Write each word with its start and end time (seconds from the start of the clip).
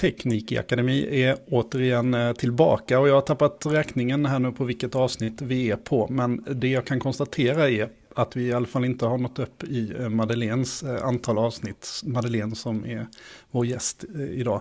Teknikakademi 0.00 1.22
är 1.22 1.38
återigen 1.46 2.14
eh, 2.14 2.32
tillbaka 2.32 3.00
och 3.00 3.08
jag 3.08 3.14
har 3.14 3.20
tappat 3.20 3.66
räkningen 3.66 4.26
här 4.26 4.38
nu 4.38 4.52
på 4.52 4.64
vilket 4.64 4.94
avsnitt 4.94 5.42
vi 5.42 5.70
är 5.70 5.76
på. 5.76 6.08
Men 6.10 6.44
det 6.50 6.68
jag 6.68 6.86
kan 6.86 7.00
konstatera 7.00 7.70
är 7.70 7.88
att 8.14 8.36
vi 8.36 8.46
i 8.46 8.52
alla 8.52 8.66
fall 8.66 8.84
inte 8.84 9.06
har 9.06 9.18
nått 9.18 9.38
upp 9.38 9.64
i 9.64 9.94
eh, 9.98 10.08
Madeleines 10.08 10.82
eh, 10.82 11.06
antal 11.06 11.38
avsnitt. 11.38 12.02
Madeleine 12.04 12.56
som 12.56 12.84
är 12.84 13.06
vår 13.50 13.66
gäst 13.66 14.04
idag. 14.30 14.60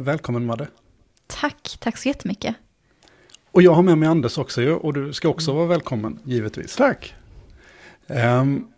Välkommen 0.00 0.46
Madde. 0.46 0.68
Tack, 1.26 1.76
tack 1.80 1.96
så 1.96 2.08
jättemycket. 2.08 2.54
Och 3.50 3.62
jag 3.62 3.72
har 3.72 3.82
med 3.82 3.98
mig 3.98 4.08
Anders 4.08 4.38
också 4.38 4.62
och 4.72 4.94
du 4.94 5.12
ska 5.12 5.28
också 5.28 5.52
vara 5.52 5.66
välkommen 5.66 6.18
givetvis. 6.24 6.76
Tack. 6.76 7.14
Um, 8.06 8.72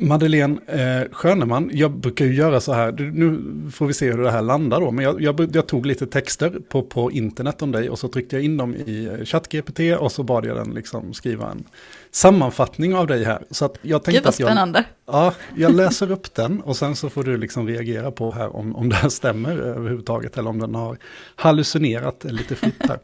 Madeleine 0.00 0.58
eh, 0.66 1.12
Schöneman, 1.12 1.70
jag 1.72 1.90
brukar 1.90 2.24
ju 2.24 2.34
göra 2.34 2.60
så 2.60 2.72
här, 2.72 2.92
nu 2.92 3.40
får 3.70 3.86
vi 3.86 3.94
se 3.94 4.10
hur 4.10 4.22
det 4.22 4.30
här 4.30 4.42
landar 4.42 4.80
då, 4.80 4.90
men 4.90 5.04
jag, 5.04 5.22
jag, 5.22 5.50
jag, 5.52 5.66
tog 5.66 5.86
lite 5.86 6.06
texter 6.06 6.58
på, 6.68 6.82
på 6.82 7.12
internet 7.12 7.62
om 7.62 7.72
dig 7.72 7.90
och 7.90 7.98
så 7.98 8.08
tryckte 8.08 8.36
jag 8.36 8.44
in 8.44 8.56
dem 8.56 8.74
i 8.74 9.04
eh, 9.06 9.24
ChatGPT 9.24 9.80
och 9.98 10.12
så 10.12 10.22
bad 10.22 10.46
jag 10.46 10.56
den 10.56 10.74
liksom 10.74 11.12
skriva 11.12 11.50
en 11.50 11.64
sammanfattning 12.10 12.94
av 12.94 13.06
dig 13.06 13.24
här. 13.24 13.42
Så 13.50 13.64
att 13.64 13.78
jag 13.82 14.02
tänkte 14.02 14.18
Gud 14.18 14.24
vad 14.24 14.34
spännande. 14.34 14.78
Att 14.78 14.86
jag, 15.06 15.14
ja, 15.14 15.34
jag 15.56 15.74
läser 15.76 16.10
upp 16.10 16.34
den 16.34 16.60
och 16.60 16.76
sen 16.76 16.96
så 16.96 17.10
får 17.10 17.24
du 17.24 17.36
liksom 17.36 17.66
reagera 17.66 18.10
på 18.10 18.30
här 18.32 18.56
om, 18.56 18.76
om 18.76 18.88
det 18.88 18.96
här 18.96 19.08
stämmer 19.08 19.56
överhuvudtaget 19.56 20.38
eller 20.38 20.50
om 20.50 20.58
den 20.58 20.74
har 20.74 20.98
hallucinerat 21.36 22.24
lite 22.24 22.54
fritt 22.54 22.88
här. 22.88 22.98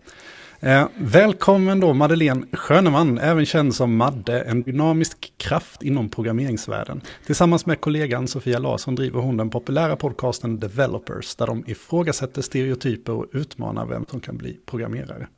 Eh, 0.64 0.88
välkommen 0.96 1.80
då 1.80 1.92
Madeleine 1.92 2.46
Schöneman, 2.52 3.18
även 3.18 3.46
känd 3.46 3.74
som 3.74 3.96
Madde, 3.96 4.40
en 4.40 4.62
dynamisk 4.62 5.32
kraft 5.36 5.82
inom 5.82 6.08
programmeringsvärlden. 6.08 7.00
Tillsammans 7.26 7.66
med 7.66 7.80
kollegan 7.80 8.28
Sofia 8.28 8.58
Larsson 8.58 8.94
driver 8.94 9.20
hon 9.20 9.36
den 9.36 9.50
populära 9.50 9.96
podcasten 9.96 10.60
Developers, 10.60 11.34
där 11.34 11.46
de 11.46 11.64
ifrågasätter 11.66 12.42
stereotyper 12.42 13.12
och 13.12 13.26
utmanar 13.32 13.86
vem 13.86 14.04
som 14.10 14.20
kan 14.20 14.36
bli 14.36 14.60
programmerare. 14.66 15.28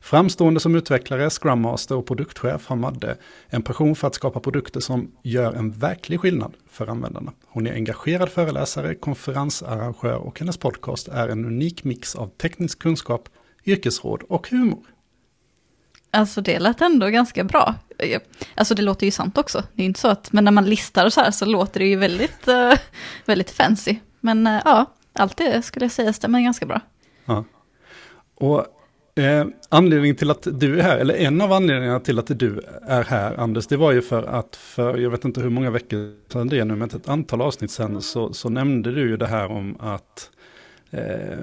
Framstående 0.00 0.60
som 0.60 0.74
utvecklare, 0.74 1.30
Scrum 1.30 1.60
Master 1.60 1.96
och 1.96 2.06
produktchef 2.06 2.66
har 2.66 2.76
Madde 2.76 3.16
en 3.48 3.62
passion 3.62 3.96
för 3.96 4.06
att 4.06 4.14
skapa 4.14 4.40
produkter 4.40 4.80
som 4.80 5.12
gör 5.22 5.52
en 5.52 5.72
verklig 5.72 6.20
skillnad 6.20 6.54
för 6.70 6.86
användarna. 6.86 7.32
Hon 7.46 7.66
är 7.66 7.72
engagerad 7.72 8.28
föreläsare, 8.28 8.94
konferensarrangör 8.94 10.16
och 10.16 10.38
hennes 10.40 10.56
podcast 10.56 11.08
är 11.08 11.28
en 11.28 11.44
unik 11.44 11.84
mix 11.84 12.14
av 12.14 12.26
teknisk 12.26 12.78
kunskap, 12.78 13.28
yrkesråd 13.66 14.22
och 14.22 14.48
humor. 14.50 14.84
Alltså 16.10 16.40
det 16.40 16.58
lät 16.58 16.80
ändå 16.80 17.08
ganska 17.08 17.44
bra. 17.44 17.74
Alltså 18.54 18.74
det 18.74 18.82
låter 18.82 19.06
ju 19.06 19.10
sant 19.10 19.38
också. 19.38 19.62
Det 19.74 19.82
är 19.82 19.86
inte 19.86 20.00
så 20.00 20.08
att, 20.08 20.32
men 20.32 20.44
när 20.44 20.52
man 20.52 20.64
listar 20.64 21.08
så 21.08 21.20
här 21.20 21.30
så 21.30 21.44
låter 21.44 21.80
det 21.80 21.86
ju 21.86 21.96
väldigt, 21.96 22.48
uh, 22.48 22.72
väldigt 23.24 23.50
fancy. 23.50 23.96
Men 24.20 24.46
uh, 24.46 24.60
ja, 24.64 24.86
allt 25.12 25.36
det 25.36 25.62
skulle 25.62 25.84
jag 25.84 25.92
säga 25.92 26.12
stämmer 26.12 26.40
ganska 26.40 26.66
bra. 26.66 26.80
Ja. 27.24 27.44
Och 28.34 28.66
eh, 29.22 29.46
anledningen 29.68 30.16
till 30.16 30.30
att 30.30 30.46
du 30.60 30.78
är 30.78 30.82
här, 30.82 30.98
eller 30.98 31.14
en 31.14 31.40
av 31.40 31.52
anledningarna 31.52 32.00
till 32.00 32.18
att 32.18 32.38
du 32.38 32.60
är 32.82 33.04
här, 33.04 33.36
Anders, 33.36 33.66
det 33.66 33.76
var 33.76 33.92
ju 33.92 34.02
för 34.02 34.22
att 34.22 34.56
för, 34.56 34.98
jag 34.98 35.10
vet 35.10 35.24
inte 35.24 35.40
hur 35.40 35.50
många 35.50 35.70
veckor 35.70 36.12
sedan 36.32 36.48
det 36.48 36.58
är 36.58 36.64
nu, 36.64 36.76
men 36.76 36.88
ett 36.88 37.08
antal 37.08 37.42
avsnitt 37.42 37.70
sedan 37.70 38.02
så, 38.02 38.32
så 38.32 38.48
nämnde 38.48 38.92
du 38.92 39.08
ju 39.08 39.16
det 39.16 39.26
här 39.26 39.50
om 39.50 39.76
att 39.80 40.30
eh, 40.96 41.38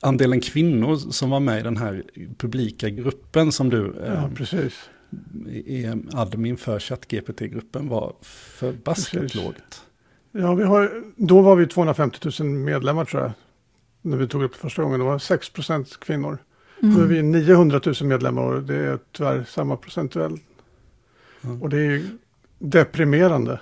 andelen 0.00 0.40
kvinnor 0.40 0.96
som 0.96 1.30
var 1.30 1.40
med 1.40 1.60
i 1.60 1.62
den 1.62 1.76
här 1.76 2.04
publika 2.38 2.88
gruppen 2.88 3.52
som 3.52 3.70
du 3.70 3.96
eh, 4.02 4.14
ja, 4.14 4.30
precis. 4.34 4.90
är 5.66 5.98
admin 6.12 6.56
för 6.56 6.78
ChatGPT-gruppen 6.78 7.88
var 7.88 8.14
förbaskat 8.22 9.34
lågt. 9.34 9.82
Ja, 10.32 10.54
vi 10.54 10.64
har, 10.64 11.02
då 11.16 11.40
var 11.40 11.56
vi 11.56 11.66
250 11.66 12.30
000 12.40 12.48
medlemmar 12.48 13.04
tror 13.04 13.22
jag. 13.22 13.32
När 14.02 14.16
vi 14.16 14.28
tog 14.28 14.42
upp 14.42 14.54
första 14.54 14.82
gången, 14.82 15.00
det 15.00 15.06
var 15.06 15.18
6 15.18 15.50
procent 15.50 16.00
kvinnor. 16.00 16.38
Mm. 16.82 16.94
Nu 16.94 17.02
är 17.02 17.06
vi 17.06 17.22
900 17.22 17.80
000 17.84 17.94
medlemmar 18.02 18.42
och 18.42 18.62
det 18.62 18.74
är 18.74 18.98
tyvärr 19.12 19.44
samma 19.44 19.76
procentuell. 19.76 20.38
Mm. 21.44 21.62
Och 21.62 21.68
det 21.68 21.76
är 21.76 21.90
ju 21.90 22.08
deprimerande. 22.58 23.60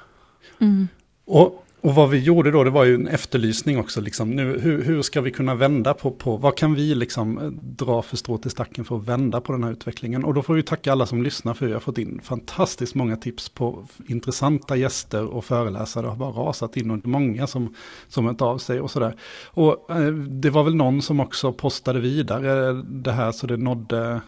Mm. 0.59 0.88
Och 1.25 1.66
och 1.82 1.94
vad 1.94 2.10
vi 2.10 2.19
gjorde 2.19 2.50
då, 2.50 2.65
det 2.65 2.70
var 2.70 2.84
ju 2.84 2.94
en 2.94 3.09
efterlysning 3.09 3.78
också. 3.78 4.00
Liksom. 4.00 4.31
Nu, 4.31 4.59
hur, 4.59 4.82
hur 4.82 5.03
ska 5.03 5.20
vi 5.20 5.31
kunna 5.31 5.54
vända 5.54 5.94
på, 5.94 6.10
på, 6.10 6.37
vad 6.37 6.56
kan 6.56 6.75
vi 6.75 6.94
liksom 6.94 7.59
dra 7.62 8.03
för 8.03 8.16
strå 8.16 8.38
till 8.38 8.50
stacken 8.50 8.84
för 8.84 8.97
att 8.97 9.09
vända 9.09 9.41
på 9.41 9.53
den 9.53 9.65
här 9.65 9.72
utvecklingen? 9.72 10.25
Och 10.25 10.34
då 10.34 10.42
får 10.42 10.54
vi 10.54 10.62
tacka 10.62 10.92
alla 10.92 11.06
som 11.06 11.22
lyssnar 11.22 11.54
för 11.54 11.66
vi 11.66 11.72
har 11.72 11.81
fått 11.81 11.98
in 11.98 12.21
fantastiskt 12.25 12.94
många 12.94 13.16
tips 13.16 13.48
på 13.48 13.87
intressanta 14.06 14.76
gäster 14.76 15.25
och 15.25 15.44
föreläsare. 15.44 16.03
Det 16.03 16.09
har 16.09 16.16
bara 16.16 16.31
rasat 16.31 16.76
in 16.76 16.91
och 16.91 17.06
många 17.06 17.47
som, 17.47 17.75
som 18.09 18.26
hört 18.26 18.41
av 18.41 18.59
sig 18.59 18.81
och 18.81 18.91
sådär. 18.91 19.16
Och 19.47 19.91
eh, 19.91 20.12
det 20.15 20.50
var 20.50 20.65
väl 20.65 20.75
någon 20.75 21.03
som 21.03 21.21
också 21.21 21.53
postade 21.53 22.00
vidare 22.00 22.72
det 22.82 23.12
här 23.12 23.32
så 23.32 23.47
det 23.47 23.56
nådde 23.56 24.21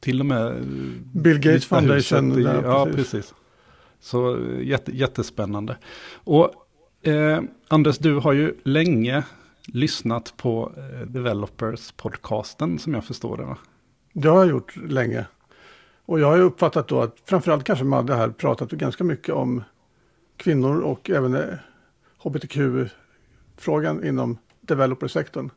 till 0.00 0.20
och 0.20 0.26
med 0.26 0.54
Bill 1.12 1.38
Gates 1.38 1.66
Foundation. 1.66 2.42
ja, 2.42 2.84
precis. 2.84 3.10
precis. 3.10 3.34
Så 4.00 4.36
eh, 4.36 4.66
jätte, 4.66 4.96
jättespännande. 4.96 5.76
Och 6.14 6.52
Eh, 7.02 7.40
Anders, 7.68 7.98
du 7.98 8.14
har 8.14 8.32
ju 8.32 8.54
länge 8.62 9.24
lyssnat 9.66 10.34
på 10.36 10.72
eh, 10.76 11.06
Developers-podcasten 11.06 12.78
som 12.78 12.94
jag 12.94 13.04
förstår 13.04 13.36
det 13.36 13.44
va? 13.44 13.58
Det 14.12 14.28
har 14.28 14.38
jag 14.38 14.48
gjort 14.48 14.76
länge. 14.76 15.26
Och 16.04 16.20
jag 16.20 16.26
har 16.26 16.36
ju 16.36 16.42
uppfattat 16.42 16.88
då 16.88 17.02
att 17.02 17.16
framförallt 17.24 17.64
kanske 17.64 17.84
Madde 17.84 18.14
här 18.14 18.30
pratat 18.30 18.70
ganska 18.70 19.04
mycket 19.04 19.34
om 19.34 19.62
kvinnor 20.36 20.80
och 20.80 21.10
även 21.10 21.34
eh, 21.34 21.54
hbtq-frågan 22.18 24.04
inom 24.04 24.38
developersektorn. 24.60 25.50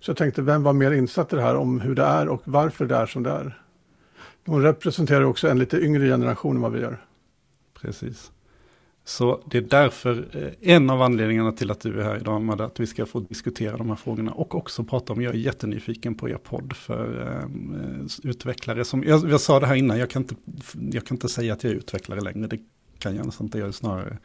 Så 0.00 0.10
jag 0.10 0.16
tänkte, 0.16 0.42
vem 0.42 0.62
var 0.62 0.72
mer 0.72 0.92
insatt 0.92 1.32
i 1.32 1.36
det 1.36 1.42
här 1.42 1.56
om 1.56 1.80
hur 1.80 1.94
det 1.94 2.04
är 2.04 2.28
och 2.28 2.42
varför 2.44 2.86
det 2.86 2.96
är 2.96 3.06
som 3.06 3.22
det 3.22 3.30
är? 3.30 3.62
Hon 4.46 4.62
representerar 4.62 5.24
också 5.24 5.48
en 5.48 5.58
lite 5.58 5.80
yngre 5.80 6.06
generation 6.06 6.56
än 6.56 6.62
vad 6.62 6.72
vi 6.72 6.80
gör. 6.80 7.04
Precis. 7.80 8.32
Så 9.08 9.42
det 9.50 9.58
är 9.58 9.62
därför 9.62 10.28
eh, 10.32 10.74
en 10.74 10.90
av 10.90 11.02
anledningarna 11.02 11.52
till 11.52 11.70
att 11.70 11.80
du 11.80 12.00
är 12.00 12.04
här 12.04 12.16
idag, 12.16 12.42
Madde, 12.42 12.64
att 12.64 12.80
vi 12.80 12.86
ska 12.86 13.06
få 13.06 13.20
diskutera 13.20 13.76
de 13.76 13.88
här 13.88 13.96
frågorna 13.96 14.32
och 14.32 14.54
också 14.54 14.84
prata 14.84 15.12
om, 15.12 15.22
jag 15.22 15.34
är 15.34 15.38
jättenyfiken 15.38 16.14
på 16.14 16.28
er 16.28 16.36
podd 16.36 16.76
för 16.76 17.26
eh, 17.26 18.30
utvecklare 18.30 18.84
som, 18.84 19.04
jag, 19.04 19.30
jag, 19.30 19.40
sa 19.40 19.60
det 19.60 19.66
här 19.66 19.74
innan, 19.74 19.98
jag 19.98 20.10
kan, 20.10 20.22
inte, 20.22 20.34
jag 20.92 21.06
kan 21.06 21.14
inte 21.14 21.28
säga 21.28 21.52
att 21.52 21.64
jag 21.64 21.72
är 21.72 21.76
utvecklare 21.76 22.20
längre, 22.20 22.46
det 22.46 22.58
kan 22.98 23.16
jag 23.16 23.26
nästan 23.26 23.46
inte, 23.46 23.58
jag 23.58 23.68
är 23.68 23.72
snarare, 23.72 24.18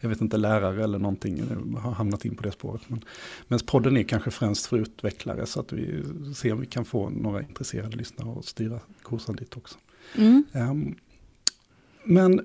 jag 0.00 0.08
vet 0.08 0.20
inte, 0.20 0.36
lärare 0.36 0.84
eller 0.84 0.98
någonting, 0.98 1.42
jag 1.74 1.80
har 1.80 1.92
hamnat 1.92 2.24
in 2.24 2.36
på 2.36 2.42
det 2.42 2.52
spåret. 2.52 2.82
Men, 2.86 3.04
men 3.48 3.58
podden 3.58 3.96
är 3.96 4.02
kanske 4.02 4.30
främst 4.30 4.66
för 4.66 4.78
utvecklare 4.78 5.46
så 5.46 5.60
att 5.60 5.72
vi 5.72 6.04
ser 6.34 6.52
om 6.52 6.60
vi 6.60 6.66
kan 6.66 6.84
få 6.84 7.10
några 7.10 7.42
intresserade 7.42 7.96
lyssnare 7.96 8.28
och 8.28 8.44
styra 8.44 8.80
kursen 9.04 9.36
dit 9.36 9.56
också. 9.56 9.78
Mm. 10.16 10.44
Um, 10.52 10.96
men 12.08 12.40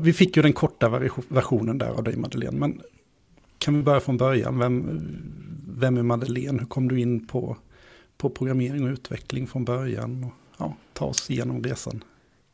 vi 0.00 0.12
fick 0.12 0.36
ju 0.36 0.42
den 0.42 0.52
korta 0.52 0.88
versionen 1.28 1.78
där 1.78 1.88
av 1.88 2.02
dig 2.02 2.16
Madeleine. 2.16 2.58
Men 2.58 2.80
kan 3.58 3.76
vi 3.76 3.82
börja 3.82 4.00
från 4.00 4.16
början? 4.16 4.58
Vem, 4.58 5.00
vem 5.68 5.96
är 5.96 6.02
Madeleine? 6.02 6.58
Hur 6.58 6.66
kom 6.66 6.88
du 6.88 7.00
in 7.00 7.26
på, 7.26 7.56
på 8.16 8.30
programmering 8.30 8.84
och 8.84 8.92
utveckling 8.92 9.46
från 9.46 9.64
början? 9.64 10.24
Och, 10.24 10.32
ja, 10.58 10.74
ta 10.92 11.04
oss 11.04 11.30
igenom 11.30 11.64
resan. 11.64 12.04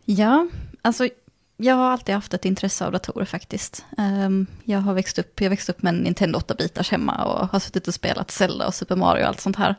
Ja, 0.05 0.49
alltså 0.83 1.09
jag 1.57 1.75
har 1.75 1.85
alltid 1.85 2.15
haft 2.15 2.35
ett 2.35 2.45
intresse 2.45 2.87
av 2.87 2.93
datorer 2.93 3.25
faktiskt. 3.25 3.85
Ehm, 3.99 4.47
jag 4.65 4.79
har 4.79 4.95
växt 4.95 5.19
upp, 5.19 5.41
jag 5.41 5.51
växt 5.51 5.69
upp 5.69 5.83
med 5.83 5.95
en 5.95 6.01
Nintendo 6.01 6.39
8-bitars 6.39 6.91
hemma 6.91 7.25
och 7.25 7.49
har 7.49 7.59
suttit 7.59 7.89
och 7.89 7.95
spelat 7.95 8.31
Zelda 8.31 8.67
och 8.67 8.75
Super 8.75 8.97
Mario 8.97 9.23
och 9.23 9.29
allt 9.29 9.41
sånt 9.41 9.57
här. 9.57 9.75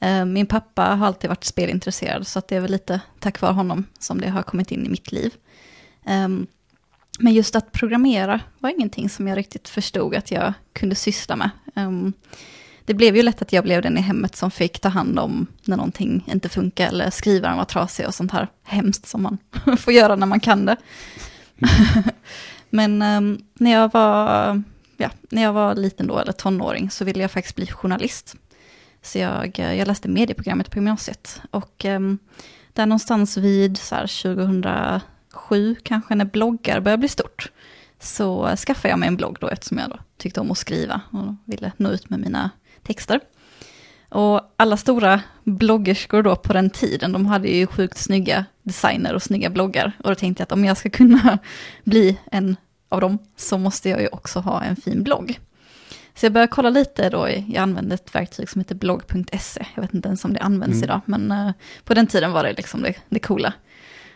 Ehm, 0.00 0.32
min 0.32 0.46
pappa 0.46 0.82
har 0.82 1.06
alltid 1.06 1.30
varit 1.30 1.44
spelintresserad 1.44 2.26
så 2.26 2.38
att 2.38 2.48
det 2.48 2.56
är 2.56 2.60
väl 2.60 2.70
lite 2.70 3.00
tack 3.18 3.40
vare 3.40 3.52
honom 3.52 3.84
som 3.98 4.20
det 4.20 4.28
har 4.28 4.42
kommit 4.42 4.70
in 4.70 4.86
i 4.86 4.88
mitt 4.88 5.12
liv. 5.12 5.34
Um, 6.06 6.46
men 7.18 7.32
just 7.34 7.56
att 7.56 7.72
programmera 7.72 8.40
var 8.58 8.70
ingenting 8.70 9.08
som 9.08 9.28
jag 9.28 9.38
riktigt 9.38 9.68
förstod 9.68 10.14
att 10.14 10.30
jag 10.30 10.52
kunde 10.72 10.94
syssla 10.94 11.36
med. 11.36 11.50
Um, 11.74 12.12
det 12.84 12.94
blev 12.94 13.16
ju 13.16 13.22
lätt 13.22 13.42
att 13.42 13.52
jag 13.52 13.64
blev 13.64 13.82
den 13.82 13.98
i 13.98 14.00
hemmet 14.00 14.36
som 14.36 14.50
fick 14.50 14.80
ta 14.80 14.88
hand 14.88 15.18
om 15.18 15.46
när 15.64 15.76
någonting 15.76 16.24
inte 16.32 16.48
funkar 16.48 16.88
eller 16.88 17.10
skrivaren 17.10 17.56
var 17.56 17.64
trasig 17.64 18.06
och 18.06 18.14
sånt 18.14 18.32
här 18.32 18.48
hemskt 18.62 19.06
som 19.06 19.22
man 19.22 19.38
får 19.78 19.92
göra 19.92 20.16
när 20.16 20.26
man 20.26 20.40
kan 20.40 20.66
det. 20.66 20.76
Men 22.70 23.02
um, 23.02 23.44
när, 23.54 23.70
jag 23.70 23.92
var, 23.92 24.62
ja, 24.96 25.10
när 25.30 25.42
jag 25.42 25.52
var 25.52 25.74
liten 25.74 26.06
då, 26.06 26.18
eller 26.18 26.32
tonåring, 26.32 26.90
så 26.90 27.04
ville 27.04 27.20
jag 27.20 27.30
faktiskt 27.30 27.56
bli 27.56 27.66
journalist. 27.66 28.36
Så 29.02 29.18
jag, 29.18 29.58
eh, 29.58 29.74
jag 29.74 29.88
läste 29.88 30.08
medieprogrammet 30.08 30.70
på 30.70 30.76
gymnasiet. 30.76 31.42
Och 31.50 31.84
um, 31.84 32.18
där 32.72 32.86
någonstans 32.86 33.36
vid 33.36 33.78
så 33.78 33.94
här, 33.94 34.22
2000 34.22 34.60
sju 35.32 35.76
kanske 35.82 36.14
när 36.14 36.24
bloggar 36.24 36.80
började 36.80 37.00
bli 37.00 37.08
stort, 37.08 37.50
så 37.98 38.56
skaffade 38.56 38.88
jag 38.88 38.98
mig 38.98 39.08
en 39.08 39.16
blogg 39.16 39.36
då 39.40 39.48
eftersom 39.48 39.78
jag 39.78 39.90
då 39.90 39.98
tyckte 40.16 40.40
om 40.40 40.50
att 40.50 40.58
skriva 40.58 41.00
och 41.10 41.34
ville 41.44 41.72
nå 41.76 41.90
ut 41.90 42.10
med 42.10 42.20
mina 42.20 42.50
texter. 42.82 43.20
Och 44.08 44.54
alla 44.56 44.76
stora 44.76 45.20
bloggerskor 45.44 46.22
då 46.22 46.36
på 46.36 46.52
den 46.52 46.70
tiden, 46.70 47.12
de 47.12 47.26
hade 47.26 47.48
ju 47.48 47.66
sjukt 47.66 47.98
snygga 47.98 48.44
designer 48.62 49.14
och 49.14 49.22
snygga 49.22 49.50
bloggar. 49.50 49.92
Och 49.98 50.08
då 50.08 50.14
tänkte 50.14 50.40
jag 50.40 50.44
att 50.44 50.52
om 50.52 50.64
jag 50.64 50.76
ska 50.76 50.90
kunna 50.90 51.38
bli 51.84 52.18
en 52.32 52.56
av 52.88 53.00
dem 53.00 53.18
så 53.36 53.58
måste 53.58 53.88
jag 53.88 54.00
ju 54.00 54.08
också 54.08 54.40
ha 54.40 54.62
en 54.62 54.76
fin 54.76 55.02
blogg. 55.02 55.40
Så 56.14 56.26
jag 56.26 56.32
började 56.32 56.50
kolla 56.50 56.70
lite 56.70 57.10
då, 57.10 57.28
jag 57.28 57.56
använde 57.56 57.94
ett 57.94 58.14
verktyg 58.14 58.48
som 58.48 58.60
heter 58.60 58.74
blogg.se, 58.74 59.66
jag 59.74 59.82
vet 59.82 59.94
inte 59.94 60.08
ens 60.08 60.24
om 60.24 60.32
det 60.32 60.40
används 60.40 60.76
mm. 60.76 60.84
idag, 60.84 61.00
men 61.04 61.32
uh, 61.32 61.52
på 61.84 61.94
den 61.94 62.06
tiden 62.06 62.32
var 62.32 62.44
det 62.44 62.52
liksom 62.52 62.82
det, 62.82 62.94
det 63.08 63.18
coola. 63.18 63.52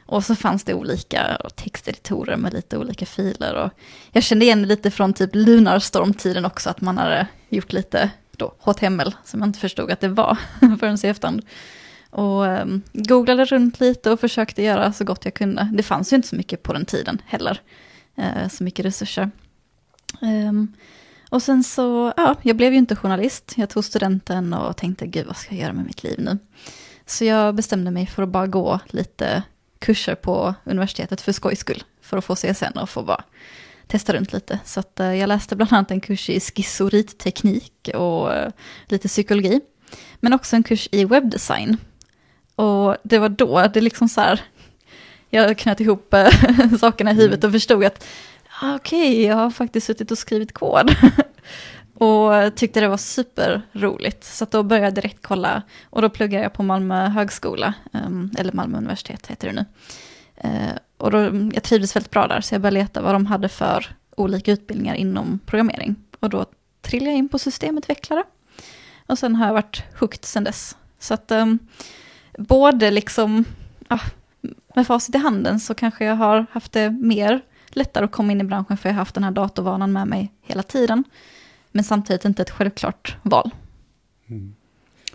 Och 0.06 0.24
så 0.24 0.34
fanns 0.34 0.64
det 0.64 0.74
olika 0.74 1.38
texteditorer 1.54 2.36
med 2.36 2.52
lite 2.52 2.78
olika 2.78 3.06
filer. 3.06 3.54
Och 3.54 3.70
jag 4.12 4.22
kände 4.22 4.44
igen 4.44 4.62
lite 4.62 4.90
från 4.90 5.12
typ 5.12 5.30
Lunarstorm-tiden 5.34 6.44
också, 6.44 6.70
att 6.70 6.80
man 6.80 6.98
hade 6.98 7.26
gjort 7.48 7.72
lite 7.72 8.10
då, 8.36 8.54
HTML, 8.58 9.14
som 9.24 9.40
jag 9.40 9.48
inte 9.48 9.58
förstod 9.58 9.90
att 9.90 10.00
det 10.00 10.08
var 10.08 10.38
förrän 10.78 10.98
i 11.04 11.06
efterhand. 11.06 11.42
Och 12.10 12.42
um, 12.42 12.82
googlade 12.92 13.44
runt 13.44 13.80
lite 13.80 14.10
och 14.10 14.20
försökte 14.20 14.62
göra 14.62 14.92
så 14.92 15.04
gott 15.04 15.24
jag 15.24 15.34
kunde. 15.34 15.70
Det 15.72 15.82
fanns 15.82 16.12
ju 16.12 16.16
inte 16.16 16.28
så 16.28 16.36
mycket 16.36 16.62
på 16.62 16.72
den 16.72 16.84
tiden 16.84 17.22
heller, 17.26 17.60
uh, 18.18 18.48
så 18.48 18.64
mycket 18.64 18.84
resurser. 18.84 19.30
Um, 20.20 20.72
och 21.30 21.42
sen 21.42 21.64
så, 21.64 22.12
ja, 22.16 22.36
jag 22.42 22.56
blev 22.56 22.72
ju 22.72 22.78
inte 22.78 22.96
journalist. 22.96 23.52
Jag 23.56 23.70
tog 23.70 23.84
studenten 23.84 24.54
och 24.54 24.76
tänkte, 24.76 25.06
gud 25.06 25.26
vad 25.26 25.36
ska 25.36 25.54
jag 25.54 25.62
göra 25.62 25.72
med 25.72 25.86
mitt 25.86 26.02
liv 26.02 26.14
nu? 26.18 26.38
Så 27.06 27.24
jag 27.24 27.54
bestämde 27.54 27.90
mig 27.90 28.06
för 28.06 28.22
att 28.22 28.28
bara 28.28 28.46
gå 28.46 28.80
lite 28.86 29.42
kurser 29.84 30.14
på 30.14 30.54
universitetet 30.64 31.20
för 31.20 31.32
skojs 31.32 31.58
skull. 31.58 31.82
För 32.00 32.16
att 32.16 32.24
få 32.24 32.34
CSN 32.34 32.78
och 32.78 32.90
få 32.90 33.02
bara 33.02 33.24
testa 33.86 34.12
runt 34.12 34.32
lite. 34.32 34.58
Så 34.64 34.80
att, 34.80 35.00
uh, 35.00 35.16
jag 35.16 35.28
läste 35.28 35.56
bland 35.56 35.72
annat 35.72 35.90
en 35.90 36.00
kurs 36.00 36.30
i 36.30 36.40
skizoritteknik 36.40 37.90
och 37.94 38.28
uh, 38.28 38.48
lite 38.86 39.08
psykologi. 39.08 39.60
Men 40.20 40.32
också 40.32 40.56
en 40.56 40.62
kurs 40.62 40.88
i 40.92 41.04
webbdesign. 41.04 41.76
Och 42.54 42.96
det 43.02 43.18
var 43.18 43.28
då 43.28 43.66
det 43.74 43.80
liksom 43.80 44.08
så 44.08 44.20
här, 44.20 44.40
jag 45.30 45.58
knöt 45.58 45.80
ihop 45.80 46.14
uh, 46.14 46.76
sakerna 46.80 47.10
i 47.10 47.14
huvudet 47.14 47.44
och 47.44 47.52
förstod 47.52 47.84
att 47.84 48.06
ah, 48.60 48.74
okej, 48.74 49.10
okay, 49.10 49.26
jag 49.26 49.36
har 49.36 49.50
faktiskt 49.50 49.86
suttit 49.86 50.10
och 50.10 50.18
skrivit 50.18 50.54
kod. 50.54 50.96
och 51.94 52.54
tyckte 52.54 52.80
det 52.80 52.88
var 52.88 52.96
superroligt. 52.96 54.24
Så 54.24 54.46
då 54.50 54.62
började 54.62 54.86
jag 54.86 54.94
direkt 54.94 55.22
kolla. 55.22 55.62
Och 55.90 56.02
då 56.02 56.08
pluggade 56.08 56.42
jag 56.42 56.52
på 56.52 56.62
Malmö 56.62 57.08
högskola, 57.08 57.74
ehm, 57.92 58.30
eller 58.38 58.52
Malmö 58.52 58.78
universitet 58.78 59.26
heter 59.26 59.48
det 59.48 59.54
nu. 59.54 59.64
Ehm, 60.36 60.78
och 60.96 61.10
då, 61.10 61.18
jag 61.54 61.62
trivdes 61.62 61.96
väldigt 61.96 62.10
bra 62.10 62.26
där, 62.26 62.40
så 62.40 62.54
jag 62.54 62.62
började 62.62 62.78
leta 62.78 63.02
vad 63.02 63.14
de 63.14 63.26
hade 63.26 63.48
för 63.48 63.86
olika 64.16 64.52
utbildningar 64.52 64.94
inom 64.94 65.38
programmering. 65.46 65.96
Och 66.20 66.30
då 66.30 66.46
trillade 66.82 67.10
jag 67.10 67.18
in 67.18 67.28
på 67.28 67.38
systemutvecklare. 67.38 68.24
Och 69.06 69.18
sen 69.18 69.36
har 69.36 69.46
jag 69.46 69.54
varit 69.54 69.82
hooked 69.98 70.24
sen 70.24 70.44
dess. 70.44 70.76
Så 70.98 71.14
att 71.14 71.30
um, 71.30 71.58
både 72.38 72.90
liksom, 72.90 73.44
ah, 73.88 74.00
med 74.74 74.86
facit 74.86 75.14
i 75.14 75.18
handen 75.18 75.60
så 75.60 75.74
kanske 75.74 76.04
jag 76.04 76.16
har 76.16 76.46
haft 76.50 76.72
det 76.72 76.90
mer 76.90 77.40
lättare 77.68 78.04
att 78.04 78.12
komma 78.12 78.32
in 78.32 78.40
i 78.40 78.44
branschen 78.44 78.76
för 78.76 78.88
jag 78.88 78.94
har 78.94 78.98
haft 78.98 79.14
den 79.14 79.24
här 79.24 79.30
datorvanan 79.30 79.92
med 79.92 80.08
mig 80.08 80.32
hela 80.42 80.62
tiden. 80.62 81.04
Men 81.74 81.84
samtidigt 81.84 82.24
inte 82.24 82.42
ett 82.42 82.50
självklart 82.50 83.16
val. 83.22 83.50
Mm. 84.26 84.54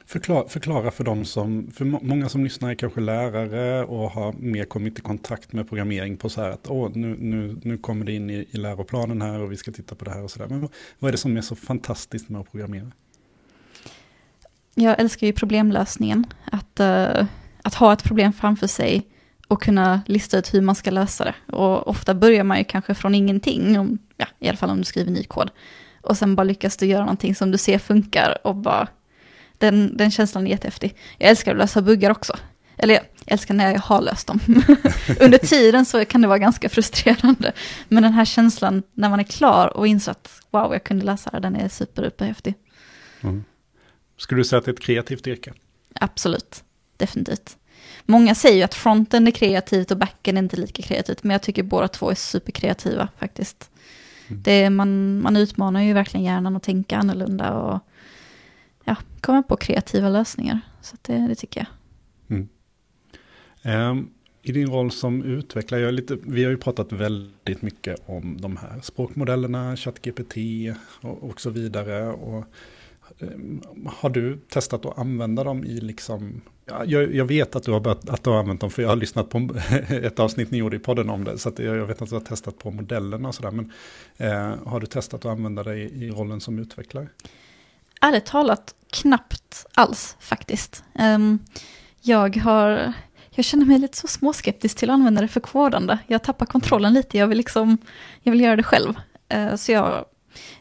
Förklara, 0.06 0.47
förklara 0.47 0.91
för 0.91 1.03
de 1.03 1.25
som, 1.25 1.71
för 1.71 1.85
många 1.85 2.29
som 2.29 2.44
lyssnar 2.44 2.69
är 2.69 2.75
kanske 2.75 3.01
lärare 3.01 3.85
och 3.85 4.11
har 4.11 4.33
mer 4.33 4.65
kommit 4.65 5.00
i 5.00 5.01
kontakt 5.01 5.53
med 5.53 5.69
programmering 5.69 6.17
på 6.17 6.29
så 6.29 6.41
här 6.41 6.50
att 6.50 6.67
åh, 6.69 6.91
nu, 6.94 7.17
nu, 7.19 7.59
nu 7.63 7.77
kommer 7.77 8.06
det 8.06 8.11
in 8.11 8.29
i, 8.29 8.47
i 8.51 8.57
läroplanen 8.57 9.21
här 9.21 9.39
och 9.39 9.51
vi 9.51 9.57
ska 9.57 9.71
titta 9.71 9.95
på 9.95 10.06
det 10.06 10.11
här 10.11 10.23
och 10.23 10.31
så 10.31 10.39
där. 10.39 10.47
Men 10.47 10.69
vad 11.00 11.09
är 11.09 11.11
det 11.11 11.17
som 11.17 11.38
är 11.38 11.41
så 11.41 11.56
fantastiskt 11.56 12.29
med 12.29 12.41
att 12.41 12.51
programmera? 12.51 12.91
Jag 14.75 15.00
älskar 15.00 15.27
ju 15.27 15.33
problemlösningen. 15.33 16.25
Att, 16.51 16.79
uh, 16.79 17.25
att 17.62 17.73
ha 17.73 17.94
ett 17.94 18.03
problem 18.03 18.33
framför 18.33 18.67
sig 18.67 19.07
och 19.47 19.62
kunna 19.62 20.01
lista 20.05 20.38
ut 20.38 20.53
hur 20.53 20.62
man 20.62 20.75
ska 20.75 20.91
lösa 20.91 21.23
det. 21.23 21.55
Och 21.55 21.88
ofta 21.88 22.13
börjar 22.13 22.44
man 22.44 22.57
ju 22.57 22.63
kanske 22.63 22.94
från 22.94 23.15
ingenting, 23.15 23.79
om, 23.79 23.97
ja, 24.17 24.25
i 24.39 24.47
alla 24.47 24.57
fall 24.57 24.69
om 24.69 24.77
du 24.77 24.83
skriver 24.83 25.12
ny 25.12 25.23
kod. 25.23 25.51
Och 26.01 26.18
sen 26.18 26.36
bara 26.36 26.44
lyckas 26.44 26.78
du 26.78 26.86
göra 26.86 27.01
någonting 27.01 27.36
som 27.36 27.51
du 27.51 27.57
ser 27.57 27.80
funkar 27.80 28.38
och 28.44 28.56
bara, 28.56 28.88
den, 29.57 29.98
den 29.98 30.12
känslan 30.12 30.48
är 30.48 30.51
jättehäftig. 30.51 30.96
Jag 31.18 31.30
älskar 31.30 31.51
att 31.51 31.57
lösa 31.57 31.81
buggar 31.81 32.12
också. 32.12 32.38
Eller 32.78 32.94
jag 32.94 33.04
älskar 33.25 33.54
när 33.54 33.72
jag 33.72 33.80
har 33.80 34.01
löst 34.01 34.28
dem. 34.28 34.40
Under 35.19 35.38
tiden 35.38 35.86
så 35.86 36.06
kan 36.06 36.22
det 36.22 36.28
vara 36.28 36.38
ganska 36.38 36.69
frustrerande. 36.69 37.51
Men 37.88 38.04
den 38.04 38.13
här 38.13 38.25
känslan 38.25 38.84
när 38.94 39.10
man 39.10 39.19
är 39.19 39.24
klar 39.24 39.78
och 39.78 39.88
inser 39.88 40.12
att 40.12 40.42
wow, 40.51 40.74
jag 40.74 40.84
kunde 40.84 41.06
lösa 41.06 41.30
det, 41.30 41.40
den 41.40 41.56
är 41.56 41.69
superduperhäftig. 41.69 42.54
Mm. 43.22 43.44
Skulle 44.18 44.40
du 44.40 44.46
säga 44.46 44.60
att 44.60 44.66
det 44.66 44.72
är 44.72 44.74
ett 44.74 44.80
kreativt 44.80 45.28
yrke? 45.28 45.54
Absolut, 45.94 46.63
definitivt. 46.98 47.57
Många 48.06 48.36
säger 48.36 48.57
ju 48.57 48.63
att 48.63 48.75
fronten 48.75 49.28
är 49.28 49.31
kreativt 49.31 49.92
och 49.92 49.98
backen 49.98 50.38
är 50.38 50.42
inte 50.42 50.57
lika 50.57 50.81
kreativt, 50.81 51.24
men 51.24 51.31
jag 51.31 51.42
tycker 51.42 51.63
båda 51.63 51.88
två 51.88 52.12
är 52.12 52.16
superkreativa 52.16 53.07
faktiskt. 53.19 53.69
Det 54.29 54.69
man, 54.69 55.21
man 55.21 55.37
utmanar 55.37 55.81
ju 55.81 55.93
verkligen 55.93 56.25
hjärnan 56.25 56.55
att 56.55 56.63
tänka 56.63 56.97
annorlunda 56.97 57.53
och 57.53 57.79
ja, 58.83 58.95
komma 59.21 59.43
på 59.43 59.57
kreativa 59.57 60.09
lösningar. 60.09 60.59
Så 60.81 60.97
det, 61.01 61.27
det 61.27 61.35
tycker 61.35 61.59
jag. 61.59 62.37
Mm. 62.37 62.49
Um, 63.91 64.09
I 64.41 64.51
din 64.51 64.67
roll 64.67 64.91
som 64.91 65.23
utvecklare, 65.23 65.81
jag 65.81 65.93
lite, 65.93 66.17
vi 66.23 66.43
har 66.43 66.51
ju 66.51 66.57
pratat 66.57 66.91
väldigt 66.91 67.61
mycket 67.61 67.99
om 68.05 68.37
de 68.41 68.57
här 68.57 68.79
språkmodellerna, 68.81 69.75
ChatGPT 69.75 70.35
och, 71.01 71.23
och 71.23 71.41
så 71.41 71.49
vidare. 71.49 72.07
Och, 72.07 72.45
um, 73.19 73.61
har 73.85 74.09
du 74.09 74.37
testat 74.37 74.85
att 74.85 74.97
använda 74.97 75.43
dem 75.43 75.63
i 75.63 75.81
liksom 75.81 76.41
jag, 76.86 77.16
jag, 77.16 77.25
vet 77.25 77.56
att 77.56 77.63
du, 77.63 77.71
har 77.71 77.80
börjat, 77.80 78.10
att 78.10 78.24
du 78.24 78.30
har 78.30 78.39
använt 78.39 78.62
dem, 78.62 78.69
för 78.69 78.81
jag 78.81 78.89
har 78.89 78.95
lyssnat 78.95 79.30
på 79.30 79.50
ett 79.89 80.19
avsnitt 80.19 80.51
ni 80.51 80.57
gjorde 80.57 80.75
i 80.75 80.80
podden 80.80 81.10
om 81.10 81.24
det. 81.24 81.38
Så 81.38 81.51
jag, 81.57 81.77
jag, 81.77 81.86
vet 81.86 82.01
att 82.01 82.10
du 82.10 82.16
har 82.16 82.21
testat 82.21 82.57
på 82.57 82.71
modellerna 82.71 83.27
och 83.27 83.36
sådär. 83.36 83.51
Men 83.51 83.71
eh, 84.18 84.54
har 84.66 84.80
du 84.80 84.88
testat 84.88 85.25
att 85.25 85.31
använda 85.31 85.63
det 85.63 85.75
i, 85.75 86.06
i 86.06 86.12
rollen 86.12 86.42
som 86.42 86.60
utvecklare? 86.60 87.07
Ärligt 88.01 88.25
talat, 88.25 88.75
knappt 88.92 89.66
alls 89.74 90.16
faktiskt. 90.19 90.83
Um, 91.00 91.39
jag 92.01 92.38
har... 92.38 92.94
Jag 93.31 93.45
känner 93.45 93.65
mig 93.65 93.80
lite 93.80 93.98
så 93.98 94.07
småskeptisk 94.07 94.77
till 94.77 94.89
att 94.89 94.94
använda 94.94 95.22
det 95.22 95.27
för 95.27 95.39
kodande. 95.39 96.00
Jag 96.07 96.24
tappar 96.24 96.45
kontrollen 96.45 96.94
lite, 96.94 97.18
jag 97.18 97.27
vill 97.27 97.38
liksom, 97.38 97.77
jag 98.22 98.31
vill 98.31 98.42
göra 98.42 98.56
det 98.56 98.63
själv. 98.63 98.94
Uh, 99.33 99.56
så 99.56 99.72
jag 99.72 100.06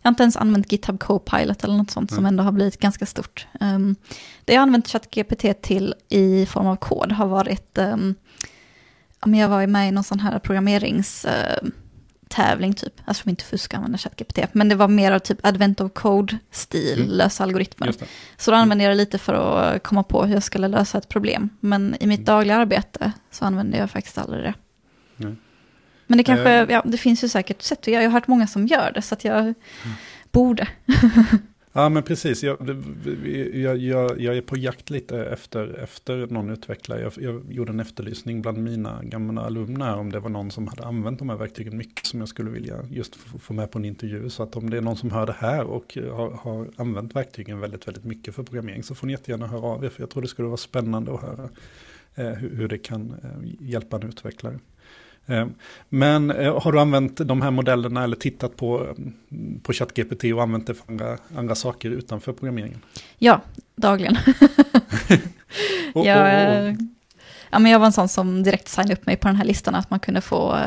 jag 0.03 0.09
har 0.09 0.11
inte 0.11 0.23
ens 0.23 0.37
använt 0.37 0.73
GitHub 0.73 1.01
Copilot 1.01 1.65
eller 1.65 1.77
något 1.77 1.91
sånt 1.91 2.11
mm. 2.11 2.17
som 2.17 2.27
ändå 2.27 2.45
har 2.45 2.53
blivit 2.53 2.81
ganska 2.81 3.07
stort. 3.07 3.47
Um, 3.61 3.97
det 4.45 4.53
jag 4.53 4.61
har 4.61 4.63
använt 4.63 4.89
ChatGPT 4.89 5.63
till 5.63 5.95
i 6.09 6.47
form 6.47 6.67
av 6.67 6.77
kod 6.77 7.13
har 7.13 7.27
varit, 7.27 7.79
um, 7.79 8.15
jag 9.27 9.49
var 9.49 9.67
med 9.67 9.89
i 9.89 9.93
någon 9.93 10.05
sån 10.05 10.21
här 10.21 10.39
programmeringstävling 10.39 12.71
uh, 12.71 12.77
typ. 12.77 12.95
Alltså 13.05 13.23
som 13.23 13.31
inte 13.31 13.45
fuska 13.45 13.77
använda 13.77 13.99
ChatGPT, 13.99 14.39
men 14.53 14.69
det 14.69 14.75
var 14.75 14.89
mer 14.89 15.13
av 15.13 15.19
typ 15.19 15.47
advent 15.47 15.81
of 15.81 15.93
code-stil, 15.93 17.03
mm. 17.03 17.11
lösa 17.11 17.45
algoritmer. 17.45 17.95
Så 18.37 18.51
då 18.51 18.57
använde 18.57 18.85
jag 18.85 18.91
det 18.91 18.97
lite 18.97 19.19
för 19.19 19.35
att 19.35 19.83
komma 19.83 20.03
på 20.03 20.25
hur 20.25 20.35
jag 20.35 20.43
skulle 20.43 20.69
lösa 20.69 20.99
ett 20.99 21.09
problem. 21.09 21.49
Men 21.61 21.97
i 22.01 22.07
mitt 22.07 22.19
mm. 22.19 22.25
dagliga 22.25 22.57
arbete 22.57 23.13
så 23.31 23.45
använder 23.45 23.79
jag 23.79 23.91
faktiskt 23.91 24.19
aldrig 24.19 24.45
det. 24.45 24.55
Mm. 25.19 25.37
Men 26.09 26.19
det 26.19 26.25
kanske, 26.25 26.53
eh. 26.53 26.71
ja, 26.71 26.83
det 26.85 26.99
finns 26.99 27.25
ju 27.25 27.29
säkert 27.29 27.63
sätt. 27.63 27.87
Jag 27.87 28.03
har 28.03 28.09
hört 28.09 28.27
många 28.27 28.47
som 28.47 28.67
gör 28.67 28.93
det, 28.95 29.03
så 29.03 29.15
att 29.15 29.25
jag 29.25 29.39
mm. 29.39 29.55
borde. 30.31 30.69
ja, 31.73 31.89
men 31.89 32.03
precis. 32.03 32.43
Jag, 32.43 32.57
jag, 33.55 33.77
jag, 33.77 34.21
jag, 34.21 34.37
är 34.37 34.41
på 34.41 34.57
jakt 34.57 34.91
lite 34.91 35.25
efter, 35.25 35.79
efter 35.83 36.27
någon 36.27 36.51
utvecklare. 36.51 37.01
Jag, 37.01 37.13
jag 37.17 37.53
gjorde 37.53 37.73
en 37.73 37.81
efterlysning 37.81 38.43
bland 38.43 38.59
mina 38.59 39.01
gamla 39.03 39.43
alumner 39.43 39.97
om 39.97 40.13
det 40.13 40.21
var 40.21 40.31
någon 40.31 40.51
som 40.51 40.69
hade 40.69 40.85
använt 40.85 41.19
de 41.19 41.29
här 41.29 41.37
verktygen 41.37 41.77
mycket 41.77 42.07
som 42.07 42.21
jag 42.21 42.29
skulle 42.29 42.51
vilja 42.51 42.77
just 42.91 43.17
få 43.41 43.53
med 43.53 43.71
på 43.71 43.79
en 43.79 43.85
intervju. 43.85 44.31
Så 44.31 44.43
att 44.43 44.57
om 44.57 44.71
det 44.71 44.77
är 44.77 44.81
någon 44.81 44.97
som 44.97 45.11
hör 45.11 45.27
det 45.27 45.37
här 45.39 45.65
och 45.65 45.99
har, 46.13 46.31
har 46.31 46.69
använt 46.77 47.17
verktygen 47.17 47.61
väldigt, 47.61 47.89
väldigt 47.89 48.05
mycket 48.05 48.35
för 48.35 48.43
programmering 48.43 48.83
så 48.83 48.95
får 48.95 49.07
ni 49.07 49.13
jättegärna 49.13 49.47
höra 49.47 49.67
av 49.67 49.85
er. 49.85 49.89
För 49.89 50.03
jag 50.03 50.11
tror 50.11 50.23
det 50.23 50.29
skulle 50.29 50.49
vara 50.49 50.57
spännande 50.57 51.15
att 51.15 51.23
höra 51.23 51.49
eh, 52.15 52.33
hur, 52.33 52.57
hur 52.57 52.69
det 52.69 52.79
kan 52.79 53.15
eh, 53.23 53.69
hjälpa 53.69 53.97
en 53.97 54.03
utvecklare. 54.03 54.59
Eh, 55.29 55.47
men 55.89 56.31
eh, 56.31 56.63
har 56.63 56.73
du 56.73 56.81
använt 56.81 57.17
de 57.17 57.43
här 57.43 57.51
modellerna 57.51 58.05
eller 58.05 58.17
tittat 58.17 58.57
på, 58.57 58.81
mm, 58.81 59.61
på 59.63 59.73
ChatGPT 59.73 60.25
och 60.25 60.43
använt 60.43 60.67
det 60.67 60.75
för 60.75 60.85
andra, 60.89 61.19
andra 61.37 61.55
saker 61.55 61.91
utanför 61.91 62.33
programmeringen? 62.33 62.81
Ja, 63.19 63.41
dagligen. 63.77 64.17
och, 65.95 66.07
jag, 66.07 66.63
och, 66.63 66.69
och. 66.69 66.77
Ja, 67.51 67.59
men 67.59 67.73
jag 67.73 67.79
var 67.79 67.87
en 67.87 67.93
sån 67.93 68.09
som 68.09 68.43
direkt 68.43 68.69
signade 68.69 68.93
upp 68.93 69.07
mig 69.07 69.17
på 69.17 69.29
den 69.29 69.37
här 69.37 69.45
listan 69.45 69.75
att 69.75 69.91
man 69.91 70.01
kunde 70.01 70.21
få 70.21 70.59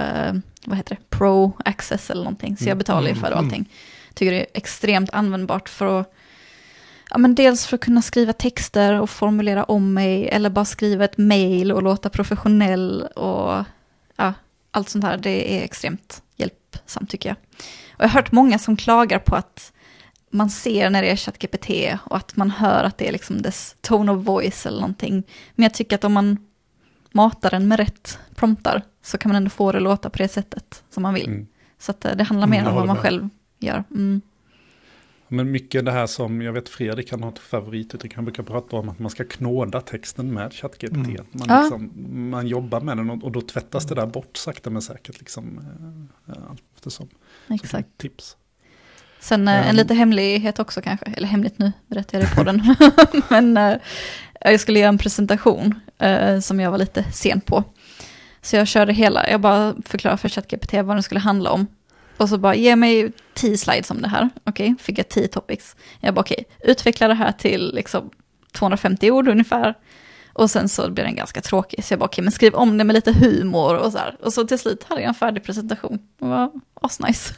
vad 0.65 0.77
heter 0.77 0.96
det, 0.96 1.18
pro 1.18 1.53
access 1.65 2.10
eller 2.10 2.24
någonting. 2.24 2.58
Så 2.58 2.63
jag 2.63 2.68
mm. 2.68 2.77
betalar 2.77 3.10
ju 3.10 3.15
för 3.15 3.27
mm. 3.27 3.39
allting. 3.39 3.70
Tycker 4.13 4.32
det 4.32 4.39
är 4.39 4.48
extremt 4.53 5.10
användbart 5.10 5.70
för 5.70 6.00
att 6.00 6.13
Ja, 7.13 7.18
men 7.18 7.36
dels 7.36 7.68
för 7.68 7.75
att 7.75 7.82
kunna 7.82 8.01
skriva 8.01 8.34
texter 8.34 9.01
och 9.01 9.10
formulera 9.10 9.63
om 9.63 9.94
mig, 9.94 10.30
eller 10.30 10.50
bara 10.50 10.65
skriva 10.65 11.06
ett 11.06 11.18
mail 11.18 11.72
och 11.72 11.84
låta 11.84 12.10
professionell 12.10 13.01
och 13.01 13.63
allt 14.72 14.90
sånt 14.90 15.04
här, 15.04 15.18
det 15.18 15.60
är 15.60 15.63
extremt 15.63 16.24
hjälpsamt 16.36 17.10
tycker 17.10 17.30
jag. 17.30 17.36
Och 17.92 18.04
jag 18.04 18.08
har 18.08 18.13
hört 18.13 18.32
många 18.32 18.60
som 18.60 18.78
klagar 18.78 19.20
på 19.20 19.36
att 19.36 19.74
man 20.30 20.50
ser 20.50 20.90
när 20.90 21.01
det 21.01 21.10
är 21.10 21.16
ChatGPT 21.16 21.70
och 22.06 22.18
att 22.18 22.36
man 22.36 22.51
hör 22.51 22.84
att 22.84 22.98
det 22.98 23.08
är 23.08 23.12
liksom 23.12 23.42
dess 23.42 23.75
tone 23.82 24.12
of 24.12 24.25
voice 24.25 24.66
eller 24.66 24.82
någonting. 24.82 25.24
Men 25.56 25.63
jag 25.63 25.74
tycker 25.74 25.96
att 25.96 26.04
om 26.04 26.13
man 26.13 26.38
matar 27.12 27.50
den 27.50 27.68
med 27.68 27.80
rätt 27.80 28.20
promptar 28.36 28.82
så 29.01 29.18
kan 29.18 29.30
man 29.30 29.36
ändå 29.36 29.50
få 29.50 29.72
det 29.72 29.80
låta 29.80 30.10
på 30.10 30.18
det 30.18 30.28
sättet 30.28 30.84
som 30.90 31.04
man 31.04 31.13
vill. 31.13 31.28
Mm. 31.28 31.48
Så 31.80 31.94
eh, 32.04 32.16
det 32.16 32.24
handlar 32.24 32.48
mer 32.48 32.60
mm, 32.60 32.70
om 32.70 32.75
vad 32.75 32.88
man 32.88 32.96
med. 32.96 33.04
själv 33.04 33.30
gör. 33.60 33.84
Mm. 33.92 34.22
Men 35.34 35.52
mycket 35.52 35.86
det 35.86 35.92
här 35.92 36.08
som, 36.08 36.42
jag 36.42 36.54
vet 36.54 36.70
Fredrik 36.70 37.12
han 37.12 37.24
har 37.24 37.32
ett 37.32 37.40
favorituttryck, 37.40 38.16
han 38.16 38.26
brukar 38.26 38.44
prata 38.44 38.76
om 38.76 38.90
att 38.90 39.00
man 39.00 39.10
ska 39.10 39.24
knåda 39.24 39.82
texten 39.82 40.34
med 40.34 40.54
ChatGPT. 40.54 40.96
Mm. 40.96 41.26
Man, 41.32 41.48
ja. 41.48 41.62
liksom, 41.62 41.92
man 42.30 42.48
jobbar 42.48 42.82
med 42.82 42.98
den 42.98 43.10
och, 43.10 43.24
och, 43.24 43.32
då 43.32 43.42
tvättas 43.42 43.86
det 43.86 43.96
där 43.96 44.06
bort 44.06 44.38
sakta 44.38 44.70
men 44.70 44.82
säkert. 44.82 45.20
Liksom, 45.20 45.60
äh, 46.28 46.34
eftersom. 46.76 47.08
Exakt. 47.50 47.98
tips. 47.98 48.38
Sen 49.20 49.48
äh, 49.48 49.68
en 49.68 49.70
um, 49.70 49.76
lite 49.76 49.94
hemlighet 49.94 50.60
också 50.60 50.82
kanske, 50.82 51.06
eller 51.06 51.28
hemligt 51.28 51.58
nu 51.58 51.72
berättar 51.88 52.20
jag 52.20 52.28
det 52.28 52.36
på 52.36 52.44
den. 52.44 52.76
men 53.30 53.58
äh, 53.58 53.78
jag 54.42 54.60
skulle 54.60 54.80
göra 54.80 54.90
en 54.90 54.98
presentation 54.98 55.80
som 56.42 56.60
jag 56.60 56.72
var 56.72 56.78
lite 56.78 57.04
sen 57.12 57.42
på. 57.42 57.64
Så 58.42 58.56
jag 58.56 58.68
körde 58.68 58.94
hela, 58.94 59.30
jag 59.30 59.42
bara 59.42 59.76
förklarade 59.86 60.18
för 60.18 60.30
ChatGPT 60.30 60.74
vad 60.74 60.96
den 60.96 61.04
skulle 61.04 61.20
handla 61.20 61.52
om. 61.52 61.68
Och 62.22 62.30
så 62.30 62.38
bara, 62.38 62.56
ge 62.56 62.75
mig 62.75 63.12
tio 63.34 63.58
slides 63.58 63.92
om 63.92 64.01
det 64.01 64.08
här. 64.08 64.30
Okej, 64.44 64.74
okay, 64.74 64.84
fick 64.84 65.00
jag 65.00 65.10
tio 65.10 65.28
topics. 65.28 65.75
Jag 66.00 66.13
bara, 66.13 66.22
okej, 66.22 66.46
okay, 66.48 66.72
utveckla 66.72 67.08
det 67.08 67.13
här 67.13 67.32
till 67.32 67.75
liksom 67.75 68.10
250 68.51 69.12
ord 69.12 69.28
ungefär. 69.28 69.78
Och 70.34 70.51
sen 70.51 70.70
så 70.70 70.92
blir 70.92 71.04
den 71.04 71.16
ganska 71.16 71.42
tråkig, 71.42 71.84
så 71.84 71.94
jag 71.94 72.00
bara, 72.00 72.06
okej, 72.06 72.13
okay, 72.13 72.24
men 72.24 72.32
skriv 72.32 72.56
om 72.56 72.78
det 72.78 72.84
med 72.84 72.94
lite 72.94 73.12
humor 73.13 73.75
och 73.75 73.92
så 73.92 73.98
här. 73.98 74.18
Och 74.20 74.34
så 74.34 74.48
till 74.48 74.60
slut 74.60 74.84
hade 74.84 75.01
jag 75.01 75.08
en 75.08 75.13
färdig 75.13 75.44
presentation. 75.44 76.00
Det 76.20 76.25
var 76.25 76.51
asnice. 76.74 77.34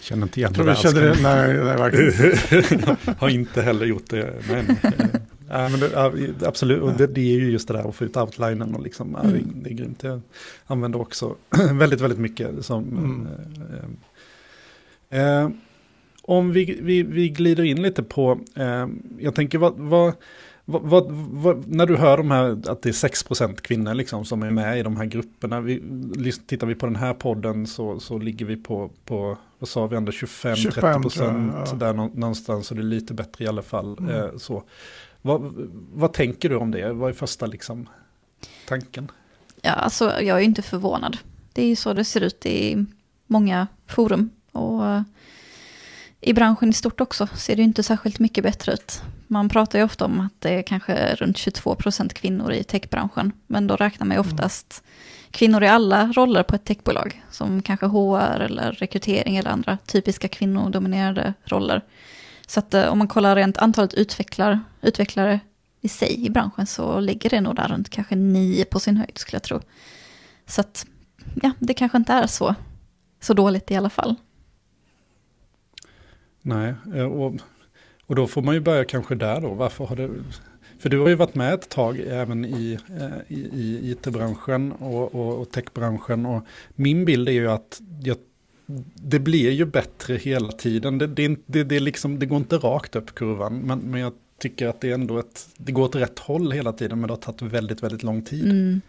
Känner 0.00 0.22
inte 0.22 0.40
igen 0.40 0.52
det 0.52 0.64
där. 0.64 0.74
Kände 0.74 1.00
det, 1.00 1.22
nej, 1.22 1.54
nej, 1.54 1.76
verkligen. 1.76 3.16
har 3.18 3.28
inte 3.28 3.62
heller 3.62 3.86
gjort 3.86 4.10
det. 4.10 4.34
Men, 4.48 4.76
Ja, 5.52 5.68
men 5.68 5.80
det, 5.80 6.46
absolut, 6.46 6.82
och 6.82 6.92
det, 6.92 7.06
det, 7.06 7.20
är 7.20 7.40
ju 7.40 7.50
just 7.50 7.68
det 7.68 7.74
där 7.74 7.88
att 7.88 7.94
få 7.94 8.04
ut 8.04 8.16
outlinen 8.16 8.74
och 8.74 8.82
liksom, 8.82 9.16
mm. 9.16 9.36
ja, 9.36 9.40
det 9.54 9.70
är 9.70 9.74
grymt. 9.74 10.02
Jag 10.02 10.20
använder 10.66 11.00
också 11.00 11.36
väldigt, 11.72 12.00
väldigt 12.00 12.18
mycket 12.18 12.64
som... 12.64 12.84
Mm. 12.84 13.28
Eh, 15.10 15.20
eh, 15.20 15.48
om 16.22 16.52
vi, 16.52 16.78
vi, 16.82 17.02
vi 17.02 17.28
glider 17.28 17.62
in 17.62 17.82
lite 17.82 18.02
på, 18.02 18.40
eh, 18.56 18.86
jag 19.18 19.34
tänker 19.34 19.58
vad, 19.58 19.74
vad, 19.78 20.14
vad, 20.64 21.06
vad, 21.12 21.68
när 21.68 21.86
du 21.86 21.96
hör 21.96 22.16
de 22.16 22.30
här, 22.30 22.70
att 22.70 22.82
det 22.82 22.88
är 22.88 23.08
6% 23.08 23.56
kvinnor 23.56 23.94
liksom 23.94 24.24
som 24.24 24.42
är 24.42 24.50
med 24.50 24.78
i 24.78 24.82
de 24.82 24.96
här 24.96 25.04
grupperna. 25.04 25.60
Vi, 25.60 25.82
tittar 26.46 26.66
vi 26.66 26.74
på 26.74 26.86
den 26.86 26.96
här 26.96 27.14
podden 27.14 27.66
så, 27.66 28.00
så 28.00 28.18
ligger 28.18 28.46
vi 28.46 28.56
på, 28.56 28.90
på 29.04 29.38
vad 29.58 29.68
sa 29.68 29.86
vi, 29.86 29.96
ändå 29.96 30.12
25-30% 30.12 31.52
ja. 31.66 31.74
där 31.74 31.92
någonstans. 31.92 32.66
Så 32.66 32.74
det 32.74 32.80
är 32.80 32.84
lite 32.84 33.14
bättre 33.14 33.44
i 33.44 33.48
alla 33.48 33.62
fall. 33.62 33.98
Mm. 33.98 34.10
Eh, 34.10 34.36
så. 34.36 34.62
Vad, 35.22 35.52
vad 35.92 36.12
tänker 36.12 36.48
du 36.48 36.56
om 36.56 36.70
det? 36.70 36.92
Vad 36.92 37.10
är 37.10 37.14
första 37.14 37.46
liksom, 37.46 37.88
tanken? 38.68 39.10
Ja, 39.62 39.72
alltså 39.72 40.22
jag 40.22 40.38
är 40.38 40.44
inte 40.44 40.62
förvånad. 40.62 41.18
Det 41.52 41.62
är 41.62 41.68
ju 41.68 41.76
så 41.76 41.92
det 41.92 42.04
ser 42.04 42.20
ut 42.20 42.46
i 42.46 42.86
många 43.26 43.66
forum. 43.86 44.30
Och 44.52 44.86
eh, 44.86 45.02
i 46.20 46.32
branschen 46.32 46.68
i 46.68 46.72
stort 46.72 47.00
också 47.00 47.26
ser 47.26 47.56
det 47.56 47.62
inte 47.62 47.82
särskilt 47.82 48.18
mycket 48.18 48.44
bättre 48.44 48.72
ut. 48.72 49.02
Man 49.26 49.48
pratar 49.48 49.78
ju 49.78 49.84
ofta 49.84 50.04
om 50.04 50.20
att 50.20 50.40
det 50.40 50.50
är 50.50 50.62
kanske 50.62 51.14
runt 51.14 51.36
22% 51.36 52.08
kvinnor 52.12 52.52
i 52.52 52.64
techbranschen. 52.64 53.32
Men 53.46 53.66
då 53.66 53.76
räknar 53.76 54.06
man 54.06 54.16
ju 54.16 54.20
mm. 54.20 54.32
oftast 54.32 54.82
kvinnor 55.30 55.62
i 55.62 55.68
alla 55.68 56.12
roller 56.12 56.42
på 56.42 56.54
ett 56.54 56.64
techbolag. 56.64 57.22
Som 57.30 57.62
kanske 57.62 57.86
HR 57.86 58.40
eller 58.40 58.72
rekrytering 58.72 59.36
eller 59.36 59.50
andra 59.50 59.78
typiska 59.86 60.28
kvinnodominerade 60.28 61.34
roller. 61.44 61.82
Så 62.46 62.60
att 62.60 62.74
eh, 62.74 62.88
om 62.88 62.98
man 62.98 63.08
kollar 63.08 63.36
rent 63.36 63.58
antalet 63.58 63.94
utvecklar, 63.94 64.60
utvecklare 64.82 65.40
i 65.80 65.88
sig 65.88 66.26
i 66.26 66.30
branschen 66.30 66.66
så 66.66 67.00
ligger 67.00 67.30
det 67.30 67.40
nog 67.40 67.56
där 67.56 67.68
runt 67.68 67.90
kanske 67.90 68.16
nio 68.16 68.64
på 68.64 68.80
sin 68.80 68.96
höjd 68.96 69.18
skulle 69.18 69.36
jag 69.36 69.42
tro. 69.42 69.60
Så 70.46 70.60
att 70.60 70.86
ja, 71.42 71.52
det 71.58 71.74
kanske 71.74 71.98
inte 71.98 72.12
är 72.12 72.26
så, 72.26 72.54
så 73.20 73.34
dåligt 73.34 73.70
i 73.70 73.76
alla 73.76 73.90
fall. 73.90 74.16
Nej, 76.42 76.74
eh, 76.94 77.04
och, 77.04 77.34
och 78.06 78.14
då 78.14 78.26
får 78.26 78.42
man 78.42 78.54
ju 78.54 78.60
börja 78.60 78.84
kanske 78.84 79.14
där 79.14 79.40
då. 79.40 79.54
Varför 79.54 79.84
har 79.84 79.96
det... 79.96 80.10
För 80.78 80.88
du 80.88 80.98
har 80.98 81.08
ju 81.08 81.14
varit 81.14 81.34
med 81.34 81.54
ett 81.54 81.68
tag 81.68 82.00
även 82.00 82.44
i, 82.44 82.78
eh, 83.00 83.36
i, 83.36 83.40
i 83.40 83.90
it-branschen 83.90 84.72
och, 84.72 85.14
och, 85.14 85.40
och 85.40 85.50
techbranschen. 85.50 86.26
Och 86.26 86.46
min 86.74 87.04
bild 87.04 87.28
är 87.28 87.32
ju 87.32 87.50
att 87.50 87.80
jag 88.02 88.16
det 88.94 89.18
blir 89.18 89.50
ju 89.50 89.64
bättre 89.64 90.16
hela 90.16 90.52
tiden. 90.52 90.98
Det, 90.98 91.06
det, 91.06 91.36
det, 91.46 91.64
det, 91.64 91.80
liksom, 91.80 92.18
det 92.18 92.26
går 92.26 92.38
inte 92.38 92.56
rakt 92.56 92.96
upp 92.96 93.14
kurvan, 93.14 93.58
men, 93.58 93.78
men 93.78 94.00
jag 94.00 94.12
tycker 94.38 94.68
att 94.68 94.80
det 94.80 94.90
är 94.90 94.94
ändå 94.94 95.18
ett, 95.18 95.48
det 95.56 95.72
går 95.72 95.82
åt 95.82 95.94
rätt 95.94 96.18
håll 96.18 96.52
hela 96.52 96.72
tiden, 96.72 97.00
men 97.00 97.08
det 97.08 97.12
har 97.12 97.18
tagit 97.18 97.42
väldigt, 97.42 97.82
väldigt 97.82 98.02
lång 98.02 98.22
tid. 98.22 98.44
Mm. 98.44 98.80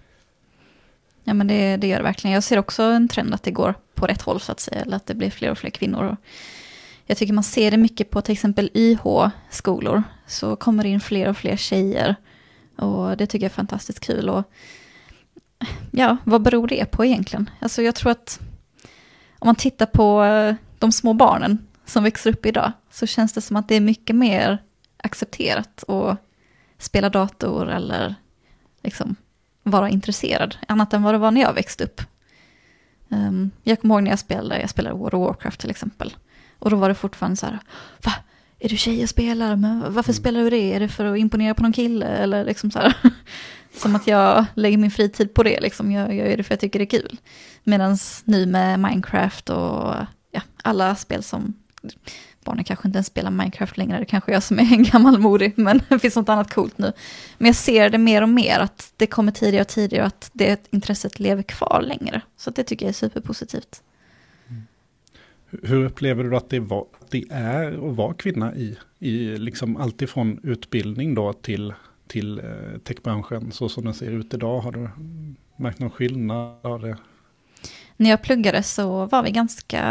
Ja 1.23 1.33
men 1.33 1.47
det, 1.47 1.77
det 1.77 1.87
gör 1.87 1.97
det 1.97 2.03
verkligen. 2.03 2.33
Jag 2.33 2.43
ser 2.43 2.59
också 2.59 2.83
en 2.83 3.07
trend 3.07 3.33
att 3.33 3.43
det 3.43 3.51
går 3.51 3.73
på 3.93 4.05
rätt 4.05 4.21
håll 4.21 4.39
så 4.39 4.51
att 4.51 4.59
säga, 4.59 4.81
eller 4.81 4.97
att 4.97 5.05
det 5.05 5.15
blir 5.15 5.29
fler 5.29 5.51
och 5.51 5.57
fler 5.57 5.69
kvinnor. 5.69 6.17
Jag 7.05 7.17
tycker 7.17 7.33
man 7.33 7.43
ser 7.43 7.71
det 7.71 7.77
mycket 7.77 8.09
på 8.09 8.21
till 8.21 8.33
exempel 8.33 8.69
YH-skolor, 8.73 10.03
så 10.27 10.55
kommer 10.55 10.83
det 10.83 10.89
in 10.89 10.99
fler 10.99 11.29
och 11.29 11.37
fler 11.37 11.55
tjejer. 11.55 12.15
Och 12.75 13.17
det 13.17 13.27
tycker 13.27 13.45
jag 13.45 13.51
är 13.51 13.55
fantastiskt 13.55 13.99
kul. 13.99 14.29
Och 14.29 14.43
ja, 15.91 16.17
vad 16.23 16.41
beror 16.41 16.67
det 16.67 16.85
på 16.85 17.05
egentligen? 17.05 17.49
Alltså 17.59 17.81
jag 17.81 17.95
tror 17.95 18.11
att 18.11 18.39
om 19.43 19.47
man 19.47 19.55
tittar 19.55 19.85
på 19.85 20.23
eh, 20.23 20.55
de 20.79 20.91
små 20.91 21.13
barnen 21.13 21.67
som 21.85 22.03
växer 22.03 22.29
upp 22.29 22.45
idag 22.45 22.71
så 22.91 23.05
känns 23.07 23.33
det 23.33 23.41
som 23.41 23.55
att 23.55 23.67
det 23.67 23.75
är 23.75 23.81
mycket 23.81 24.15
mer 24.15 24.63
accepterat 24.97 25.83
att 25.89 26.17
spela 26.77 27.09
dator 27.09 27.69
eller 27.69 28.15
liksom 28.83 29.15
vara 29.63 29.89
intresserad, 29.89 30.57
annat 30.67 30.93
än 30.93 31.03
vad 31.03 31.13
det 31.13 31.17
var 31.17 31.31
när 31.31 31.41
jag 31.41 31.53
växte 31.53 31.83
upp. 31.83 32.01
Um, 33.09 33.51
jag 33.63 33.81
kommer 33.81 33.95
ihåg 33.95 34.03
när 34.03 34.11
jag 34.11 34.19
spelade, 34.19 34.61
jag 34.61 34.69
spelade 34.69 34.95
World 34.95 35.13
of 35.13 35.27
Warcraft 35.27 35.59
till 35.59 35.69
exempel. 35.69 36.13
Och 36.59 36.69
då 36.69 36.75
var 36.75 36.89
det 36.89 36.95
fortfarande 36.95 37.37
så 37.37 37.45
här, 37.45 37.59
va? 38.03 38.13
Är 38.59 38.69
du 38.69 38.77
tjej 38.77 39.03
och 39.03 39.09
spelar? 39.09 39.55
Men 39.55 39.79
varför 39.79 40.11
mm. 40.11 40.19
spelar 40.19 40.41
du 40.41 40.49
det? 40.49 40.73
Är 40.73 40.79
det 40.79 40.87
för 40.87 41.05
att 41.05 41.17
imponera 41.17 41.53
på 41.53 41.63
någon 41.63 41.73
kille? 41.73 42.07
Eller 42.07 42.45
liksom 42.45 42.71
så 42.71 42.79
här. 42.79 42.95
Som 43.75 43.95
att 43.95 44.07
jag 44.07 44.45
lägger 44.55 44.77
min 44.77 44.91
fritid 44.91 45.33
på 45.33 45.43
det, 45.43 45.59
liksom. 45.59 45.91
jag, 45.91 46.15
jag 46.15 46.29
gör 46.29 46.37
det 46.37 46.43
för 46.43 46.53
att 46.53 46.63
jag 46.63 46.71
tycker 46.71 46.79
det 46.79 46.95
är 46.95 46.99
kul. 46.99 47.19
Medan 47.63 47.97
nu 48.23 48.45
med 48.45 48.79
Minecraft 48.79 49.49
och 49.49 49.95
ja, 50.31 50.41
alla 50.63 50.95
spel 50.95 51.23
som, 51.23 51.53
barnen 52.43 52.63
kanske 52.63 52.87
inte 52.87 52.97
ens 52.97 53.07
spelar 53.07 53.31
Minecraft 53.31 53.77
längre, 53.77 53.99
det 53.99 54.05
kanske 54.05 54.31
jag 54.31 54.43
som 54.43 54.59
är 54.59 54.63
en 54.73 54.83
gammal 54.83 55.19
modig, 55.19 55.53
men 55.55 55.81
det 55.89 55.99
finns 55.99 56.15
något 56.15 56.29
annat 56.29 56.53
coolt 56.53 56.77
nu. 56.77 56.91
Men 57.37 57.45
jag 57.45 57.55
ser 57.55 57.89
det 57.89 57.97
mer 57.97 58.21
och 58.21 58.29
mer, 58.29 58.59
att 58.59 58.93
det 58.97 59.07
kommer 59.07 59.31
tidigare 59.31 59.61
och 59.61 59.67
tidigare 59.67 60.03
och 60.03 60.07
att 60.07 60.29
det 60.33 60.67
intresset 60.71 61.19
lever 61.19 61.43
kvar 61.43 61.83
längre. 61.87 62.21
Så 62.37 62.51
det 62.51 62.63
tycker 62.63 62.85
jag 62.85 62.89
är 62.89 62.93
superpositivt. 62.93 63.83
Mm. 64.49 64.63
Hur 65.63 65.85
upplever 65.85 66.23
du 66.23 66.37
att 66.37 66.49
det, 66.49 66.59
var, 66.59 66.85
det 67.09 67.25
är 67.29 67.89
att 67.89 67.95
vara 67.95 68.13
kvinna 68.13 68.55
i, 68.55 68.77
i 68.99 69.37
liksom 69.37 69.77
alltifrån 69.77 70.39
utbildning 70.43 71.15
då 71.15 71.33
till 71.33 71.73
till 72.13 72.39
eh, 72.39 72.79
techbranschen 72.83 73.51
så 73.51 73.69
som 73.69 73.85
den 73.85 73.93
ser 73.93 74.11
ut 74.11 74.33
idag? 74.33 74.59
Har 74.59 74.71
du 74.71 74.89
märkt 75.57 75.79
någon 75.79 75.89
skillnad? 75.89 76.65
Av 76.65 76.81
det? 76.81 76.97
När 77.97 78.09
jag 78.09 78.21
pluggade 78.21 78.63
så 78.63 79.05
var 79.05 79.23
vi 79.23 79.31
ganska, 79.31 79.83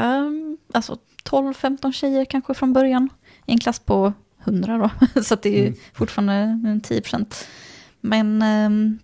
alltså 0.72 0.98
12-15 1.24 1.92
tjejer 1.92 2.24
kanske 2.24 2.54
från 2.54 2.72
början. 2.72 3.08
I 3.46 3.52
en 3.52 3.58
klass 3.58 3.78
på 3.78 4.12
100 4.44 4.78
då, 5.14 5.22
så 5.22 5.34
det 5.34 5.48
är 5.48 5.52
ju 5.52 5.66
mm. 5.66 5.78
fortfarande 5.92 6.80
10 6.84 7.00
procent. 7.00 7.48
Men 8.00 8.42
ehm, 8.42 8.98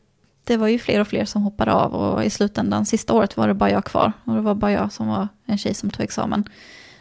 det 0.44 0.56
var 0.56 0.68
ju 0.68 0.78
fler 0.78 1.00
och 1.00 1.08
fler 1.08 1.24
som 1.24 1.42
hoppade 1.42 1.72
av 1.72 1.94
och 1.94 2.24
i 2.24 2.30
slutändan, 2.30 2.86
sista 2.86 3.12
året 3.12 3.36
var 3.36 3.48
det 3.48 3.54
bara 3.54 3.70
jag 3.70 3.84
kvar. 3.84 4.12
Och 4.24 4.34
det 4.34 4.40
var 4.40 4.54
bara 4.54 4.72
jag 4.72 4.92
som 4.92 5.08
var 5.08 5.28
en 5.46 5.58
tjej 5.58 5.74
som 5.74 5.90
tog 5.90 6.04
examen. 6.04 6.48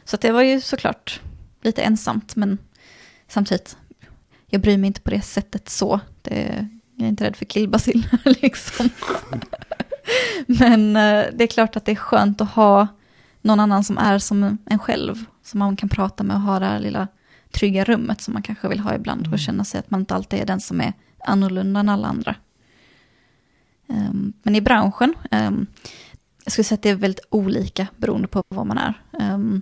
Så 0.06 0.18
det 0.18 0.32
var 0.32 0.42
ju 0.42 0.62
såklart 0.62 1.22
lite 1.62 1.82
ensamt, 1.82 2.36
men 2.36 2.58
samtidigt 3.28 3.78
jag 4.50 4.62
bryr 4.62 4.77
mig 4.77 4.88
inte 4.88 5.01
på 5.01 5.10
det 5.10 5.22
sättet 5.22 5.70
så. 5.70 6.00
Det, 6.22 6.68
jag 6.96 7.06
är 7.06 7.10
inte 7.10 7.24
rädd 7.24 7.36
för 7.36 7.46
killbacill 7.46 8.08
liksom. 8.25 8.89
Men 10.48 10.96
eh, 10.96 11.25
det 11.34 11.44
är 11.44 11.48
klart 11.48 11.75
att 11.75 11.86
det 11.86 11.92
är 11.92 11.96
skönt 11.96 12.42
att 12.42 12.51
ha 12.51 12.88
någon 13.42 13.60
annan 13.60 13.84
som 13.84 13.98
är 13.98 14.20
som 14.20 14.58
en 14.66 14.80
själv. 14.80 15.25
Som 15.44 15.60
man 15.60 15.75
kan 15.75 15.89
prata 15.89 16.24
med 16.24 16.36
och 16.36 16.42
ha 16.42 16.60
det 16.60 16.66
här 16.66 16.80
lilla 16.80 17.08
trygga 17.51 17.84
rummet 17.84 18.22
som 18.22 18.34
man 18.34 18.44
kanske 18.44 18.68
vill 18.68 18.80
ha 18.80 18.96
ibland. 18.96 19.22
Mm. 19.22 19.34
Och 19.34 19.39
känna 19.39 19.63
sig 19.63 19.80
att 19.80 19.92
man 19.92 20.00
inte 20.00 20.16
alltid 20.16 20.39
är 20.39 20.46
den 20.46 20.62
som 20.62 20.82
är 20.82 20.94
annorlunda 21.25 21.80
än 21.80 21.89
alla 21.89 22.08
andra. 22.08 22.36
Um, 23.88 24.34
men 24.44 24.56
i 24.56 24.62
branschen, 24.62 25.13
um, 25.32 25.68
jag 26.44 26.51
skulle 26.51 26.66
säga 26.66 26.75
att 26.75 26.82
det 26.82 26.89
är 26.89 26.96
väldigt 26.96 27.25
olika 27.30 27.88
beroende 27.98 28.27
på 28.27 28.44
vad 28.48 28.68
man 28.68 28.77
är. 28.77 28.94
Um, 29.12 29.62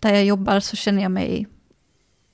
där 0.00 0.14
jag 0.14 0.24
jobbar 0.24 0.60
så 0.60 0.76
känner 0.76 1.02
jag 1.02 1.10
mig 1.10 1.46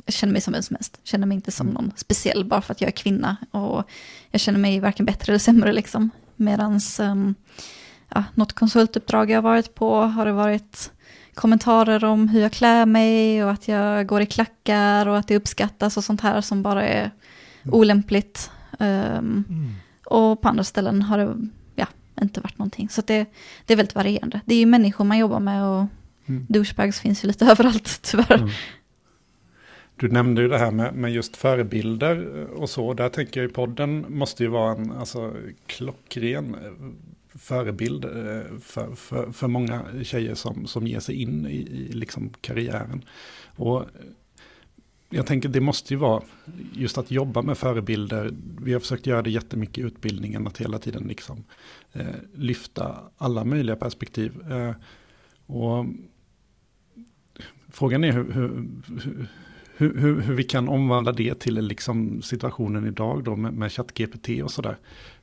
jag 0.05 0.15
känner 0.15 0.33
mig 0.33 0.43
som 0.43 0.53
vem 0.53 0.63
som 0.63 0.77
helst. 0.77 0.99
Jag 1.03 1.09
känner 1.09 1.27
mig 1.27 1.35
inte 1.35 1.53
som 1.53 1.69
mm. 1.69 1.75
någon 1.75 1.93
speciell 1.97 2.45
bara 2.45 2.61
för 2.61 2.73
att 2.73 2.81
jag 2.81 2.89
är 2.89 2.93
kvinna. 2.93 3.37
Och 3.51 3.89
jag 4.31 4.41
känner 4.41 4.59
mig 4.59 4.81
varken 4.81 5.07
bättre 5.07 5.33
eller 5.33 5.39
sämre 5.39 5.73
liksom. 5.73 6.11
Medan 6.37 6.81
um, 7.01 7.35
ja, 8.09 8.25
något 8.35 8.53
konsultuppdrag 8.53 9.31
jag 9.31 9.37
har 9.37 9.43
varit 9.43 9.75
på 9.75 10.01
har 10.01 10.27
det 10.27 10.33
varit 10.33 10.93
kommentarer 11.35 12.05
om 12.05 12.29
hur 12.29 12.41
jag 12.41 12.53
klär 12.53 12.87
mig 12.87 13.45
och 13.45 13.51
att 13.51 13.69
jag 13.69 14.07
går 14.07 14.21
i 14.21 14.27
klackar 14.27 15.07
och 15.07 15.19
att 15.19 15.29
det 15.29 15.37
uppskattas 15.37 15.97
och 15.97 16.05
sånt 16.05 16.21
här 16.21 16.41
som 16.41 16.63
bara 16.63 16.87
är 16.89 17.11
mm. 17.63 17.75
olämpligt. 17.75 18.51
Um, 18.79 18.87
mm. 18.89 19.73
Och 20.05 20.41
på 20.41 20.49
andra 20.49 20.65
ställen 20.65 21.03
har 21.03 21.19
det 21.19 21.49
ja, 21.75 21.87
inte 22.23 22.41
varit 22.41 22.59
någonting. 22.59 22.89
Så 22.89 23.03
det, 23.07 23.27
det 23.67 23.73
är 23.73 23.77
väldigt 23.77 23.95
varierande. 23.95 24.41
Det 24.45 24.55
är 24.55 24.59
ju 24.59 24.67
människor 24.67 25.05
man 25.05 25.19
jobbar 25.19 25.41
med 25.41 25.65
och 25.65 25.87
mm. 26.27 26.47
douchebags 26.49 27.01
finns 27.01 27.25
ju 27.25 27.29
lite 27.29 27.47
överallt 27.51 28.03
tyvärr. 28.03 28.35
Mm 28.35 28.51
du 29.97 30.09
nämnde 30.09 30.43
ju 30.43 30.49
det 30.49 30.59
här 30.59 30.71
med, 30.71 30.95
med 30.95 31.13
just 31.13 31.37
förebilder 31.37 32.45
och 32.47 32.71
så. 32.71 32.95
Där 32.95 33.09
tänker 33.09 33.41
jag 33.41 33.49
ju 33.49 33.55
podden 33.55 34.07
måste 34.09 34.43
ju 34.43 34.49
vara 34.49 34.73
en 34.77 34.93
alltså, 34.93 35.35
klockren 35.67 36.57
förebild 37.35 38.05
eh, 38.05 38.59
för, 38.61 38.95
för, 38.95 39.33
för 39.33 39.49
många 39.49 39.85
tjejer 40.03 40.35
som, 40.35 40.67
som 40.67 40.87
ger 40.87 41.01
sig 41.01 41.23
in 41.23 41.47
i, 41.47 41.57
i 41.57 41.93
liksom 41.93 42.31
karriären. 42.41 43.05
Och 43.57 43.85
jag 45.11 45.27
tänker 45.27 45.49
det 45.49 45.61
måste 45.61 45.95
ju 45.95 45.99
vara 45.99 46.23
just 46.73 46.99
att 46.99 47.11
jobba 47.11 47.43
med 47.43 47.59
förebilder. 47.59 48.31
Vi 48.63 48.73
har 48.73 48.81
försökt 48.81 49.07
göra 49.07 49.23
det 49.23 49.31
jättemycket 49.31 49.79
i 49.79 49.81
utbildningen, 49.81 50.47
att 50.47 50.59
hela 50.59 50.79
tiden 50.79 51.03
liksom, 51.03 51.45
eh, 51.93 52.07
lyfta 52.35 53.01
alla 53.17 53.45
möjliga 53.45 53.77
perspektiv. 53.77 54.53
Eh, 54.53 54.73
och 55.47 55.87
frågan 57.69 58.05
är 58.05 58.13
hur, 58.13 58.33
hur, 58.33 58.67
hur, 59.77 59.99
hur, 59.99 60.21
hur 60.21 60.35
vi 60.35 60.45
kan 60.45 60.69
omvandla 60.69 61.13
det 61.13 61.35
till 61.35 61.55
liksom 61.55 62.23
situationen 62.23 62.87
idag 62.87 63.25
då 63.25 63.37
med, 63.37 63.55
med 63.55 63.73
ChatGPT 63.73 64.29
och 64.45 64.51
sådär. 64.51 64.77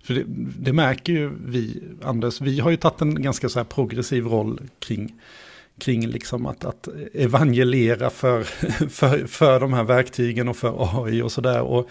För 0.03 0.13
det, 0.13 0.23
det, 0.59 0.73
märker 0.73 1.13
ju 1.13 1.31
vi, 1.45 1.83
Anders, 2.03 2.41
vi 2.41 2.59
har 2.59 2.71
ju 2.71 2.77
tagit 2.77 3.01
en 3.01 3.21
ganska 3.21 3.49
så 3.49 3.59
här 3.59 3.63
progressiv 3.63 4.25
roll 4.25 4.61
kring 4.79 5.19
kring 5.77 6.07
liksom 6.07 6.45
att, 6.45 6.65
att 6.65 6.87
evangelera 7.13 8.09
för, 8.09 8.43
för, 8.89 9.27
för 9.27 9.59
de 9.59 9.73
här 9.73 9.83
verktygen 9.83 10.47
och 10.47 10.57
för 10.57 11.05
AI 11.05 11.21
och 11.21 11.31
sådär. 11.31 11.61
Och 11.61 11.89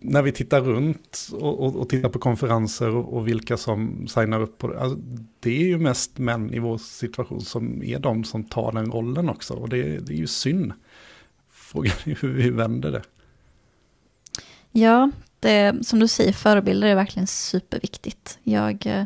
när 0.00 0.22
vi 0.22 0.32
tittar 0.32 0.60
runt 0.60 1.28
och, 1.32 1.66
och, 1.66 1.76
och 1.76 1.88
tittar 1.88 2.08
på 2.08 2.18
konferenser 2.18 2.94
och, 2.94 3.16
och, 3.16 3.28
vilka 3.28 3.56
som 3.56 4.06
signar 4.08 4.40
upp 4.40 4.58
på 4.58 4.68
det, 4.68 4.80
alltså, 4.80 4.98
det 5.40 5.50
är 5.50 5.66
ju 5.66 5.78
mest 5.78 6.18
män 6.18 6.54
i 6.54 6.58
vår 6.58 6.78
situation 6.78 7.40
som 7.40 7.82
är 7.82 7.98
de 7.98 8.24
som 8.24 8.44
tar 8.44 8.72
den 8.72 8.92
rollen 8.92 9.28
också. 9.28 9.54
Och 9.54 9.68
det, 9.68 9.82
det 9.82 10.12
är 10.12 10.16
ju 10.16 10.26
synd. 10.26 10.72
Frågan 11.72 11.94
är 12.04 12.16
hur 12.22 12.32
vi 12.32 12.50
vänder 12.50 12.92
det. 12.92 13.02
Ja, 14.72 15.10
det, 15.40 15.86
som 15.86 15.98
du 15.98 16.08
säger, 16.08 16.32
förebilder 16.32 16.88
är 16.88 16.94
verkligen 16.94 17.26
superviktigt. 17.26 18.38
Jag 18.42 18.86
eh, 18.86 19.04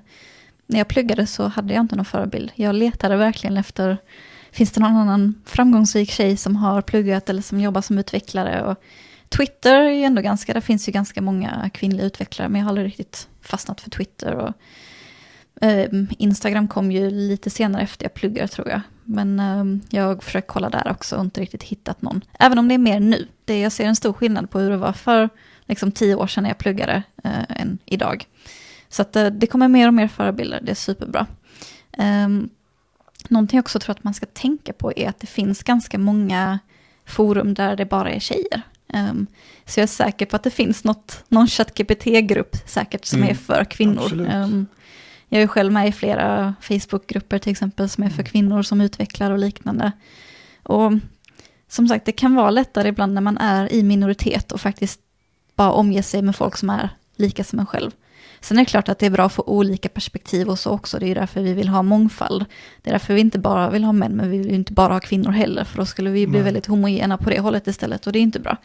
när 0.67 0.79
jag 0.79 0.89
pluggade 0.89 1.27
så 1.27 1.49
hade 1.49 1.75
jag 1.75 1.81
inte 1.81 1.97
någon 1.97 2.05
förebild. 2.05 2.53
Jag 2.55 2.75
letade 2.75 3.17
verkligen 3.17 3.57
efter, 3.57 3.99
finns 4.51 4.73
det 4.73 4.81
någon 4.81 4.97
annan 4.97 5.43
framgångsrik 5.45 6.11
tjej 6.11 6.37
som 6.37 6.57
har 6.57 6.83
pluggat 6.83 7.31
eller 7.31 7.43
som 7.43 7.61
jobbar 7.61 7.81
som 7.81 7.99
utvecklare? 7.99 8.63
Och 8.65 8.83
Twitter 9.29 9.81
är 9.81 9.91
ju 9.91 10.03
ändå 10.03 10.23
ganska, 10.23 10.55
där 10.55 10.61
finns 10.61 10.89
ju 10.89 10.93
ganska 10.93 11.23
många 11.23 11.71
kvinnliga 11.75 12.07
utvecklare, 12.07 12.49
men 12.49 12.59
jag 12.59 12.65
har 12.65 12.71
aldrig 12.71 12.87
riktigt 12.87 13.29
fastnat 13.43 13.81
för 13.81 13.91
Twitter. 13.91 14.35
Och, 14.35 14.53
eh, 15.65 15.89
Instagram 16.19 16.69
kom 16.69 16.93
ju 16.93 17.11
lite 17.11 17.51
senare 17.51 17.83
efter 17.83 18.05
jag 18.05 18.15
pluggade 18.15 18.49
tror 18.49 18.69
jag. 18.69 18.81
Men 19.07 19.41
eh, 19.41 19.65
jag 19.99 20.05
har 20.05 20.17
försökt 20.17 20.49
kolla 20.49 20.71
där 20.71 20.91
också 20.91 21.17
och 21.17 21.25
inte 21.25 21.41
riktigt 21.41 21.63
hittat 21.63 22.03
någon. 22.03 22.25
Även 22.39 22.59
om 22.59 22.69
det 22.69 22.75
är 22.75 22.79
mer 22.79 23.01
nu. 23.01 23.29
Det, 23.45 23.61
jag 23.61 23.73
ser 23.73 23.85
en 23.85 23.97
stor 23.97 24.13
skillnad 24.13 24.51
på 24.51 24.59
hur 24.59 24.71
det 24.71 24.77
var 24.77 24.93
för 24.93 25.29
liksom, 25.67 25.93
tio 25.93 26.15
år 26.15 26.27
sedan 26.27 26.43
när 26.43 26.51
jag 26.51 26.59
pluggade 26.59 27.03
eh, 27.25 27.61
än 27.61 27.79
idag. 27.85 28.27
Så 28.89 29.03
att 29.03 29.17
eh, 29.17 29.27
det 29.27 29.47
kommer 29.47 29.69
mer 29.69 29.89
och 29.89 29.95
mer 29.95 30.09
förebilder, 30.09 30.61
det 30.63 30.71
är 30.71 30.75
superbra. 30.75 31.27
Um, 31.99 32.51
någonting 33.29 33.57
jag 33.57 33.63
också 33.63 33.79
tror 33.79 33.93
att 33.93 34.05
man 34.05 34.15
ska 34.15 34.27
tänka 34.27 34.73
på 34.73 34.93
är 34.97 35.09
att 35.09 35.21
det 35.21 35.27
finns 35.27 35.63
ganska 35.63 35.99
många 35.99 36.59
forum 37.05 37.55
där 37.55 37.77
det 37.77 37.85
bara 37.85 38.11
är 38.11 38.21
tjejer. 38.21 38.63
Um, 38.95 39.27
så 39.65 39.81
jag 39.81 39.83
är 39.83 39.89
säker 39.89 40.27
på 40.27 40.37
att 40.37 40.43
det 40.43 40.51
finns 40.51 40.85
något, 40.85 41.25
någon 41.29 41.49
ChatGPT-grupp 41.49 42.57
säkert 42.67 43.05
som 43.05 43.19
mm, 43.19 43.31
är 43.31 43.35
för 43.35 43.65
kvinnor. 43.65 44.13
Um, 44.13 44.67
jag 45.29 45.43
är 45.43 45.47
själv 45.47 45.73
med 45.73 45.89
i 45.89 45.93
flera 45.93 46.55
Facebook-grupper 46.61 47.39
till 47.39 47.53
exempel 47.53 47.89
som 47.89 48.05
är 48.05 48.09
för 48.09 48.15
mm. 48.15 48.27
kvinnor 48.27 48.63
som 48.63 48.81
utvecklar 48.81 49.31
och 49.31 49.39
liknande. 49.39 49.93
Och 50.63 50.93
som 51.69 51.89
sagt, 51.89 52.05
det 52.05 52.13
kan 52.13 52.35
vara 52.35 52.51
lättare 52.51 52.89
ibland 52.89 53.15
när 53.15 53.21
man 53.21 53.39
är 53.39 53.73
i 53.73 53.83
minoritet 53.83 54.53
och 54.53 54.61
faktiskt 54.61 55.01
bara 55.55 55.73
omge 55.73 56.03
sig 56.03 56.23
med 56.23 56.37
folk 56.37 56.57
som 56.57 56.71
är 56.71 56.91
lika 57.17 57.45
som 57.45 57.59
en 57.59 57.67
själv. 57.67 57.91
Sen 58.41 58.59
är 58.59 58.63
det 58.63 58.71
klart 58.71 58.89
att 58.89 58.99
det 58.99 59.07
är 59.07 59.11
bra 59.11 59.25
att 59.25 59.33
få 59.33 59.43
olika 59.43 59.89
perspektiv 59.89 60.49
och 60.49 60.59
så 60.59 60.71
också. 60.71 60.99
Det 60.99 61.07
är 61.07 61.15
därför 61.15 61.43
vi 61.43 61.53
vill 61.53 61.69
ha 61.69 61.83
mångfald. 61.83 62.45
Det 62.83 62.91
är 62.91 62.95
därför 62.95 63.15
vi 63.15 63.21
inte 63.21 63.39
bara 63.39 63.71
vill 63.71 63.85
ha 63.85 63.93
män, 63.93 64.13
men 64.13 64.31
vi 64.31 64.39
vill 64.39 64.55
inte 64.55 64.73
bara 64.73 64.93
ha 64.93 65.01
kvinnor 65.01 65.31
heller. 65.31 65.65
För 65.65 65.77
då 65.77 65.87
skulle 65.87 66.11
vi 66.11 66.27
bli 66.27 66.39
Nej. 66.39 66.45
väldigt 66.45 66.67
homogena 66.67 67.19
på 67.19 67.31
det 67.31 67.41
hållet 67.41 67.67
istället 67.67 68.07
och 68.07 68.13
det 68.13 68.19
är 68.19 68.21
inte 68.21 68.41
bra. 68.41 68.57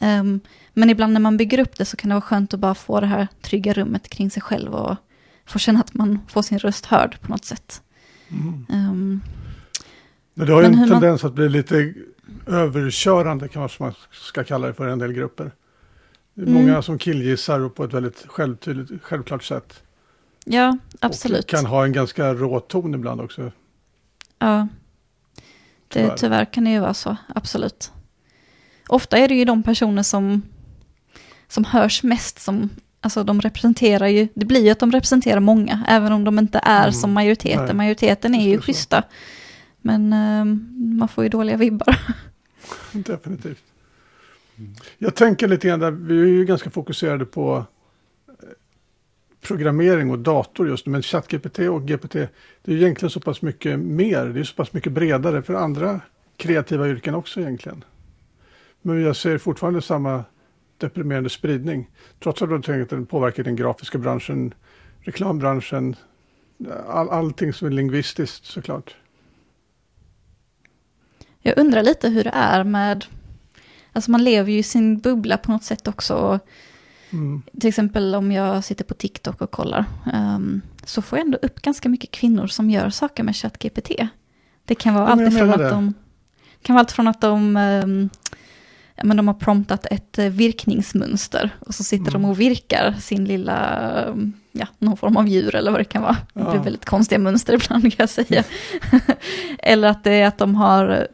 Um, 0.00 0.40
men 0.72 0.90
ibland 0.90 1.12
när 1.12 1.20
man 1.20 1.36
bygger 1.36 1.58
upp 1.58 1.78
det 1.78 1.84
så 1.84 1.96
kan 1.96 2.08
det 2.08 2.14
vara 2.14 2.22
skönt 2.22 2.54
att 2.54 2.60
bara 2.60 2.74
få 2.74 3.00
det 3.00 3.06
här 3.06 3.28
trygga 3.42 3.72
rummet 3.72 4.08
kring 4.08 4.30
sig 4.30 4.42
själv 4.42 4.74
och 4.74 4.96
få 5.48 5.58
känna 5.58 5.80
att 5.80 5.94
man 5.94 6.18
får 6.28 6.42
sin 6.42 6.58
röst 6.58 6.86
hörd 6.86 7.20
på 7.20 7.30
något 7.30 7.44
sätt. 7.44 7.82
Mm. 8.28 8.66
Um, 8.68 9.22
men 10.34 10.46
det 10.46 10.52
har 10.52 10.62
ju 10.62 10.66
en 10.66 10.88
tendens 10.88 11.22
man... 11.22 11.30
att 11.30 11.34
bli 11.34 11.48
lite 11.48 11.94
överkörande 12.46 13.48
kanske 13.48 13.82
man 13.82 13.94
ska 14.10 14.44
kalla 14.44 14.66
det 14.66 14.74
för 14.74 14.88
en 14.88 14.98
del 14.98 15.12
grupper. 15.12 15.50
Det 16.34 16.42
är 16.42 16.46
många 16.54 16.68
mm. 16.68 16.82
som 16.82 16.98
killgissar 16.98 17.68
på 17.68 17.84
ett 17.84 17.94
väldigt 17.94 18.24
självtydligt, 18.26 19.02
självklart 19.02 19.44
sätt. 19.44 19.82
Ja, 20.44 20.78
absolut. 21.00 21.44
Och 21.44 21.50
kan 21.50 21.66
ha 21.66 21.84
en 21.84 21.92
ganska 21.92 22.34
rå 22.34 22.60
ton 22.60 22.94
ibland 22.94 23.20
också. 23.20 23.52
Ja, 24.38 24.68
det, 25.88 26.00
tyvärr. 26.00 26.16
tyvärr 26.16 26.44
kan 26.44 26.64
det 26.64 26.70
ju 26.70 26.80
vara 26.80 26.94
så, 26.94 27.16
absolut. 27.34 27.92
Ofta 28.88 29.18
är 29.18 29.28
det 29.28 29.34
ju 29.34 29.44
de 29.44 29.62
personer 29.62 30.02
som, 30.02 30.42
som 31.48 31.64
hörs 31.64 32.02
mest 32.02 32.38
som, 32.38 32.70
alltså 33.00 33.24
de 33.24 33.40
representerar 33.40 34.06
ju, 34.06 34.28
det 34.34 34.46
blir 34.46 34.64
ju 34.64 34.70
att 34.70 34.78
de 34.78 34.92
representerar 34.92 35.40
många, 35.40 35.84
även 35.88 36.12
om 36.12 36.24
de 36.24 36.38
inte 36.38 36.60
är 36.62 36.82
mm. 36.82 36.92
som 36.92 37.12
majoriteten. 37.12 37.66
Nej. 37.66 37.74
Majoriteten 37.74 38.34
är 38.34 38.48
ju 38.48 38.60
schyssta. 38.60 39.02
Men 39.80 40.12
um, 40.12 40.96
man 40.98 41.08
får 41.08 41.24
ju 41.24 41.30
dåliga 41.30 41.56
vibbar. 41.56 41.98
Definitivt. 42.92 43.64
Jag 44.98 45.14
tänker 45.14 45.48
lite 45.48 45.68
grann 45.68 45.80
där, 45.80 45.90
vi 45.90 46.20
är 46.20 46.26
ju 46.26 46.44
ganska 46.44 46.70
fokuserade 46.70 47.24
på 47.24 47.64
eh, 48.28 48.34
programmering 49.40 50.10
och 50.10 50.18
dator 50.18 50.68
just 50.68 50.86
nu, 50.86 50.92
men 50.92 51.02
ChatGPT 51.02 51.58
och 51.58 51.86
GPT, 51.86 52.12
det 52.12 52.28
är 52.64 52.72
ju 52.72 52.80
egentligen 52.80 53.10
så 53.10 53.20
pass 53.20 53.42
mycket 53.42 53.78
mer, 53.78 54.26
det 54.26 54.40
är 54.40 54.44
så 54.44 54.54
pass 54.54 54.72
mycket 54.72 54.92
bredare 54.92 55.42
för 55.42 55.54
andra 55.54 56.00
kreativa 56.36 56.88
yrken 56.88 57.14
också 57.14 57.40
egentligen. 57.40 57.84
Men 58.82 59.02
jag 59.02 59.16
ser 59.16 59.38
fortfarande 59.38 59.82
samma 59.82 60.24
deprimerande 60.78 61.30
spridning, 61.30 61.90
trots 62.20 62.42
att 62.42 62.62
den 62.88 63.06
påverkar 63.06 63.44
den 63.44 63.56
grafiska 63.56 63.98
branschen, 63.98 64.54
reklambranschen, 65.00 65.96
all, 66.88 67.08
allting 67.10 67.52
som 67.52 67.66
är 67.66 67.72
lingvistiskt 67.72 68.44
såklart. 68.44 68.96
Jag 71.40 71.58
undrar 71.58 71.82
lite 71.82 72.08
hur 72.08 72.24
det 72.24 72.32
är 72.34 72.64
med 72.64 73.04
Alltså 73.92 74.10
man 74.10 74.24
lever 74.24 74.52
ju 74.52 74.58
i 74.58 74.62
sin 74.62 74.98
bubbla 74.98 75.36
på 75.36 75.52
något 75.52 75.64
sätt 75.64 75.88
också. 75.88 76.40
Mm. 77.10 77.42
Till 77.60 77.68
exempel 77.68 78.14
om 78.14 78.32
jag 78.32 78.64
sitter 78.64 78.84
på 78.84 78.94
TikTok 78.94 79.40
och 79.40 79.50
kollar. 79.50 79.84
Um, 80.14 80.62
så 80.84 81.02
får 81.02 81.18
jag 81.18 81.26
ändå 81.26 81.38
upp 81.42 81.62
ganska 81.62 81.88
mycket 81.88 82.10
kvinnor 82.10 82.46
som 82.46 82.70
gör 82.70 82.90
saker 82.90 83.22
med 83.22 83.36
ChatGPT. 83.36 83.90
Det 84.64 84.74
kan 84.74 84.94
vara 84.94 85.06
allt 85.06 85.32
ifrån 85.32 85.50
att 85.50 85.70
de... 85.70 85.94
kan 86.62 86.74
vara 86.74 86.80
allt 86.80 86.92
från 86.92 87.08
att 87.08 87.20
de... 87.20 87.56
Um, 87.56 88.10
ja, 88.30 88.47
men 89.04 89.16
de 89.16 89.28
har 89.28 89.34
promptat 89.34 89.86
ett 89.90 90.18
uh, 90.18 90.28
virkningsmönster. 90.28 91.50
Och 91.60 91.74
så 91.74 91.84
sitter 91.84 92.10
mm. 92.10 92.22
de 92.22 92.28
och 92.28 92.40
virkar 92.40 92.94
sin 93.00 93.24
lilla... 93.24 94.04
Um, 94.06 94.32
ja, 94.52 94.66
någon 94.78 94.96
form 94.96 95.16
av 95.16 95.28
djur 95.28 95.54
eller 95.54 95.70
vad 95.70 95.80
det 95.80 95.84
kan 95.84 96.02
vara. 96.02 96.16
Ja. 96.32 96.44
Det 96.44 96.50
blir 96.50 96.60
väldigt 96.60 96.84
konstiga 96.84 97.18
mönster 97.18 97.54
ibland 97.64 97.82
kan 97.82 97.92
jag 97.96 98.08
säga. 98.08 98.44
eller 99.58 99.88
att 99.88 100.04
det 100.04 100.12
är 100.12 100.26
att 100.26 100.38
de 100.38 100.54
har 100.54 101.08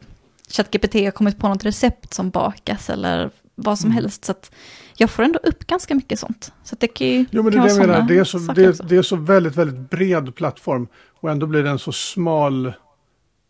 ChatGPT 0.49 0.93
har 0.93 1.11
kommit 1.11 1.39
på 1.39 1.47
något 1.47 1.65
recept 1.65 2.13
som 2.13 2.29
bakas 2.29 2.89
eller 2.89 3.29
vad 3.55 3.79
som 3.79 3.87
mm. 3.87 3.95
helst. 3.95 4.25
Så 4.25 4.31
att 4.31 4.51
jag 4.97 5.09
får 5.09 5.23
ändå 5.23 5.39
upp 5.43 5.67
ganska 5.67 5.95
mycket 5.95 6.19
sånt. 6.19 6.53
Så 6.63 6.75
det 6.79 6.87
kan 6.87 7.07
ju 7.07 7.25
jo, 7.31 7.43
men 7.43 7.51
det, 7.51 7.57
kan 7.57 7.67
det, 7.67 7.87
menar, 7.87 8.01
det, 8.01 8.17
är 8.17 8.23
så, 8.23 8.37
det, 8.37 8.89
det, 8.89 8.95
är 8.95 9.01
så 9.01 9.15
väldigt, 9.15 9.55
väldigt 9.55 9.89
bred 9.89 10.35
plattform. 10.35 10.87
Och 11.21 11.31
ändå 11.31 11.47
blir 11.47 11.63
det 11.63 11.69
en 11.69 11.79
så 11.79 11.91
smal 11.91 12.73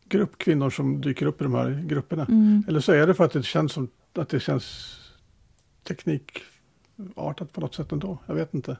grupp 0.09 0.37
kvinnor 0.37 0.69
som 0.69 1.01
dyker 1.01 1.25
upp 1.25 1.41
i 1.41 1.43
de 1.43 1.53
här 1.53 1.83
grupperna. 1.87 2.25
Mm. 2.25 2.63
Eller 2.67 2.79
så 2.79 2.91
är 2.91 3.07
det 3.07 3.13
för 3.13 3.23
att 3.23 3.33
det 3.33 3.43
känns 3.43 3.73
som 3.73 3.87
att 4.17 4.29
det 4.29 4.39
känns 4.39 4.97
teknikartat 5.83 7.53
på 7.53 7.61
något 7.61 7.75
sätt 7.75 7.91
ändå. 7.91 8.17
Jag 8.25 8.35
vet 8.35 8.53
inte. 8.53 8.77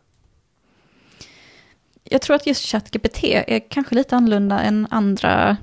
Jag 2.03 2.21
tror 2.21 2.35
att 2.35 2.47
just 2.47 2.65
ChatGPT 2.65 3.23
är 3.23 3.69
kanske 3.69 3.95
lite 3.95 4.15
annorlunda 4.15 4.59
än 4.59 4.87
andra 4.89 5.57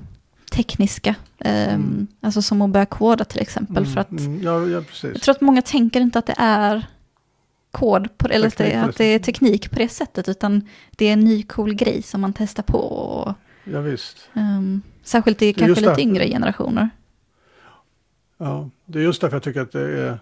tekniska. 0.51 1.15
Mm. 1.39 1.75
Um, 1.75 2.07
alltså 2.21 2.41
som 2.41 2.61
att 2.61 2.69
börja 2.69 2.85
koda 2.85 3.25
till 3.25 3.41
exempel. 3.41 3.83
Mm, 3.83 3.93
för 3.93 4.01
att 4.01 4.11
mm, 4.11 4.41
ja, 4.43 4.67
ja, 4.67 4.83
jag 5.01 5.21
tror 5.21 5.35
att 5.35 5.41
många 5.41 5.61
tänker 5.61 6.01
inte 6.01 6.19
att 6.19 6.25
det 6.25 6.35
är 6.37 6.85
kod, 7.71 8.17
på, 8.17 8.27
eller 8.27 8.49
teknik, 8.49 8.75
att 8.75 8.97
det 8.97 9.05
är 9.05 9.19
teknik 9.19 9.71
på 9.71 9.79
det 9.79 9.89
sättet, 9.89 10.29
utan 10.29 10.67
det 10.91 11.05
är 11.05 11.13
en 11.13 11.19
ny 11.19 11.43
cool 11.43 11.73
grej 11.73 12.01
som 12.01 12.21
man 12.21 12.33
testar 12.33 12.63
på. 12.63 12.77
Och, 12.77 13.33
ja, 13.63 13.81
visst. 13.81 14.29
Um, 14.33 14.81
särskilt 15.03 15.41
i 15.41 15.53
kanske 15.53 15.89
lite 15.89 16.01
yngre 16.01 16.27
generationer. 16.27 16.89
Ja, 18.37 18.69
det 18.93 18.99
är 18.99 19.03
just 19.03 19.21
därför 19.21 19.35
jag 19.35 19.43
tycker 19.43 19.61
att 19.61 19.71
det 19.71 19.99
är 19.99 20.19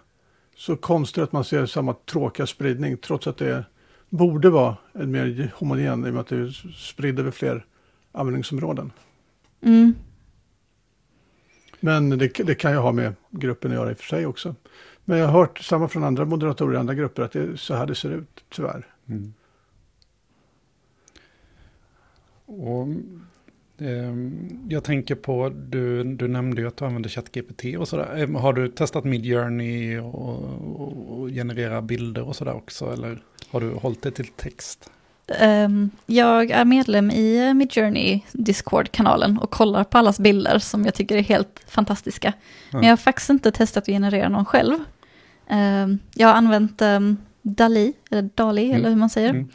så 0.56 0.76
konstigt 0.76 1.24
att 1.24 1.32
man 1.32 1.44
ser 1.44 1.66
samma 1.66 1.94
tråkiga 1.94 2.48
spridning, 2.48 2.98
trots 2.98 3.28
att 3.28 3.38
det 3.38 3.66
borde 4.10 4.50
vara 4.50 4.78
en 4.94 5.12
mer 5.12 5.52
homogen, 5.56 6.06
i 6.06 6.10
och 6.10 6.14
med 6.14 6.22
att 6.22 6.28
det 6.28 6.36
är 6.36 6.74
spridd 6.76 7.20
över 7.20 7.32
fler 7.32 7.66
användningsområden. 8.12 8.92
Mm. 9.62 9.94
Men 11.80 12.10
det, 12.10 12.28
det 12.28 12.56
kan 12.56 12.72
ju 12.72 12.78
ha 12.78 12.92
med 12.92 13.14
gruppen 13.30 13.72
att 13.72 13.76
göra 13.76 13.92
i 13.92 13.94
och 13.94 13.98
för 13.98 14.06
sig 14.06 14.26
också. 14.26 14.56
Men 15.06 15.18
jag 15.18 15.28
har 15.28 15.40
hört 15.40 15.60
samma 15.60 15.88
från 15.88 16.04
andra 16.04 16.26
moderatorer 16.26 16.74
i 16.74 16.78
andra 16.78 16.94
grupper 16.94 17.24
att 17.24 17.32
det 17.32 17.42
är 17.42 17.56
så 17.56 17.74
här 17.74 17.86
det 17.86 17.96
ser 17.96 18.10
ut, 18.10 18.44
tyvärr. 18.50 18.88
Mm. 19.06 19.34
Och, 22.46 22.88
jag 24.70 24.84
tänker 24.84 25.16
på, 25.16 25.50
du, 25.50 26.04
du 26.04 26.28
nämnde 26.28 26.62
ju 26.62 26.68
att 26.68 26.78
du 26.78 26.86
använder 26.86 27.10
ChatGPT 27.10 27.64
och 27.80 27.88
sådär. 27.88 28.18
Eh, 28.18 28.40
Har 28.42 28.54
du 28.54 28.68
testat 28.68 29.04
Midjourney 29.04 30.00
och, 30.00 30.16
och, 30.82 31.20
och 31.20 31.28
generera 31.30 31.82
bilder 31.82 32.22
och 32.28 32.36
sådär 32.36 32.54
också? 32.56 32.94
Eller 32.94 33.22
har 33.50 33.62
du 33.62 33.70
hållit 33.74 34.02
det 34.02 34.12
till 34.12 34.28
text? 34.28 34.90
Ehm, 35.40 35.90
jag 36.06 36.52
är 36.52 36.66
medlem 36.66 37.12
i 37.12 37.48
eh, 37.48 37.54
Midjourney 37.54 38.22
Discord-kanalen 38.32 39.38
och 39.38 39.50
kollar 39.52 39.84
på 39.84 39.98
allas 39.98 40.20
bilder 40.20 40.60
som 40.60 40.86
jag 40.86 40.94
tycker 40.94 41.18
är 41.18 41.22
helt 41.24 41.64
fantastiska. 41.68 42.34
Men 42.72 42.84
jag 42.84 42.92
har 42.92 42.98
faktiskt 42.98 43.30
inte 43.30 43.52
testat 43.52 43.82
att 43.82 43.88
generera 43.88 44.30
någon 44.30 44.46
själv. 44.46 44.78
Ehm, 45.48 46.00
jag 46.14 46.28
har 46.28 46.36
använt 46.36 46.82
um, 46.82 47.18
Dali, 47.42 47.94
eller 48.12 48.30
Dali, 48.36 48.66
Mm. 48.66 48.76
eller 48.76 48.90
hur 48.90 48.96
man 48.96 49.10
säger. 49.10 49.30
Mm. 49.30 49.48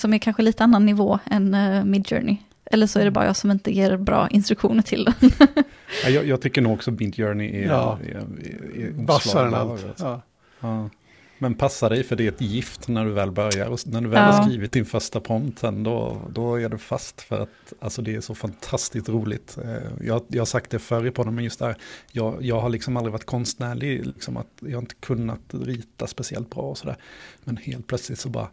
Eh, 0.00 0.02
som 0.02 0.14
är 0.14 0.18
kanske 0.18 0.42
lite 0.42 0.64
annan 0.64 0.86
nivå 0.86 1.18
än 1.30 1.54
uh, 1.54 1.84
Midjourney. 1.84 2.36
Eller 2.64 2.86
så 2.86 2.98
är 3.00 3.04
det 3.04 3.10
bara 3.10 3.26
jag 3.26 3.36
som 3.36 3.50
inte 3.50 3.70
ger 3.70 3.96
bra 3.96 4.28
instruktioner 4.30 4.82
till 4.82 5.04
den. 5.04 5.30
Ja, 6.04 6.10
jag, 6.10 6.26
jag 6.26 6.40
tycker 6.40 6.60
nog 6.62 6.72
också 6.72 6.90
Midjourney 6.90 7.62
är, 7.62 7.66
Ja. 7.68 7.98
är, 8.04 8.14
är, 8.14 8.86
är 8.86 8.90
Vassare 9.06 9.48
än 9.48 9.54
allt. 9.54 9.70
alltså. 9.70 10.04
Ja. 10.04 10.22
Ja. 10.60 10.88
Men 11.38 11.54
passa 11.54 11.88
dig 11.88 12.02
för 12.04 12.16
det 12.16 12.24
är 12.24 12.28
ett 12.28 12.40
gift 12.40 12.88
när 12.88 13.04
du 13.04 13.10
väl 13.10 13.30
börjar. 13.30 13.66
Och 13.68 13.78
när 13.86 14.00
du 14.00 14.08
väl 14.08 14.22
har 14.22 14.32
Ja. 14.32 14.42
skrivit 14.42 14.72
din 14.72 14.84
första 14.84 15.20
prompt 15.20 15.58
sen 15.58 15.82
då, 15.82 16.20
då 16.34 16.60
är 16.60 16.68
du 16.68 16.78
fast 16.78 17.20
för 17.22 17.40
att 17.42 17.72
alltså 17.80 18.02
det 18.02 18.14
är 18.16 18.20
så 18.20 18.34
fantastiskt 18.34 19.08
roligt. 19.08 19.58
Eh, 19.64 20.06
Jag, 20.06 20.22
jag 20.28 20.40
har 20.40 20.46
sagt 20.46 20.70
det 20.70 20.78
förr 20.78 21.06
i 21.06 21.10
podden 21.10 21.34
men 21.34 21.44
just 21.44 21.58
där, 21.58 21.76
jag, 22.12 22.36
jag 22.44 22.60
har 22.60 22.68
liksom 22.68 22.96
aldrig 22.96 23.12
varit 23.12 23.24
konstnärlig, 23.26 24.06
liksom 24.06 24.36
att 24.36 24.46
jag 24.60 24.70
har 24.72 24.78
inte 24.82 24.94
kunnat 25.00 25.40
rita 25.50 26.06
speciellt 26.06 26.50
bra 26.50 26.62
och 26.62 26.78
sådär. 26.78 26.96
Men 27.44 27.56
helt 27.56 27.86
plötsligt 27.86 28.18
så 28.18 28.28
bara 28.28 28.48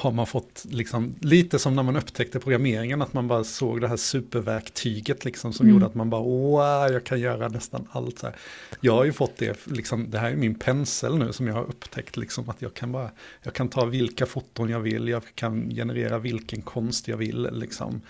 har 0.00 0.12
man 0.12 0.26
fått 0.26 0.66
liksom, 0.70 1.14
lite 1.20 1.58
som 1.58 1.76
när 1.76 1.82
man 1.82 1.96
upptäckte 1.96 2.40
programmeringen, 2.40 3.02
att 3.02 3.12
man 3.12 3.28
bara 3.28 3.44
såg 3.44 3.80
det 3.80 3.88
här 3.88 3.96
superverktyget 3.96 5.24
liksom 5.24 5.52
som 5.52 5.66
Mm. 5.66 5.74
gjorde 5.74 5.86
att 5.86 5.94
man 5.94 6.10
bara, 6.10 6.22
wow, 6.22 6.92
jag 6.92 7.04
kan 7.04 7.20
göra 7.20 7.48
nästan 7.48 7.88
allt. 7.92 8.18
Så 8.18 8.26
här. 8.26 8.36
Jag 8.80 8.92
har 8.94 9.04
ju 9.04 9.12
fått 9.12 9.36
det, 9.36 9.66
liksom, 9.66 10.10
det 10.10 10.18
här 10.18 10.30
är 10.30 10.36
min 10.36 10.54
pensel 10.54 11.18
nu 11.18 11.32
som 11.32 11.46
jag 11.46 11.54
har 11.54 11.64
upptäckt, 11.64 12.16
liksom, 12.16 12.48
att 12.48 12.62
jag 12.62 12.74
kan 12.74 12.92
bara, 12.92 13.10
jag 13.42 13.54
kan 13.54 13.68
ta 13.68 13.84
vilka 13.84 14.26
foton 14.26 14.68
jag 14.70 14.80
vill, 14.80 15.08
jag 15.08 15.22
kan 15.34 15.70
generera 15.70 16.18
vilken 16.18 16.62
konst 16.62 17.08
jag 17.08 17.16
vill, 17.16 17.48
liksom, 17.52 18.00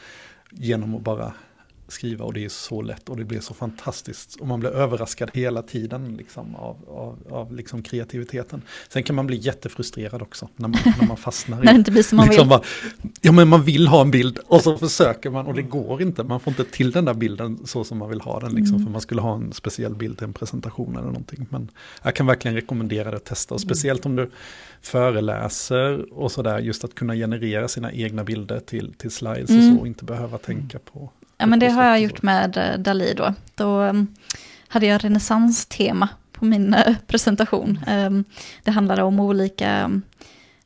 genom 0.50 0.94
att 0.94 1.03
bara 1.03 1.35
skriva 1.90 2.24
och 2.24 2.33
det 2.33 2.44
är 2.44 2.48
så 2.48 2.83
lätt 2.83 3.09
och 3.09 3.16
det 3.16 3.24
blir 3.24 3.40
så 3.40 3.55
fantastiskt 3.55 4.37
och 4.40 4.46
man 4.46 4.61
blir 4.61 4.70
överraskad 4.70 5.31
hela 5.35 5.62
tiden 5.62 6.14
liksom, 6.18 6.55
av, 6.57 6.76
av, 6.88 7.18
av 7.31 7.53
liksom 7.55 7.83
kreativiteten. 7.83 8.62
Sen 8.88 9.03
kan 9.03 9.16
man 9.16 9.26
bli 9.26 9.37
jättefrustrerad 9.37 10.22
också 10.22 10.48
när 10.57 10.68
man, 10.68 10.81
när 11.00 11.07
man 11.09 11.16
fastnar 11.16 11.57
När 11.64 11.72
det 11.72 11.79
inte 11.79 11.90
blir 11.90 12.03
som 12.03 12.16
man 12.16 12.26
liksom 12.26 12.42
vill. 12.44 12.48
bara, 12.48 12.62
ja 13.20 13.33
men 13.33 13.48
man 13.48 13.62
vill 13.62 13.87
ha 13.88 14.00
en 14.00 14.11
bild 14.11 14.38
och 14.46 14.61
så 14.61 14.79
försöker 14.79 15.31
man 15.31 15.46
och 15.46 15.55
det 15.55 15.62
går 15.62 16.03
inte. 16.03 16.24
Man 16.24 16.40
får 16.40 16.50
inte 16.50 16.64
till 16.64 16.90
den 16.90 17.05
där 17.05 17.14
bilden 17.14 17.59
så 17.66 17.85
som 17.85 17.98
man 17.98 18.09
vill 18.09 18.20
ha 18.20 18.40
den. 18.40 18.55
Liksom, 18.55 18.70
Mm. 18.70 18.87
För 18.87 18.92
man 18.92 19.00
skulle 19.00 19.20
ha 19.20 19.35
en 19.35 19.53
speciell 19.53 19.94
bild 19.94 20.18
till 20.18 20.24
en 20.26 20.33
presentation 20.33 20.96
eller 20.96 21.07
någonting. 21.07 21.46
Men 21.50 21.68
jag 22.03 22.14
kan 22.14 22.26
verkligen 22.26 22.55
rekommendera 22.55 23.11
det 23.11 23.16
att 23.16 23.24
testa. 23.24 23.55
Och 23.55 23.61
speciellt 23.61 24.07
om 24.07 24.16
du 24.16 24.31
föreläser 24.83 26.12
och 26.12 26.33
sådär. 26.33 26.59
Just 26.59 26.85
att 26.85 26.94
kunna 26.94 27.14
generera 27.14 27.68
sina 27.68 27.92
egna 27.92 28.24
bilder 28.24 28.61
till, 28.61 28.92
till 28.98 29.11
slides 29.11 29.50
Mm. 29.50 29.68
och 29.68 29.74
så. 29.74 29.81
Och 29.81 29.87
inte 29.87 30.05
behöva 30.05 30.38
tänka 30.38 30.79
på. 30.79 31.11
Ja, 31.40 31.46
men 31.46 31.59
det 31.59 31.68
har 31.68 31.85
jag 31.85 32.00
gjort 32.00 32.22
med 32.22 32.57
eh, 32.57 32.79
Dali 32.79 33.14
då. 33.14 33.35
Då 33.55 33.81
um, 33.81 34.07
hade 34.68 34.87
jag 34.87 35.05
renässanstema 35.05 36.09
på 36.33 36.44
min 36.44 36.74
eh, 36.74 36.96
presentation. 37.07 37.81
Um, 37.88 38.24
det 38.64 38.70
handlade 38.70 39.03
om 39.03 39.20
olika, 39.20 39.85
um, 39.85 40.03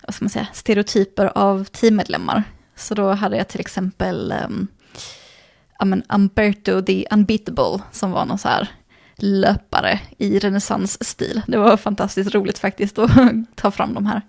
vad 0.06 0.14
ska 0.14 0.24
man 0.24 0.30
säga, 0.30 0.46
stereotyper 0.52 1.38
av 1.38 1.64
teammedlemmar. 1.64 2.42
Så 2.76 2.94
då 2.94 3.12
hade 3.12 3.36
jag 3.36 3.48
till 3.48 3.60
exempel 3.60 4.34
um, 4.44 4.68
ja, 5.78 5.84
men 5.84 6.02
Umberto 6.08 6.82
the 6.82 7.06
Unbeatable 7.10 7.82
som 7.92 8.10
var 8.10 8.24
någon 8.24 8.38
så 8.38 8.48
här 8.48 8.68
löpare 9.16 10.00
i 10.18 10.38
renässansstil. 10.38 11.42
Det 11.46 11.56
var 11.56 11.76
fantastiskt 11.76 12.34
roligt 12.34 12.58
faktiskt 12.58 12.98
att 12.98 13.10
ta 13.54 13.70
fram 13.70 13.94
de 13.94 14.06
här. 14.06 14.22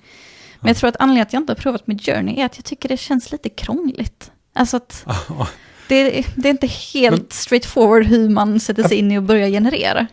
Men 0.59 0.67
jag 0.67 0.77
tror 0.77 0.87
att 0.87 0.99
anledningen 0.99 1.27
att 1.27 1.33
jag 1.33 1.41
inte 1.41 1.51
har 1.51 1.57
provat 1.57 1.87
med 1.87 2.05
Journey 2.05 2.39
är 2.39 2.45
att 2.45 2.57
jag 2.57 2.65
tycker 2.65 2.89
det 2.89 2.97
känns 2.97 3.31
lite 3.31 3.49
krångligt. 3.49 4.31
Alltså 4.53 4.77
att. 4.77 5.05
det, 5.87 6.25
det 6.35 6.47
är 6.47 6.51
inte 6.51 6.67
helt 6.67 7.21
Men- 7.21 7.29
straightforward 7.29 8.05
hur 8.05 8.29
man 8.29 8.59
sätter 8.59 8.83
sig 8.83 8.97
in 8.97 9.11
i 9.11 9.17
och 9.17 9.23
börjar 9.23 9.49
generera. 9.49 10.07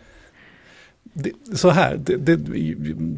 Det, 1.15 1.31
så 1.53 1.69
här, 1.69 1.97
det, 1.97 2.39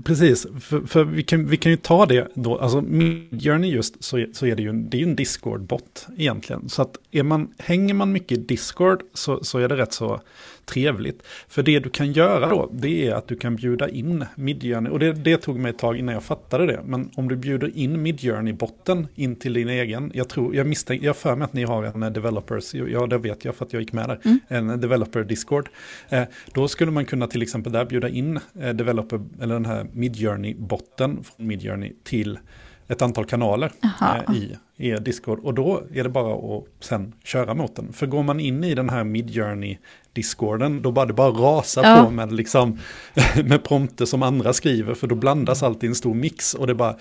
precis, 0.03 0.47
för, 0.61 0.81
för 0.87 1.03
vi, 1.03 1.23
kan, 1.23 1.47
vi 1.47 1.57
kan 1.57 1.71
ju 1.71 1.77
ta 1.77 2.05
det 2.05 2.27
då, 2.33 2.57
alltså 2.57 2.81
Midjourney 2.81 3.71
just 3.71 4.03
så 4.03 4.17
är, 4.17 4.29
så 4.33 4.45
är 4.45 4.55
det 4.55 4.63
ju 4.63 4.73
det 4.73 4.99
är 4.99 5.03
en 5.03 5.15
Discord-bot 5.15 6.07
egentligen. 6.17 6.69
Så 6.69 6.81
att 6.81 6.97
är 7.11 7.23
man, 7.23 7.53
hänger 7.57 7.93
man 7.93 8.11
mycket 8.11 8.37
i 8.37 8.41
Discord 8.41 9.01
så, 9.13 9.43
så 9.43 9.59
är 9.59 9.69
det 9.69 9.77
rätt 9.77 9.93
så 9.93 10.21
trevligt. 10.65 11.23
För 11.47 11.63
det 11.63 11.79
du 11.79 11.89
kan 11.89 12.11
göra 12.11 12.49
då, 12.49 12.69
det 12.73 13.07
är 13.07 13.15
att 13.15 13.27
du 13.27 13.35
kan 13.35 13.55
bjuda 13.55 13.89
in 13.89 14.25
Midjourney, 14.35 14.91
och 14.91 14.99
det, 14.99 15.13
det 15.13 15.37
tog 15.37 15.59
mig 15.59 15.69
ett 15.69 15.77
tag 15.77 15.97
innan 15.97 16.13
jag 16.13 16.23
fattade 16.23 16.65
det, 16.65 16.79
men 16.85 17.09
om 17.15 17.27
du 17.29 17.35
bjuder 17.35 17.77
in 17.77 18.01
Midjourney-botten 18.01 19.07
in 19.15 19.35
till 19.35 19.53
din 19.53 19.69
egen, 19.69 20.11
jag 20.13 20.29
tror, 20.29 20.55
jag 20.55 20.67
misstänker, 20.67 21.05
jag 21.05 21.17
för 21.17 21.35
mig 21.35 21.45
att 21.45 21.53
ni 21.53 21.63
har 21.63 21.83
en 21.83 22.03
eh, 22.03 22.09
developers, 22.11 22.73
ja 22.73 23.07
det 23.07 23.17
vet 23.17 23.45
jag 23.45 23.55
för 23.55 23.65
att 23.65 23.73
jag 23.73 23.81
gick 23.81 23.93
med 23.93 24.09
där, 24.09 24.19
Mm. 24.25 24.39
en 24.47 24.81
developer 24.81 25.23
Discord. 25.23 25.69
Eh, 26.09 26.23
då 26.53 26.67
skulle 26.67 26.91
man 26.91 27.05
kunna 27.05 27.27
till 27.27 27.41
exempel 27.41 27.71
där 27.71 27.85
bjuda 27.85 28.09
in 28.09 28.39
eh, 28.61 28.69
developer, 28.69 29.21
eller 29.41 29.53
den 29.53 29.65
här 29.65 29.85
Midjourney-botten 29.93 31.23
från 31.23 31.47
Midjourney 31.47 31.93
till 32.03 32.39
ett 32.87 33.01
antal 33.01 33.25
kanaler 33.25 33.71
eh, 34.01 34.35
i, 34.35 34.55
i 34.77 34.91
Discord. 34.91 35.39
Och 35.39 35.53
då 35.53 35.83
är 35.93 36.03
det 36.03 36.09
bara 36.09 36.57
att 36.57 36.63
sen 36.79 37.13
köra 37.23 37.53
mot 37.53 37.75
den. 37.75 37.93
För 37.93 38.05
går 38.07 38.23
man 38.23 38.39
in 38.39 38.63
i 38.63 38.75
den 38.75 38.89
här 38.89 39.03
Midjourney-discorden, 39.03 40.81
då 40.81 40.91
bara 40.91 41.05
det 41.05 41.13
bara 41.13 41.29
rasar 41.29 41.83
Ja. 41.83 42.03
på 42.05 42.11
med, 42.11 42.31
liksom, 42.31 42.79
med 43.45 43.63
prompter 43.63 44.05
som 44.05 44.23
andra 44.23 44.53
skriver. 44.53 44.93
För 44.93 45.07
då 45.07 45.15
blandas 45.15 45.63
allt 45.63 45.83
i 45.83 45.87
en 45.87 45.95
stor 45.95 46.13
mix 46.13 46.53
och 46.53 46.67
det 46.67 46.75
bara, 46.75 46.95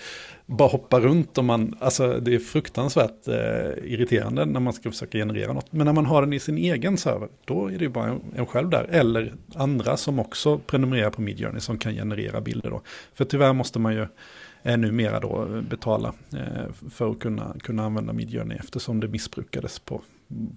bara 0.45 0.69
hoppar 0.69 1.01
runt. 1.01 1.37
Och 1.37 1.45
man, 1.45 1.75
alltså, 1.79 2.19
det 2.19 2.35
är 2.35 2.39
fruktansvärt 2.39 3.27
eh, 3.27 3.93
irriterande 3.93 4.45
när 4.45 4.59
man 4.59 4.73
ska 4.73 4.91
försöka 4.91 5.17
generera 5.17 5.53
något. 5.53 5.71
Men 5.71 5.85
när 5.85 5.93
man 5.93 6.05
har 6.05 6.21
den 6.21 6.33
i 6.33 6.39
sin 6.39 6.57
egen 6.57 6.97
server, 6.97 7.27
då 7.45 7.67
är 7.67 7.77
det 7.77 7.83
ju 7.83 7.89
bara 7.89 8.05
en, 8.07 8.21
en 8.35 8.45
själv 8.45 8.69
där. 8.69 8.83
Eller 8.91 9.33
andra 9.55 9.97
som 9.97 10.19
också 10.19 10.57
prenumererar 10.57 11.09
på 11.09 11.21
Midjourney 11.21 11.61
som 11.61 11.77
kan 11.77 11.93
generera 11.93 12.41
bilder. 12.41 12.69
Då. 12.69 12.81
För 13.13 13.25
tyvärr 13.25 13.53
måste 13.53 13.79
man 13.79 13.93
ju 13.93 14.07
eh, 14.65 14.77
numera 14.77 15.19
då 15.19 15.61
betala 15.69 16.13
eh, 16.33 16.89
för 16.91 17.11
att 17.11 17.19
kunna, 17.19 17.55
kunna 17.63 17.85
använda 17.85 18.13
Midjourney 18.13 18.57
eftersom 18.57 18.99
det 18.99 19.07
missbrukades 19.07 19.79
på, 19.79 20.01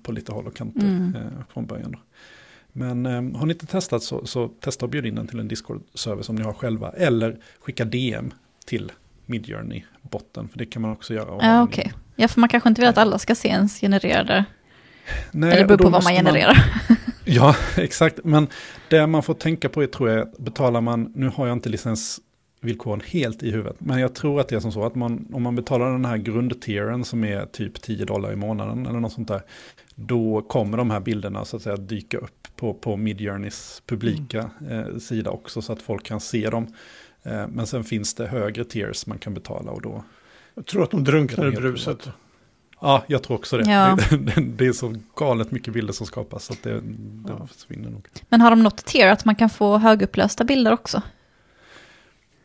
på 0.02 0.12
lite 0.12 0.32
håll 0.32 0.46
och 0.46 0.56
kanter 0.56 0.80
Mm. 0.80 1.14
eh, 1.16 1.22
från 1.52 1.66
början. 1.66 1.92
Då. 1.92 1.98
Men 2.72 3.06
eh, 3.06 3.38
har 3.38 3.46
ni 3.46 3.52
inte 3.52 3.66
testat 3.66 4.02
så, 4.02 4.26
så 4.26 4.48
testa 4.48 4.84
att 4.84 4.90
bjuda 4.90 5.08
in 5.08 5.14
den 5.14 5.26
till 5.26 5.38
en 5.40 5.48
Discord-server 5.48 6.22
som 6.22 6.36
ni 6.36 6.42
har 6.42 6.52
själva. 6.52 6.90
Eller 6.90 7.36
skicka 7.60 7.84
DM 7.84 8.32
till 8.66 8.92
Midjourney-botten, 9.26 10.48
för 10.48 10.58
det 10.58 10.66
kan 10.66 10.82
man 10.82 10.92
också 10.92 11.14
göra. 11.14 11.30
och 11.30 11.42
Ja, 11.44 11.62
okej. 11.62 11.84
in. 11.86 11.92
Ja, 12.16 12.28
för 12.28 12.40
man 12.40 12.48
kanske 12.48 12.68
inte 12.68 12.80
vill 12.80 12.88
att 12.90 12.98
alla 12.98 13.18
ska 13.18 13.34
se 13.34 13.48
ens 13.48 13.80
genererade, 13.80 14.44
Nej, 15.30 15.50
eller 15.50 15.56
det 15.58 15.62
och 15.72 15.78
beror 15.78 15.78
på 15.78 15.90
vad 15.90 16.04
man 16.04 16.12
genererar. 16.12 16.64
Ja, 17.30 17.56
exakt. 17.76 18.20
Men 18.24 18.48
det 18.90 19.06
man 19.06 19.22
får 19.22 19.34
tänka 19.34 19.68
på 19.68 19.82
är, 19.82 19.86
tror 19.86 20.10
jag, 20.10 20.28
betalar 20.38 20.80
man, 20.80 21.12
nu 21.14 21.28
har 21.28 21.46
jag 21.46 21.56
inte 21.56 21.68
licensvillkoren 22.60 23.00
helt 23.06 23.42
i 23.42 23.50
huvudet, 23.50 23.76
men 23.78 24.00
jag 24.00 24.14
tror 24.14 24.40
att 24.40 24.48
det 24.48 24.56
är 24.56 24.60
som 24.60 24.72
så 24.72 24.84
att 24.84 24.94
man, 24.94 25.26
om 25.32 25.42
man 25.42 25.56
betalar 25.56 25.92
den 25.92 26.04
här 26.04 26.16
grundtieren 26.16 27.04
som 27.04 27.24
är 27.24 27.46
typ 27.46 27.82
10 27.82 28.04
dollar 28.04 28.32
i 28.32 28.36
månaden 28.36 28.86
eller 28.86 29.00
något 29.00 29.12
sånt 29.12 29.28
där, 29.28 29.42
då 29.94 30.42
kommer 30.42 30.78
de 30.78 30.90
här 30.90 31.00
bilderna 31.00 31.44
så 31.44 31.56
att 31.56 31.62
säga 31.62 31.76
dyka 31.76 32.18
upp 32.18 32.48
på, 32.56 32.74
på 32.74 32.96
Midjourneys 32.96 33.82
publika 33.86 34.50
eh, 34.70 34.98
sida 34.98 35.30
också 35.30 35.62
så 35.62 35.72
att 35.72 35.82
folk 35.82 36.02
kan 36.04 36.20
se 36.20 36.50
dem. 36.50 36.66
Eh, 37.22 37.46
men 37.48 37.66
sen 37.66 37.84
finns 37.84 38.14
det 38.14 38.26
högre 38.26 38.64
tiers 38.64 39.06
man 39.06 39.18
kan 39.18 39.34
betala 39.34 39.70
och 39.70 39.82
då, 39.82 40.04
Jag 40.54 40.66
tror 40.66 40.82
att 40.82 40.90
de 40.90 41.04
drunknar 41.04 41.48
i 41.48 41.50
bruset. 41.50 42.08
ja 42.80 43.04
jag 43.08 43.22
tror 43.22 43.36
också 43.36 43.58
det. 43.58 43.70
Ja. 43.70 43.98
Det, 44.10 44.40
det 44.40 44.66
är 44.66 44.72
så 44.72 44.94
galet 45.16 45.50
mycket 45.50 45.74
bilder 45.74 45.92
som 45.92 46.06
skapas 46.06 46.44
så 46.44 46.52
att 46.52 46.62
det, 46.62 46.80
det 46.80 47.32
Ja. 47.38 47.46
försvinner 47.46 47.90
nog. 47.90 48.08
Men 48.28 48.40
har 48.40 48.50
de 48.50 48.62
något 48.62 48.84
tier 48.84 49.08
att 49.12 49.24
man 49.24 49.34
kan 49.34 49.50
få 49.50 49.78
högupplösta 49.78 50.44
bilder 50.44 50.72
också? 50.72 51.02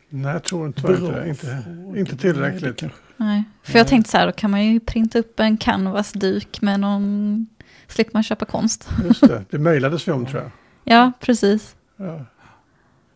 Nej, 0.08 0.32
jag 0.32 0.42
tror 0.44 0.66
inte 0.66 0.82
det. 0.92 1.28
Inte, 1.28 1.62
inte 1.96 2.16
tillräckligt. 2.16 2.82
Nej, 2.82 2.90
Nej. 3.16 3.44
För 3.62 3.78
jag 3.78 3.88
tänkte 3.88 4.10
så 4.10 4.18
här, 4.18 4.26
då 4.26 4.32
kan 4.32 4.50
man 4.50 4.64
ju 4.64 4.80
printa 4.80 5.18
upp 5.18 5.40
en 5.40 5.56
canvas-duk 5.56 6.60
med 6.62 6.80
någon, 6.80 7.46
slipper 7.88 8.12
man 8.14 8.22
köpa 8.22 8.44
konst. 8.44 8.88
Just 9.04 9.20
det, 9.20 9.44
det 9.50 9.58
mejlades 9.58 10.08
vi 10.08 10.12
om 10.12 10.26
tror 10.26 10.42
jag. 10.42 10.50
Ja, 10.84 11.12
precis. 11.20 11.76
Ja, 11.96 12.24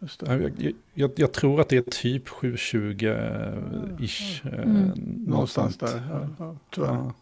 just 0.01 0.21
det. 0.21 0.27
Ja, 0.33 0.39
Jag, 0.59 0.73
jag, 0.95 1.11
jag 1.17 1.33
tror 1.33 1.61
att 1.61 1.69
det 1.69 1.77
är 1.77 1.83
typ 1.91 2.29
720-ish. 2.29 4.47
eh, 4.53 4.63
Mm. 4.63 4.91
Någonstans 5.27 5.77
där. 5.77 6.03
Ja, 6.11 6.27
ja, 6.39 6.57
tyvärr. 6.75 6.89
Ja. 6.89 7.13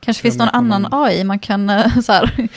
Kanske 0.00 0.22
finns 0.22 0.38
någon 0.38 0.48
annan 0.48 0.86
AI 0.90 1.24
man 1.24 1.38
kan 1.38 1.70
eh, 1.70 1.98
så 2.00 2.12
här, 2.12 2.48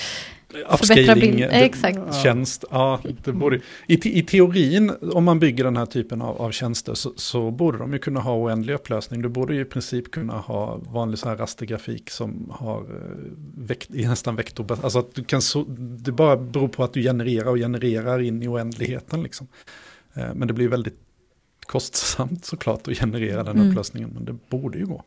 Förbättra 0.52 0.74
upscaling, 0.74 1.32
bild- 1.36 1.38
det- 1.50 1.66
exakt. 1.66 2.16
tjänst. 2.24 2.66
Ja, 2.72 3.00
det 3.24 3.32
borde, 3.32 3.56
i, 3.88 4.20
I 4.20 4.22
teorin, 4.24 4.92
om 5.14 5.24
man 5.24 5.40
bygger 5.40 5.64
den 5.64 5.78
här 5.78 5.86
typen 5.86 6.22
av, 6.22 6.42
av 6.42 6.52
tjänster, 6.52 6.94
så, 6.94 7.14
så 7.16 7.52
borde 7.52 7.78
de 7.78 7.94
ju 7.94 8.00
kunna 8.00 8.20
ha 8.20 8.36
oändlig 8.38 8.74
upplösning. 8.74 9.22
Du 9.22 9.30
borde 9.30 9.56
ju 9.56 9.62
i 9.62 9.66
princip 9.66 10.12
kunna 10.12 10.34
ha 10.34 10.76
vanlig 10.92 11.20
så 11.20 11.30
här 11.30 11.38
rastergrafik 11.38 12.10
som 12.10 12.52
har 12.52 12.80
eh, 12.80 12.86
vekt, 13.58 13.90
nästan 13.90 14.36
vektor. 14.36 14.78
Alltså 14.84 15.00
att 15.00 15.16
du 15.16 15.24
kan 15.24 15.42
så, 15.42 15.64
det 15.78 16.12
bara 16.12 16.38
beror 16.38 16.68
på 16.68 16.84
att 16.84 16.94
du 16.94 17.02
genererar 17.02 17.48
och 17.50 17.58
genererar 17.58 18.20
in 18.22 18.44
i 18.44 18.48
oändligheten. 18.48 19.24
Liksom. 19.24 19.48
Eh, 20.14 20.34
men 20.36 20.48
det 20.48 20.54
blir 20.54 20.68
väldigt 20.68 20.98
kostsamt 21.66 22.46
såklart 22.46 22.88
att 22.88 22.98
generera 22.98 23.44
den 23.44 23.56
Mm. 23.58 23.70
upplösningen. 23.70 24.10
Men 24.10 24.26
det 24.26 24.36
borde 24.50 24.78
ju 24.78 24.86
gå. 24.86 25.04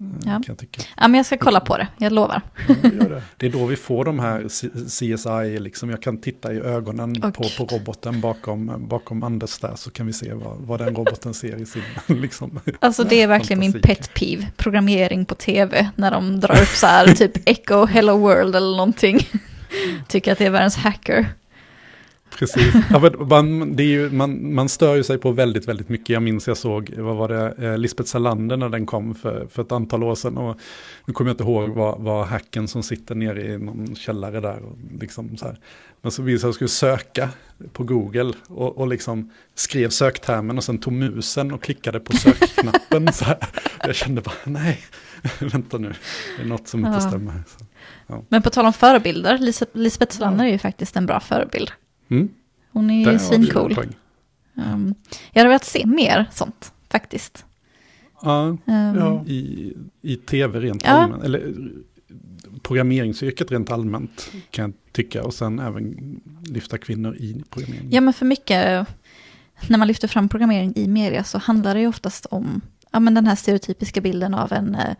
Eh, 0.00 0.06
Ja. 0.24 0.40
Jag 0.46 0.58
tycka. 0.58 0.82
Ja, 0.96 1.08
men 1.08 1.14
jag 1.14 1.26
ska 1.26 1.36
kolla 1.36 1.60
på 1.60 1.76
det, 1.76 1.86
jag 1.98 2.12
lovar. 2.12 2.42
Ja, 2.68 2.74
det. 3.08 3.22
Det 3.36 3.46
är 3.46 3.50
då 3.50 3.66
vi 3.66 3.76
får 3.76 4.04
de 4.04 4.18
här 4.18 4.48
CSI, 4.88 5.58
liksom 5.60 5.90
jag 5.90 6.02
kan 6.02 6.20
titta 6.20 6.52
i 6.52 6.60
ögonen 6.60 7.16
Åh, 7.24 7.30
på, 7.30 7.42
på 7.58 7.76
roboten 7.76 8.20
bakom, 8.20 8.86
bakom 8.88 9.22
Anders 9.22 9.58
där 9.58 9.72
så 9.76 9.90
kan 9.90 10.06
vi 10.06 10.12
se 10.12 10.32
vad, 10.32 10.56
vad 10.58 10.80
den 10.80 10.94
roboten 10.96 11.34
ser 11.34 11.56
i 11.62 11.66
sin, 11.66 11.82
liksom. 12.20 12.60
Alltså 12.80 13.04
det 13.04 13.22
är 13.22 13.26
verkligen 13.26 13.60
min 13.60 13.72
Fantasi. 13.72 13.94
pet 13.94 14.14
peeve, 14.14 14.46
programmering 14.56 15.24
på 15.24 15.34
tv, 15.34 15.90
när 15.96 16.10
de 16.10 16.40
drar 16.40 16.62
upp 16.62 16.68
så 16.68 16.86
här 16.86 17.06
typ 17.06 17.32
Echo 17.48 17.84
Hello 17.86 18.16
World 18.18 18.56
eller 18.56 18.76
någonting. 18.76 19.18
Tycker 20.08 20.32
att 20.32 20.38
det 20.38 20.46
är 20.46 20.50
världens 20.50 20.76
hacker. 20.76 21.26
Precis, 22.40 22.74
ja, 22.90 23.10
man, 23.28 23.76
det 23.76 23.82
är 23.82 23.86
ju, 23.86 24.10
man, 24.10 24.54
man 24.54 24.68
stör 24.68 24.94
ju 24.96 25.02
sig 25.02 25.18
på 25.18 25.30
väldigt, 25.32 25.68
väldigt 25.68 25.88
mycket. 25.88 26.08
Jag 26.08 26.22
minns 26.22 26.48
jag 26.48 26.56
såg, 26.56 26.94
vad 26.98 27.16
var 27.16 27.28
det, 27.28 27.54
eh, 27.68 27.78
Lisbeth 27.78 28.08
Salander 28.10 28.56
när 28.56 28.68
den 28.68 28.86
kom 28.86 29.14
för, 29.14 29.46
för 29.50 29.62
ett 29.62 29.72
antal 29.72 30.02
år 30.04 30.14
sedan. 30.14 30.36
Och 30.38 30.58
nu 31.06 31.12
kommer 31.14 31.30
jag 31.30 31.34
inte 31.34 31.44
ihåg 31.44 31.68
vad, 31.70 32.00
vad 32.00 32.26
hacken 32.26 32.68
som 32.68 32.82
sitter 32.82 33.14
nere 33.14 33.42
i 33.46 33.58
någon 33.58 33.96
källare 33.96 34.40
där. 34.40 34.58
Och 34.62 34.76
liksom 35.00 35.36
så 35.36 35.44
här. 35.44 35.56
Men 36.02 36.12
så 36.12 36.22
visade 36.22 36.32
jag 36.32 36.38
att 36.38 36.60
jag 36.60 36.70
skulle 36.70 36.94
söka 36.96 37.28
på 37.72 37.84
Google 37.84 38.32
och, 38.48 38.78
och 38.78 38.88
liksom 38.88 39.30
skrev 39.54 39.88
söktermen 39.88 40.56
och 40.58 40.64
sen 40.64 40.78
tog 40.78 40.92
musen 40.92 41.52
och 41.52 41.62
klickade 41.62 42.00
på 42.00 42.16
sökknappen. 42.16 43.12
så 43.12 43.24
här. 43.24 43.38
Jag 43.86 43.94
kände 43.94 44.20
bara, 44.20 44.34
nej, 44.44 44.80
vänta 45.38 45.78
nu, 45.78 45.92
det 46.36 46.42
är 46.42 46.46
något 46.46 46.68
som 46.68 46.80
inte 46.86 46.98
Ja. 47.02 47.08
stämmer. 47.08 47.42
Så. 47.58 48.24
Men 48.28 48.42
på 48.42 48.50
tal 48.50 48.66
om 48.66 48.72
förebilder, 48.72 49.38
Lis- 49.38 49.66
Lisbeth 49.72 50.16
Salander 50.16 50.44
är 50.44 50.48
ju 50.50 50.58
faktiskt 50.58 50.96
en 50.96 51.06
bra 51.06 51.20
förebild. 51.20 51.70
Mm, 52.10 52.28
Hon 52.72 52.90
är 52.90 53.12
ju 53.12 53.18
svincool. 53.18 53.72
Um, 54.54 54.94
jag 55.32 55.40
hade 55.40 55.48
velat 55.48 55.64
se 55.64 55.86
mer 55.86 56.26
sånt, 56.32 56.72
faktiskt. 56.90 57.44
Ja, 58.22 58.42
Um, 58.48 58.58
Ja. 58.96 59.24
i, 59.26 59.72
i 60.02 60.16
tv 60.16 60.60
rent 60.60 60.82
Ja. 60.84 60.90
allmänt. 60.90 61.24
Eller 61.24 61.54
programmeringsyrket 62.62 63.50
rent 63.52 63.70
allmänt 63.70 64.30
kan 64.50 64.62
jag 64.64 64.72
tycka. 64.92 65.24
Och 65.24 65.34
sen 65.34 65.58
även 65.58 65.96
lyfta 66.44 66.78
kvinnor 66.78 67.16
i 67.16 67.42
programmering. 67.50 67.88
Ja, 67.90 68.00
men 68.00 68.14
för 68.14 68.26
mycket, 68.26 68.86
när 69.68 69.78
man 69.78 69.88
lyfter 69.88 70.08
fram 70.08 70.28
programmering 70.28 70.72
i 70.76 70.88
media 70.88 71.24
så 71.24 71.38
handlar 71.38 71.74
det 71.74 71.80
ju 71.80 71.86
oftast 71.86 72.26
om 72.26 72.60
ja, 72.90 73.00
men 73.00 73.14
den 73.14 73.26
här 73.26 73.36
stereotypiska 73.36 74.00
bilden 74.00 74.34
av 74.34 74.52
en 74.52 74.74
eh, 74.74 74.94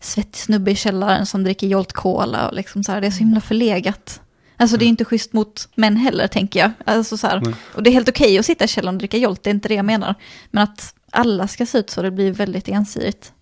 svettig 0.00 0.36
snubbe 0.36 0.70
i 0.70 0.74
källaren 0.76 1.26
som 1.26 1.44
dricker 1.44 1.66
Jolt 1.66 1.92
Cola 1.92 2.48
och 2.48 2.54
liksom 2.54 2.84
så 2.84 2.92
här, 2.92 3.00
det 3.00 3.06
är 3.06 3.10
så 3.10 3.18
himla 3.18 3.40
förlegat. 3.40 4.20
Alltså 4.60 4.76
det 4.76 4.84
är 4.84 4.86
inte 4.86 5.04
schysst 5.04 5.32
mot 5.32 5.68
män 5.74 5.96
heller, 5.96 6.26
tänker 6.26 6.60
jag. 6.60 6.70
Alltså 6.84 7.16
så 7.16 7.26
här, 7.26 7.54
och 7.74 7.82
det 7.82 7.90
är 7.90 7.92
helt 7.92 8.08
okej 8.08 8.38
att 8.38 8.46
sitta 8.46 8.64
i 8.64 8.68
källaren 8.68 8.94
och 8.94 8.98
dricka 8.98 9.16
Jolt, 9.16 9.42
det 9.42 9.50
är 9.50 9.54
inte 9.54 9.68
det 9.68 9.74
jag 9.74 9.84
menar. 9.84 10.14
Men 10.50 10.64
att 10.64 10.94
alla 11.10 11.48
ska 11.48 11.66
se 11.66 11.78
ut 11.78 11.90
så, 11.90 12.02
det 12.02 12.10
blir 12.10 12.32
väldigt 12.32 12.68
ensidigt. 12.68 13.32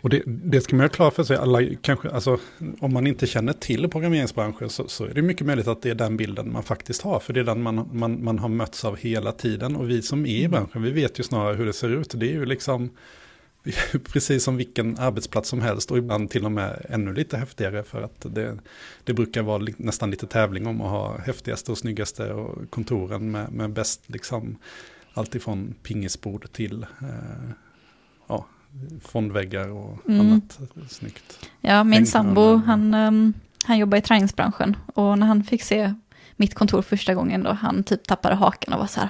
Och 0.00 0.10
det, 0.10 0.22
det 0.26 0.60
ska 0.60 0.76
man 0.76 0.84
ha 0.84 0.88
klart 0.88 1.14
för 1.14 1.24
sig. 1.24 1.36
Alla, 1.36 1.58
kanske, 1.82 2.10
alltså, 2.10 2.38
om 2.80 2.92
man 2.92 3.06
inte 3.06 3.26
känner 3.26 3.52
till 3.52 3.88
programmeringsbranschen 3.88 4.70
så, 4.70 4.88
så 4.88 5.04
är 5.04 5.14
det 5.14 5.22
mycket 5.22 5.46
möjligt 5.46 5.68
att 5.68 5.82
det 5.82 5.90
är 5.90 5.94
den 5.94 6.16
bilden 6.16 6.52
man 6.52 6.62
faktiskt 6.62 7.02
har. 7.02 7.20
För 7.20 7.32
det 7.32 7.40
är 7.40 7.44
den 7.44 7.62
man, 7.62 7.88
man, 7.92 8.24
man 8.24 8.38
har 8.38 8.48
mötts 8.48 8.84
av 8.84 8.96
hela 8.96 9.32
tiden. 9.32 9.76
Och 9.76 9.90
vi 9.90 10.02
som 10.02 10.26
är 10.26 10.38
i 10.40 10.48
branschen, 10.48 10.82
vi 10.82 10.90
vet 10.90 11.18
ju 11.18 11.22
snarare 11.22 11.56
hur 11.56 11.66
det 11.66 11.72
ser 11.72 11.88
ut. 11.88 12.10
Det 12.14 12.26
är 12.26 12.32
ju 12.32 12.46
liksom 12.46 12.90
precis 14.12 14.44
som 14.44 14.56
vilken 14.56 14.98
arbetsplats 14.98 15.48
som 15.48 15.60
helst 15.60 15.90
och 15.90 15.98
ibland 15.98 16.30
till 16.30 16.44
och 16.44 16.52
med 16.52 16.86
ännu 16.88 17.14
lite 17.14 17.36
häftigare 17.36 17.82
för 17.82 18.02
att 18.02 18.26
det, 18.34 18.58
det 19.04 19.12
brukar 19.14 19.42
vara 19.42 19.66
nästan 19.76 20.10
lite 20.10 20.26
tävling 20.26 20.66
om 20.66 20.80
att 20.80 20.90
ha 20.90 21.18
häftigaste 21.18 21.72
och 21.72 21.78
snyggaste 21.78 22.32
och 22.32 22.70
kontoren 22.70 23.30
med, 23.30 23.52
med 23.52 23.72
bäst 23.72 24.00
liksom 24.06 24.56
allt 25.14 25.34
ifrån 25.34 25.74
pingisbord 25.82 26.52
till 26.52 26.82
eh, 26.82 27.50
ja, 28.28 28.46
fondväggar 29.02 29.68
och 29.68 29.98
Mm. 30.08 30.20
annat 30.20 30.58
snyggt. 30.90 31.48
Ja, 31.60 31.84
min 31.84 32.06
sambo, 32.06 32.40
honom. 32.40 32.62
han, 32.62 32.94
um, 32.94 33.34
han 33.64 33.78
jobbar 33.78 33.98
i 33.98 34.02
träningsbranschen. 34.02 34.76
Och 34.94 35.18
när 35.18 35.26
han 35.26 35.44
fick 35.44 35.62
se 35.62 35.94
mitt 36.36 36.54
kontor 36.54 36.82
första 36.82 37.14
gången 37.14 37.42
då, 37.42 37.52
han 37.52 37.84
typ 37.84 38.04
tappade 38.06 38.34
hakan 38.34 38.74
och 38.74 38.80
var 38.80 38.86
så 38.86 39.00
här? 39.00 39.08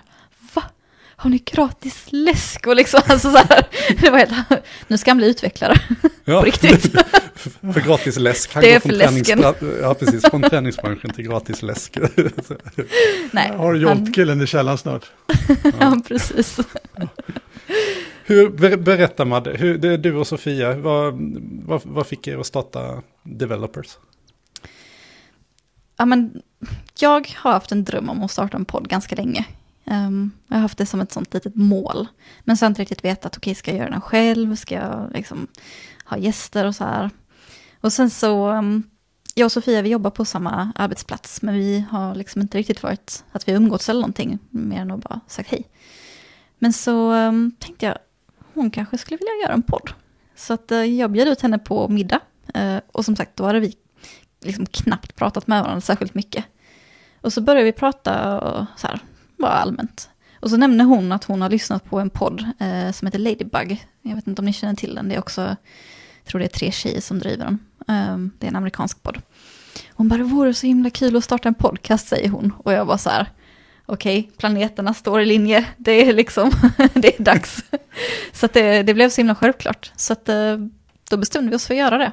Har 1.22 1.30
ni 1.30 1.38
gratis 1.38 2.04
läsk? 2.08 2.66
Och 2.66 2.76
liksom, 2.76 3.00
alltså 3.08 3.30
så 3.30 3.36
här, 3.36 3.66
det 4.00 4.10
var 4.10 4.18
helt, 4.18 4.32
nu 4.88 4.98
ska 4.98 5.10
han 5.10 5.16
bli 5.18 5.30
utvecklare 5.30 5.74
Ja, 6.24 6.40
på 6.40 6.46
riktigt. 6.46 6.92
för 7.74 7.80
gratis 7.86 8.18
läsk. 8.18 8.54
Han 8.54 8.62
Det 8.62 8.72
är 8.72 8.80
för 8.80 8.88
läsken. 8.88 9.44
Ja, 9.80 9.94
precis. 9.94 10.22
Från 10.30 10.42
träningsbranschen 10.42 11.10
till 11.10 11.24
gratis 11.24 11.62
läsk. 11.62 11.98
Nej, 13.30 13.52
Har 13.56 13.72
du 13.72 13.88
han, 13.88 13.98
Jolt-killen 13.98 14.42
i 14.42 14.46
källaren 14.46 14.78
snart? 14.78 15.10
ja, 15.80 16.00
precis. 16.08 16.58
Hur, 18.24 18.48
ber, 18.50 18.76
berätta 18.76 19.24
Madde, 19.24 19.56
hur, 19.56 19.78
det 19.78 19.88
är 19.88 19.98
du 19.98 20.14
och 20.14 20.26
Sofia, 20.26 20.74
vad, 20.74 21.14
vad, 21.64 21.80
vad 21.84 22.06
fick 22.06 22.26
er 22.26 22.38
att 22.38 22.46
starta 22.46 23.02
Developers? 23.22 23.98
Ja, 25.96 26.04
men 26.04 26.42
jag 26.98 27.28
har 27.36 27.52
haft 27.52 27.72
en 27.72 27.84
dröm 27.84 28.10
om 28.10 28.22
att 28.22 28.30
starta 28.30 28.56
en 28.56 28.64
podd 28.64 28.88
ganska 28.88 29.14
länge. 29.16 29.44
Um, 29.84 30.30
jag 30.48 30.56
har 30.56 30.62
haft 30.62 30.78
det 30.78 30.86
som 30.86 31.00
ett 31.00 31.12
sånt 31.12 31.34
litet 31.34 31.54
mål. 31.54 32.08
Men 32.44 32.56
så 32.56 32.64
har 32.64 32.66
jag 32.66 32.70
inte 32.70 32.82
riktigt 32.82 33.04
vetat, 33.04 33.36
okej, 33.36 33.54
ska 33.54 33.70
jag 33.70 33.78
göra 33.78 33.90
den 33.90 34.00
själv? 34.00 34.56
Ska 34.56 34.74
jag 34.74 35.10
liksom 35.14 35.46
ha 36.04 36.16
gäster 36.16 36.66
och 36.66 36.74
så 36.74 36.84
här? 36.84 37.10
Och 37.80 37.92
sen 37.92 38.10
så, 38.10 38.50
um, 38.50 38.82
jag 39.34 39.44
och 39.44 39.52
Sofia, 39.52 39.82
vi 39.82 39.88
jobbar 39.88 40.10
på 40.10 40.24
samma 40.24 40.72
arbetsplats, 40.74 41.42
men 41.42 41.54
vi 41.54 41.84
har 41.90 42.14
liksom 42.14 42.42
inte 42.42 42.58
riktigt 42.58 42.82
varit 42.82 43.24
att 43.32 43.48
vi 43.48 43.52
har 43.52 43.56
umgåtts 43.56 43.88
eller 43.88 44.00
någonting, 44.00 44.38
mer 44.50 44.80
än 44.80 44.90
att 44.90 45.00
bara 45.00 45.20
sagt 45.26 45.50
hej. 45.50 45.68
Men 46.58 46.72
så 46.72 47.12
um, 47.12 47.52
tänkte 47.58 47.86
jag, 47.86 47.98
hon 48.54 48.70
kanske 48.70 48.98
skulle 48.98 49.18
vilja 49.18 49.42
göra 49.42 49.52
en 49.52 49.62
podd. 49.62 49.90
Så 50.36 50.52
att 50.52 50.72
uh, 50.72 50.84
jag 50.84 51.10
bjöd 51.10 51.28
ut 51.28 51.40
henne 51.40 51.58
på 51.58 51.88
middag. 51.88 52.20
Uh, 52.56 52.78
och 52.92 53.04
som 53.04 53.16
sagt, 53.16 53.36
då 53.36 53.44
hade 53.44 53.60
vi 53.60 53.76
liksom 54.40 54.66
knappt 54.66 55.16
pratat 55.16 55.46
med 55.46 55.62
varandra 55.62 55.80
särskilt 55.80 56.14
mycket. 56.14 56.44
Och 57.20 57.32
så 57.32 57.40
började 57.40 57.64
vi 57.64 57.72
prata 57.72 58.40
och 58.40 58.66
så 58.76 58.86
här, 58.86 59.00
bara 59.42 59.52
allmänt. 59.52 60.08
Och 60.40 60.50
så 60.50 60.56
nämnde 60.56 60.84
hon 60.84 61.12
att 61.12 61.24
hon 61.24 61.42
har 61.42 61.50
lyssnat 61.50 61.84
på 61.84 62.00
en 62.00 62.10
podd 62.10 62.40
eh, 62.60 62.92
som 62.92 63.06
heter 63.06 63.18
Ladybug. 63.18 63.86
Jag 64.02 64.14
vet 64.16 64.26
inte 64.26 64.40
om 64.42 64.46
ni 64.46 64.52
känner 64.52 64.74
till 64.74 64.94
den, 64.94 65.08
det 65.08 65.14
är 65.14 65.18
också, 65.18 65.40
jag 65.40 66.26
tror 66.26 66.38
det 66.38 66.44
är 66.46 66.48
tre 66.58 66.72
tjejer 66.72 67.00
som 67.00 67.18
driver 67.18 67.44
den. 67.44 67.58
Eh, 67.88 68.16
det 68.38 68.46
är 68.46 68.48
en 68.50 68.56
amerikansk 68.56 69.02
podd. 69.02 69.18
Hon 69.90 70.08
bara, 70.08 70.16
det 70.18 70.24
vore 70.24 70.54
så 70.54 70.66
himla 70.66 70.90
kul 70.90 71.16
att 71.16 71.24
starta 71.24 71.48
en 71.48 71.54
podcast, 71.54 72.08
säger 72.08 72.28
hon. 72.28 72.52
Och 72.58 72.72
jag 72.72 72.84
var 72.84 72.96
så 72.96 73.10
här, 73.10 73.26
okej, 73.86 74.30
planeterna 74.36 74.94
står 74.94 75.20
i 75.20 75.26
linje, 75.26 75.66
det 75.76 76.08
är 76.08 76.12
liksom, 76.12 76.50
det 76.94 77.18
är 77.20 77.22
dags. 77.24 77.64
så 78.32 78.48
det, 78.52 78.82
det 78.82 78.94
blev 78.94 79.08
så 79.10 79.16
himla 79.20 79.34
självklart. 79.34 79.92
Så 79.96 80.12
att 80.12 80.28
eh, 80.28 80.56
då 81.10 81.16
bestämde 81.16 81.50
vi 81.50 81.56
oss 81.56 81.66
för 81.66 81.74
att 81.74 81.78
göra 81.80 81.98
det. 81.98 82.12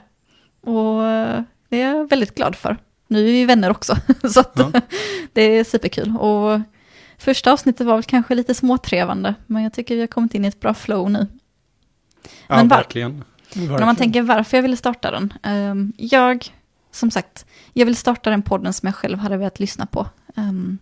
Och 0.69 1.05
eh, 1.07 1.41
det 1.69 1.81
är 1.81 1.95
jag 1.95 2.09
väldigt 2.09 2.35
glad 2.35 2.55
för. 2.55 2.77
Nu 3.07 3.19
är 3.19 3.31
vi 3.33 3.45
vänner 3.45 3.69
också, 3.69 3.95
så 4.33 4.39
att 4.39 4.53
Ja. 4.55 4.71
det 5.33 5.41
är 5.41 5.63
superkul. 5.63 6.17
Och 6.17 6.59
första 7.19 7.53
avsnittet 7.53 7.87
var 7.87 7.93
väl 7.95 8.03
kanske 8.03 8.35
lite 8.35 8.53
småtrevande, 8.53 9.35
men 9.47 9.63
jag 9.63 9.73
tycker 9.73 9.95
vi 9.95 10.01
har 10.01 10.07
kommit 10.07 10.33
in 10.33 10.45
i 10.45 10.47
ett 10.47 10.59
bra 10.59 10.73
flow 10.73 11.11
nu. 11.11 11.27
Ja, 12.47 12.55
Men 12.55 12.67
var- 12.67 12.77
verkligen. 12.77 13.23
När 13.55 13.85
man 13.85 13.95
tänker 13.95 14.21
varför 14.21 14.57
jag 14.57 14.61
ville 14.61 14.77
starta 14.77 15.11
den. 15.11 15.33
ehm, 15.43 15.93
jag, 15.97 16.53
som 16.91 17.11
sagt, 17.11 17.45
jag 17.73 17.85
vill 17.85 17.95
starta 17.95 18.29
den 18.29 18.41
podden 18.41 18.73
som 18.73 18.87
jag 18.87 18.95
själv 18.95 19.17
hade 19.19 19.37
velat 19.37 19.59
lyssna 19.59 19.85
på. 19.85 20.07
Ehm, 20.35 20.77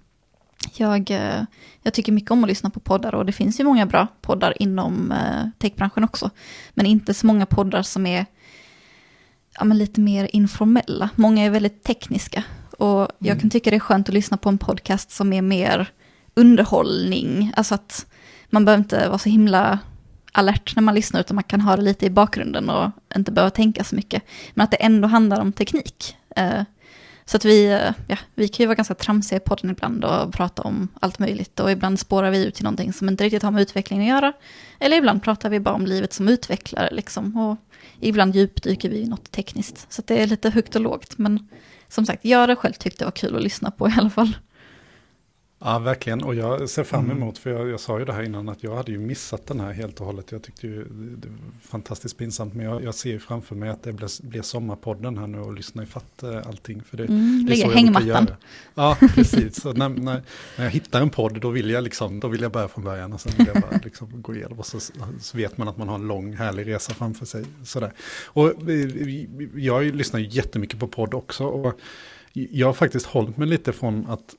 jag, 0.76 1.12
eh, 1.12 1.43
jag 1.84 1.93
tycker 1.93 2.12
mycket 2.12 2.32
om 2.32 2.43
att 2.43 2.50
lyssna 2.50 2.69
på 2.69 2.80
poddar 2.80 3.15
och 3.15 3.26
det 3.26 3.32
finns 3.32 3.60
ju 3.60 3.63
många 3.63 3.86
bra 3.86 4.08
poddar 4.21 4.62
inom 4.62 5.12
uh, 5.12 5.50
techbranschen 5.60 6.04
också. 6.04 6.30
Men 6.73 6.86
inte 6.86 7.13
så 7.13 7.28
många 7.28 7.45
poddar 7.45 7.82
som 7.82 8.06
är 8.06 8.26
ja, 9.60 9.63
lite 9.63 10.00
mer 10.02 10.30
informella. 10.34 11.10
Många 11.15 11.43
är 11.45 11.50
väldigt 11.50 11.84
tekniska. 11.84 12.43
Och 12.78 13.08
jag 13.19 13.28
Mm. 13.28 13.39
kan 13.39 13.50
tycka 13.50 13.69
det 13.69 13.76
är 13.76 13.80
skönt 13.80 14.08
att 14.10 14.13
lyssna 14.13 14.38
på 14.38 14.50
en 14.50 14.58
podcast 14.58 15.12
som 15.12 15.34
är 15.34 15.41
mer 15.41 15.88
underhållning. 16.38 17.54
Alltså 17.56 17.76
att 17.76 18.06
man 18.50 18.65
behöver 18.65 18.84
inte 18.84 19.08
vara 19.08 19.17
så 19.17 19.30
himla 19.30 19.80
alert 20.32 20.76
när 20.76 20.84
man 20.84 20.95
lyssnar, 20.95 21.19
utan 21.19 21.36
man 21.36 21.43
kan 21.43 21.62
ha 21.62 21.76
det 21.76 21.82
lite 21.82 22.06
i 22.06 22.10
bakgrunden 22.10 22.69
och 22.69 22.91
inte 23.15 23.32
behöva 23.32 23.50
tänka 23.50 23.84
så 23.84 23.95
mycket. 23.95 24.23
Men 24.54 24.63
att 24.63 24.71
det 24.71 24.78
ändå 24.78 25.08
handlar 25.08 25.41
om 25.41 25.52
teknik. 25.52 26.15
Eh, 26.36 26.62
så 27.26 27.38
att 27.38 27.45
vi, 27.45 27.65
eh, 27.65 27.93
ja, 28.08 28.17
vi 28.36 28.47
kan 28.47 28.63
ju 28.63 28.67
vara 28.67 28.76
ganska 28.76 28.95
tramsiga 28.95 29.38
i 29.38 29.39
podden 29.39 29.71
ibland 29.71 30.06
och 30.06 30.34
prata 30.34 30.62
om 30.62 30.88
allt 31.00 31.19
möjligt. 31.19 31.60
Och 31.60 31.71
ibland 31.71 32.00
spårar 32.00 32.32
vi 32.32 32.45
ut 32.45 32.56
till 32.56 32.63
någonting 32.63 32.93
som 32.93 33.10
inte 33.10 33.23
riktigt 33.23 33.43
har 33.43 33.52
med 33.52 33.62
utveckling 33.62 34.02
att 34.02 34.08
göra. 34.08 34.34
Eller 34.80 34.97
ibland 34.97 35.23
pratar 35.23 35.50
vi 35.50 35.60
bara 35.60 35.76
om 35.76 35.86
livet 35.86 36.13
som 36.13 36.28
utvecklare 36.28 36.89
liksom. 36.91 37.38
Och 37.38 37.58
ibland 38.00 38.36
djupdyker 38.36 38.89
vi 38.89 38.97
i 38.97 39.08
något 39.08 39.32
tekniskt. 39.32 39.86
Så 39.89 40.02
det 40.06 40.21
är 40.21 40.28
lite 40.28 40.50
högt 40.50 40.76
och 40.76 40.82
lågt. 40.82 41.17
Men 41.17 41.47
som 41.88 42.06
sagt, 42.06 42.26
jag 42.26 42.39
hade 42.39 42.56
själv 42.56 42.73
tyckt 42.73 43.00
det 43.00 43.06
var 43.06 43.12
kul 43.12 43.36
att 43.36 43.43
lyssna 43.43 43.71
på 43.71 43.89
i 43.89 43.93
alla 43.97 44.10
fall. 44.10 44.38
Ja, 45.59 45.79
verkligen. 45.79 46.23
Och 46.23 46.35
jag 46.35 46.69
ser 46.69 46.83
fram 46.83 47.05
mm. 47.05 47.17
emot, 47.17 47.37
för 47.37 47.49
jag, 47.49 47.69
jag, 47.69 47.79
sa 47.79 47.99
ju 47.99 48.05
det 48.05 48.13
här 48.13 48.23
innan, 48.23 48.49
att 48.49 48.63
jag 48.63 48.75
hade 48.75 48.91
ju 48.91 48.97
missat 48.97 49.47
den 49.47 49.59
här 49.59 49.71
helt 49.71 49.99
och 49.99 50.05
hållet. 50.05 50.31
Jag 50.31 50.43
tyckte 50.43 50.67
ju 50.67 50.83
det 51.17 51.27
var 51.27 51.37
fantastiskt 51.61 52.17
pinsamt, 52.17 52.53
men 52.53 52.65
jag, 52.65 52.83
jag 52.83 52.95
ser 52.95 53.09
ju 53.09 53.19
framför 53.19 53.55
mig 53.55 53.69
att 53.69 53.83
det 53.83 53.93
blir, 53.93 54.27
blir 54.27 54.41
sommarpodden 54.41 55.17
här 55.17 55.27
nu 55.27 55.39
och 55.39 55.53
lyssna 55.53 55.83
ifatt 55.83 56.23
äh, 56.23 56.47
allting. 56.47 56.83
För 56.83 56.97
det, 56.97 57.05
mm, 57.05 57.45
det 57.45 57.53
är 57.53 57.55
så 57.55 57.71
hängmattan. 57.71 58.27
Ja, 58.75 58.97
precis. 59.15 59.61
Så 59.61 59.73
när, 59.73 59.89
när, 59.89 60.23
när, 60.57 60.63
jag 60.63 60.71
hittar 60.71 61.01
en 61.01 61.09
podd, 61.09 61.41
då 61.41 61.49
vill 61.49 61.69
jag, 61.69 61.83
liksom, 61.83 62.19
då 62.19 62.27
vill 62.27 62.41
jag 62.41 62.51
börja 62.51 62.67
från 62.67 62.83
början 62.83 63.13
och 63.13 63.21
sen 63.21 63.33
vill 63.37 63.47
jag 63.53 63.61
bara 63.61 63.79
liksom 63.83 64.21
gå 64.21 64.35
igenom. 64.35 64.59
Och 64.59 64.65
så, 64.65 64.79
så 65.21 65.37
vet 65.37 65.57
man 65.57 65.67
att 65.67 65.77
man 65.77 65.87
har 65.87 65.95
en 65.95 66.07
lång, 66.07 66.33
härlig 66.33 66.67
resa 66.67 66.93
framför 66.93 67.25
sig. 67.25 67.45
Sådär. 67.63 67.93
Och 68.25 68.53
jag 69.55 69.95
lyssnar 69.95 70.19
ju 70.19 70.27
jättemycket 70.27 70.79
på 70.79 70.87
podd 70.87 71.13
också. 71.13 71.45
Och 71.45 71.79
jag 72.33 72.67
har 72.67 72.73
faktiskt 72.73 73.05
hållit 73.05 73.37
mig 73.37 73.47
lite 73.47 73.73
från 73.73 74.05
att 74.09 74.35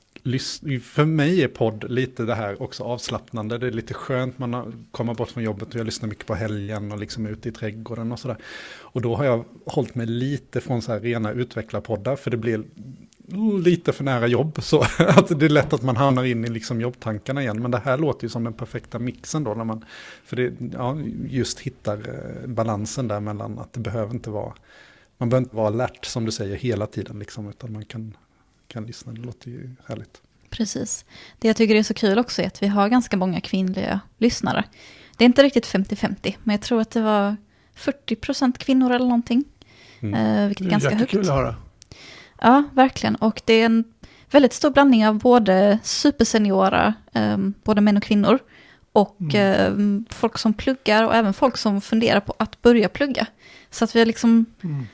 för 0.83 1.05
mig 1.05 1.43
är 1.43 1.47
podd 1.47 1.91
lite 1.91 2.23
det 2.23 2.35
här 2.35 2.61
också 2.61 2.83
avslappnande. 2.83 3.57
Det 3.57 3.67
är 3.67 3.71
lite 3.71 3.93
skönt, 3.93 4.39
man 4.39 4.85
kommer 4.91 5.13
bort 5.13 5.29
från 5.29 5.43
jobbet 5.43 5.69
och 5.69 5.75
jag 5.75 5.85
lyssnar 5.85 6.09
mycket 6.09 6.25
på 6.25 6.35
helgen 6.35 6.91
och 6.91 6.99
liksom 6.99 7.25
ute 7.25 7.49
i 7.49 7.51
trädgården 7.51 8.11
och 8.11 8.19
sådär. 8.19 8.37
Och 8.67 9.01
då 9.01 9.15
har 9.15 9.25
jag 9.25 9.45
hållit 9.65 9.95
mig 9.95 10.07
lite 10.07 10.61
från 10.61 10.81
så 10.81 10.91
här 10.91 10.99
rena 10.99 11.31
utvecklarpoddar, 11.31 12.15
för 12.15 12.31
det 12.31 12.37
blir 12.37 12.63
lite 13.63 13.93
för 13.93 14.03
nära 14.03 14.27
jobb. 14.27 14.63
Så 14.63 14.81
att 14.97 15.39
det 15.39 15.45
är 15.45 15.49
lätt 15.49 15.73
att 15.73 15.83
man 15.83 15.97
hamnar 15.97 16.23
in 16.23 16.45
i 16.45 16.49
liksom 16.49 16.81
jobbtankarna 16.81 17.41
igen. 17.41 17.61
Men 17.61 17.71
det 17.71 17.81
här 17.85 17.97
låter 17.97 18.25
ju 18.25 18.29
som 18.29 18.43
den 18.43 18.53
perfekta 18.53 18.99
mixen 18.99 19.43
då. 19.43 19.53
När 19.53 19.63
man, 19.63 19.85
för 20.23 20.35
det, 20.35 20.53
ja, 20.73 20.97
just 21.27 21.59
hittar 21.59 21.97
eh, 21.97 22.47
balansen 22.47 23.07
där 23.07 23.19
mellan 23.19 23.59
att 23.59 23.73
det 23.73 23.79
behöver 23.79 24.13
inte 24.13 24.29
vara, 24.29 24.53
man 25.17 25.29
behöver 25.29 25.45
inte 25.45 25.55
vara 25.55 25.67
alert 25.67 26.05
som 26.05 26.25
du 26.25 26.31
säger 26.31 26.55
hela 26.55 26.87
tiden. 26.87 27.19
Liksom, 27.19 27.49
utan 27.49 27.73
man 27.73 27.85
kan 27.85 28.13
kan 28.69 28.85
lyssna. 28.85 29.11
Det 29.11 29.21
låter 29.21 29.49
ju 29.49 29.69
härligt. 29.87 30.21
Precis. 30.49 31.05
Det 31.39 31.47
jag 31.47 31.57
tycker 31.57 31.75
är 31.75 31.83
så 31.83 31.93
kul 31.93 32.19
också 32.19 32.41
är 32.41 32.47
att 32.47 32.63
vi 32.63 32.67
har 32.67 32.89
ganska 32.89 33.17
många 33.17 33.41
kvinnliga 33.41 33.99
lyssnare. 34.17 34.63
Det 35.17 35.23
är 35.23 35.25
inte 35.25 35.43
riktigt 35.43 35.67
50-50, 35.67 36.35
men 36.43 36.53
jag 36.53 36.61
tror 36.61 36.81
att 36.81 36.91
det 36.91 37.01
var 37.01 37.35
40% 37.75 38.57
kvinnor 38.57 38.91
eller 38.91 39.05
någonting. 39.05 39.43
Mm. 39.99 40.13
Eh, 40.13 40.47
vilket 40.47 40.65
är 40.65 40.71
ganska 40.71 40.95
högt. 40.95 41.13
Är 41.13 41.19
att 41.19 41.27
höra. 41.27 41.55
Ja, 42.41 42.63
verkligen. 42.73 43.15
Och 43.15 43.41
det 43.45 43.53
är 43.53 43.65
en 43.65 43.83
väldigt 44.31 44.53
stor 44.53 44.69
blandning 44.69 45.07
av 45.07 45.19
både 45.19 45.79
superseniora, 45.83 46.93
eh, 47.13 47.37
både 47.63 47.81
män 47.81 47.97
och 47.97 48.03
kvinnor, 48.03 48.39
och 48.91 49.17
mm. 49.33 50.05
eh, 50.07 50.13
folk 50.15 50.37
som 50.37 50.53
pluggar 50.53 51.03
och 51.03 51.15
även 51.15 51.33
folk 51.33 51.57
som 51.57 51.81
funderar 51.81 52.19
på 52.19 52.33
att 52.39 52.61
börja 52.61 52.89
plugga. 52.89 53.25
Så 53.69 53.83
att 53.83 53.95
vi 53.95 53.99
har 53.99 54.05
liksom, 54.05 54.45
mm. 54.61 54.87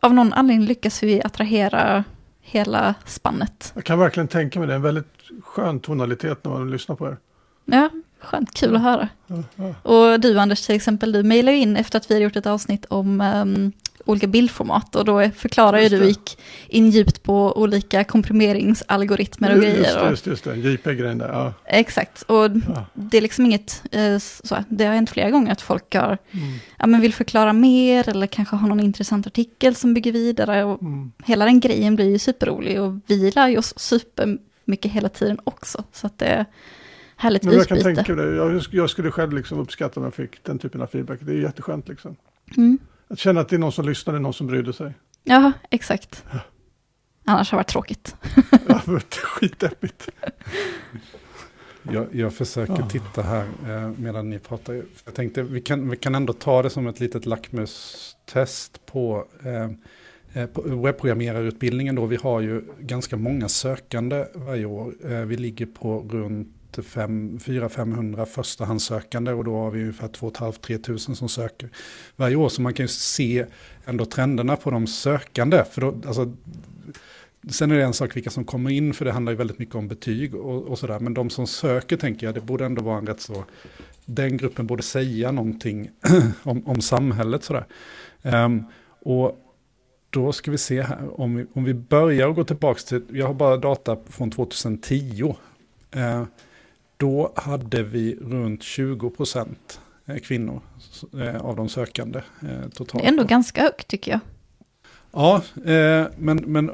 av 0.00 0.14
någon 0.14 0.32
anledning 0.32 0.66
lyckas 0.66 1.02
vi 1.02 1.22
attrahera 1.22 2.04
hela 2.42 2.94
spannet. 3.06 3.72
Jag 3.74 3.84
kan 3.84 3.98
verkligen 3.98 4.28
tänka 4.28 4.58
mig 4.58 4.68
det, 4.68 4.74
en 4.74 4.82
väldigt 4.82 5.12
skön 5.42 5.80
tonalitet 5.80 6.44
när 6.44 6.52
man 6.52 6.70
lyssnar 6.70 6.96
på 6.96 7.06
er. 7.06 7.16
Ja, 7.64 7.90
skönt, 8.20 8.54
kul 8.54 8.76
att 8.76 8.82
höra. 8.82 9.08
Ja, 9.26 9.42
ja. 9.56 9.74
Och 9.82 10.20
du 10.20 10.38
Anders 10.38 10.66
till 10.66 10.74
exempel, 10.74 11.12
du 11.12 11.22
mejlade 11.22 11.56
in 11.56 11.76
efter 11.76 11.98
att 11.98 12.10
vi 12.10 12.14
hade 12.14 12.24
gjort 12.24 12.36
ett 12.36 12.46
avsnitt 12.46 12.84
om 12.84 13.20
um, 13.20 13.72
olika 14.04 14.26
bildformat 14.26 14.96
och 14.96 15.04
då 15.04 15.30
förklarar 15.36 15.78
ju 15.78 15.88
du 15.88 16.04
gick 16.04 16.38
in 16.68 16.90
djupt 16.90 17.22
på 17.22 17.58
olika 17.58 18.04
komprimeringsalgoritmer 18.04 19.50
och 19.50 19.64
just 19.64 19.76
grejer. 19.76 20.10
Just, 20.10 20.26
just 20.26 20.44
det, 20.44 20.56
JPEG-grejen 20.56 21.18
där. 21.18 21.28
Ja. 21.28 21.54
Exakt, 21.64 22.22
och 22.22 22.44
ja. 22.44 22.86
det 22.94 23.16
är 23.16 23.20
liksom 23.20 23.46
inget, 23.46 23.82
eh, 23.90 24.18
så, 24.18 24.56
det 24.68 24.84
har 24.84 24.94
hänt 24.94 25.10
flera 25.10 25.30
gånger 25.30 25.52
att 25.52 25.60
folk 25.60 25.94
har, 25.94 26.18
mm. 26.30 26.58
ja 26.78 26.86
men 26.86 27.00
vill 27.00 27.14
förklara 27.14 27.52
mer 27.52 28.08
eller 28.08 28.26
kanske 28.26 28.56
har 28.56 28.68
någon 28.68 28.80
intressant 28.80 29.26
artikel 29.26 29.74
som 29.74 29.94
bygger 29.94 30.12
vidare 30.12 30.64
och 30.64 30.82
mm. 30.82 31.12
hela 31.24 31.44
den 31.44 31.60
grejen 31.60 31.96
blir 31.96 32.10
ju 32.10 32.18
superrolig 32.18 32.80
och 32.80 32.94
vi 33.06 33.30
lär 33.30 33.48
ju 33.48 33.58
oss 33.58 33.74
supermycket 33.76 34.92
hela 34.92 35.08
tiden 35.08 35.38
också. 35.44 35.84
Så 35.92 36.06
att 36.06 36.18
det 36.18 36.26
är 36.26 36.46
härligt 37.16 37.42
men 37.42 37.52
jag 37.52 37.62
utbyte. 37.62 37.82
kan 37.82 37.94
tänka 37.94 38.14
det, 38.14 38.36
jag, 38.36 38.62
jag 38.70 38.90
skulle 38.90 39.10
själv 39.10 39.32
liksom 39.32 39.58
uppskatta 39.58 40.00
om 40.00 40.04
jag 40.04 40.14
fick 40.14 40.44
den 40.44 40.58
typen 40.58 40.82
av 40.82 40.86
feedback, 40.86 41.18
det 41.22 41.32
är 41.32 41.36
jätteskönt 41.36 41.88
liksom. 41.88 42.16
Mm. 42.56 42.78
Att 43.12 43.18
känna 43.18 43.40
att 43.40 43.48
det 43.48 43.56
är 43.56 43.58
någon 43.58 43.72
som 43.72 43.84
lyssnar, 43.84 44.12
det 44.12 44.18
är 44.18 44.20
någon 44.20 44.34
som 44.34 44.46
brydde 44.46 44.72
sig. 44.72 44.94
Ja, 45.24 45.52
exakt. 45.70 46.24
Ja. 46.32 46.38
Annars 47.24 47.50
har 47.50 47.56
det 47.56 47.60
varit 47.60 47.68
tråkigt. 47.68 48.16
ja, 48.68 49.00
skitdeppigt. 49.10 50.08
Jag, 51.82 52.06
jag 52.12 52.34
försöker 52.34 52.76
ja. 52.78 52.88
titta 52.88 53.22
här 53.22 53.46
eh, 53.68 53.90
medan 53.96 54.30
ni 54.30 54.38
pratar. 54.38 54.82
Jag 55.04 55.14
tänkte 55.14 55.42
vi 55.42 55.60
kan, 55.60 55.90
vi 55.90 55.96
kan 55.96 56.14
ändå 56.14 56.32
ta 56.32 56.62
det 56.62 56.70
som 56.70 56.86
ett 56.86 57.00
litet 57.00 57.26
lackmustest 57.26 58.86
på, 58.86 59.26
eh, 59.44 60.42
eh 60.42 60.46
på 60.46 60.62
webbprogrammerarutbildningen. 60.62 61.94
Då. 61.94 62.06
Vi 62.06 62.16
har 62.16 62.40
ju 62.40 62.62
ganska 62.78 63.16
många 63.16 63.48
sökande 63.48 64.26
varje 64.34 64.64
år. 64.64 64.94
Eh, 65.04 65.20
vi 65.20 65.36
ligger 65.36 65.66
på 65.66 66.00
runt 66.10 66.56
400-500 66.80 68.24
förstahandssökande 68.24 69.32
och 69.32 69.44
då 69.44 69.56
har 69.56 69.70
vi 69.70 69.80
ungefär 69.80 70.08
2 70.08 70.30
500-3 70.30 70.82
tusen 70.82 71.16
som 71.16 71.28
söker 71.28 71.68
varje 72.16 72.36
år. 72.36 72.48
Så 72.48 72.62
man 72.62 72.74
kan 72.74 72.84
ju 72.84 72.88
se 72.88 73.46
ändå 73.84 74.04
trenderna 74.04 74.56
på 74.56 74.70
de 74.70 74.86
sökande. 74.86 75.64
För 75.70 75.80
då, 75.80 75.94
alltså, 76.06 76.32
sen 77.50 77.70
är 77.70 77.76
det 77.76 77.82
en 77.82 77.92
sak 77.92 78.16
vilka 78.16 78.30
som 78.30 78.44
kommer 78.44 78.70
in, 78.70 78.94
för 78.94 79.04
det 79.04 79.12
handlar 79.12 79.32
ju 79.32 79.36
väldigt 79.36 79.58
mycket 79.58 79.74
om 79.74 79.88
betyg 79.88 80.34
och, 80.34 80.62
och 80.62 80.78
sådär. 80.78 81.00
Men 81.00 81.14
de 81.14 81.30
som 81.30 81.46
söker 81.46 81.96
tänker 81.96 82.26
jag, 82.26 82.34
det 82.34 82.40
borde 82.40 82.64
ändå 82.64 82.82
vara 82.82 82.98
en 82.98 83.06
rätt 83.06 83.20
så, 83.20 83.44
den 84.04 84.36
gruppen 84.36 84.66
borde 84.66 84.82
säga 84.82 85.32
någonting 85.32 85.90
om, 86.42 86.66
om 86.66 86.80
samhället 86.80 87.44
sådär. 87.44 87.66
Um, 88.22 88.64
och 89.00 89.38
då 90.10 90.32
ska 90.32 90.50
vi 90.50 90.58
se 90.58 90.82
här, 90.82 91.20
om 91.20 91.36
vi, 91.36 91.46
om 91.52 91.64
vi 91.64 91.74
börjar 91.74 92.28
och 92.28 92.34
går 92.34 92.44
tillbaka 92.44 92.80
till, 92.80 93.02
jag 93.10 93.26
har 93.26 93.34
bara 93.34 93.56
data 93.56 93.96
från 94.08 94.30
2010. 94.30 95.34
Uh, 95.96 96.24
då 97.02 97.32
hade 97.36 97.82
vi 97.82 98.18
runt 98.20 98.62
20 98.62 99.10
procent 99.10 99.80
eh, 100.06 100.16
kvinnor 100.16 100.60
eh, 101.20 101.36
av 101.36 101.56
de 101.56 101.68
sökande 101.68 102.18
eh, 102.18 102.68
totalt. 102.68 103.02
Det 103.02 103.08
är 103.08 103.10
ändå 103.10 103.24
ganska 103.24 103.62
högt 103.62 103.88
tycker 103.88 104.10
jag. 104.10 104.20
Ja, 105.12 105.42
men, 106.16 106.36
men 106.36 106.70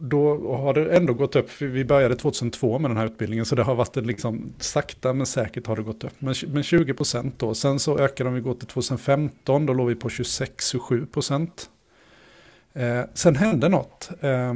då 0.00 0.54
har 0.56 0.74
det 0.74 0.96
ändå 0.96 1.14
gått 1.14 1.36
upp. 1.36 1.62
Vi 1.62 1.84
började 1.84 2.16
2002 2.16 2.78
med 2.78 2.90
den 2.90 2.96
här 2.98 3.06
utbildningen 3.06 3.46
så 3.46 3.54
det 3.54 3.62
har 3.62 3.74
varit 3.74 3.96
en 3.96 4.06
liksom 4.06 4.52
sakta 4.58 5.12
men 5.12 5.26
säkert 5.26 5.66
har 5.66 5.76
det 5.76 5.82
gått 5.82 6.04
upp. 6.04 6.14
Men, 6.18 6.34
men 6.48 6.62
20 6.62 6.94
procent 6.94 7.38
då. 7.38 7.54
Sen 7.54 7.78
så 7.78 7.98
ökade 7.98 8.28
om 8.28 8.34
vi 8.34 8.40
går 8.40 8.54
till 8.54 8.68
2015, 8.68 9.66
då 9.66 9.72
låg 9.72 9.88
vi 9.88 9.94
på 9.94 10.08
26-27 10.08 11.06
procent. 11.06 11.70
Eh, 12.72 13.00
sen 13.14 13.36
hände 13.36 13.68
något. 13.68 14.10
Eh, 14.20 14.54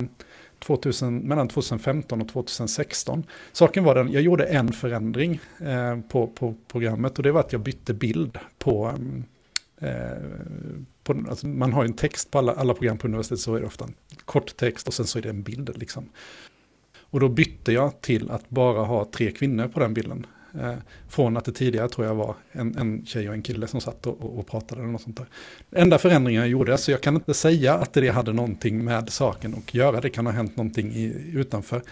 2000, 0.62 1.18
mellan 1.18 1.48
2015 1.48 2.20
och 2.20 2.28
2016. 2.28 3.24
Saken 3.52 3.84
var 3.84 3.94
den, 3.94 4.12
jag 4.12 4.22
gjorde 4.22 4.44
en 4.44 4.72
förändring 4.72 5.40
eh, 5.60 6.00
på, 6.00 6.26
på 6.26 6.54
programmet 6.68 7.16
och 7.18 7.22
det 7.22 7.32
var 7.32 7.40
att 7.40 7.52
jag 7.52 7.60
bytte 7.60 7.94
bild 7.94 8.38
på, 8.58 8.86
mm, 8.86 9.24
eh, 9.80 10.22
på 11.04 11.24
alltså 11.28 11.46
man 11.46 11.72
har 11.72 11.82
ju 11.82 11.86
en 11.86 11.96
text 11.96 12.30
på 12.30 12.38
alla, 12.38 12.52
alla 12.52 12.74
program 12.74 12.98
på 12.98 13.06
universitetet 13.06 13.40
så 13.40 13.54
är 13.54 13.60
det 13.60 13.66
ofta 13.66 13.84
en 13.84 13.94
kort 14.24 14.56
text 14.56 14.88
och 14.88 14.94
sen 14.94 15.06
så 15.06 15.18
är 15.18 15.22
det 15.22 15.30
en 15.30 15.42
bild 15.42 15.70
liksom. 15.74 16.08
Och 17.00 17.20
då 17.20 17.28
bytte 17.28 17.72
jag 17.72 18.00
till 18.00 18.30
att 18.30 18.50
bara 18.50 18.84
ha 18.84 19.04
tre 19.04 19.30
kvinnor 19.30 19.68
på 19.68 19.80
den 19.80 19.94
bilden. 19.94 20.26
Eh, 20.60 20.74
från 21.08 21.36
att 21.36 21.44
det 21.44 21.52
tidigare 21.52 21.88
tror 21.88 22.06
jag 22.06 22.14
var 22.14 22.34
en, 22.52 22.78
en 22.78 23.06
tjej 23.06 23.28
och 23.28 23.34
en 23.34 23.42
kille 23.42 23.66
som 23.66 23.80
satt 23.80 24.06
och, 24.06 24.38
och 24.38 24.46
pratade 24.46 24.80
eller 24.80 24.92
något 24.92 25.02
sånt 25.02 25.16
där. 25.16 25.26
Enda 25.80 25.98
förändringen 25.98 26.40
jag 26.40 26.50
gjorde, 26.50 26.78
så 26.78 26.90
jag 26.90 27.00
kan 27.00 27.14
inte 27.14 27.34
säga 27.34 27.74
att 27.74 27.92
det 27.92 28.08
hade 28.08 28.32
någonting 28.32 28.84
med 28.84 29.10
saken 29.10 29.54
att 29.54 29.74
göra, 29.74 30.00
det 30.00 30.10
kan 30.10 30.26
ha 30.26 30.32
hänt 30.32 30.56
någonting 30.56 30.92
i, 30.92 31.32
utanför. 31.34 31.82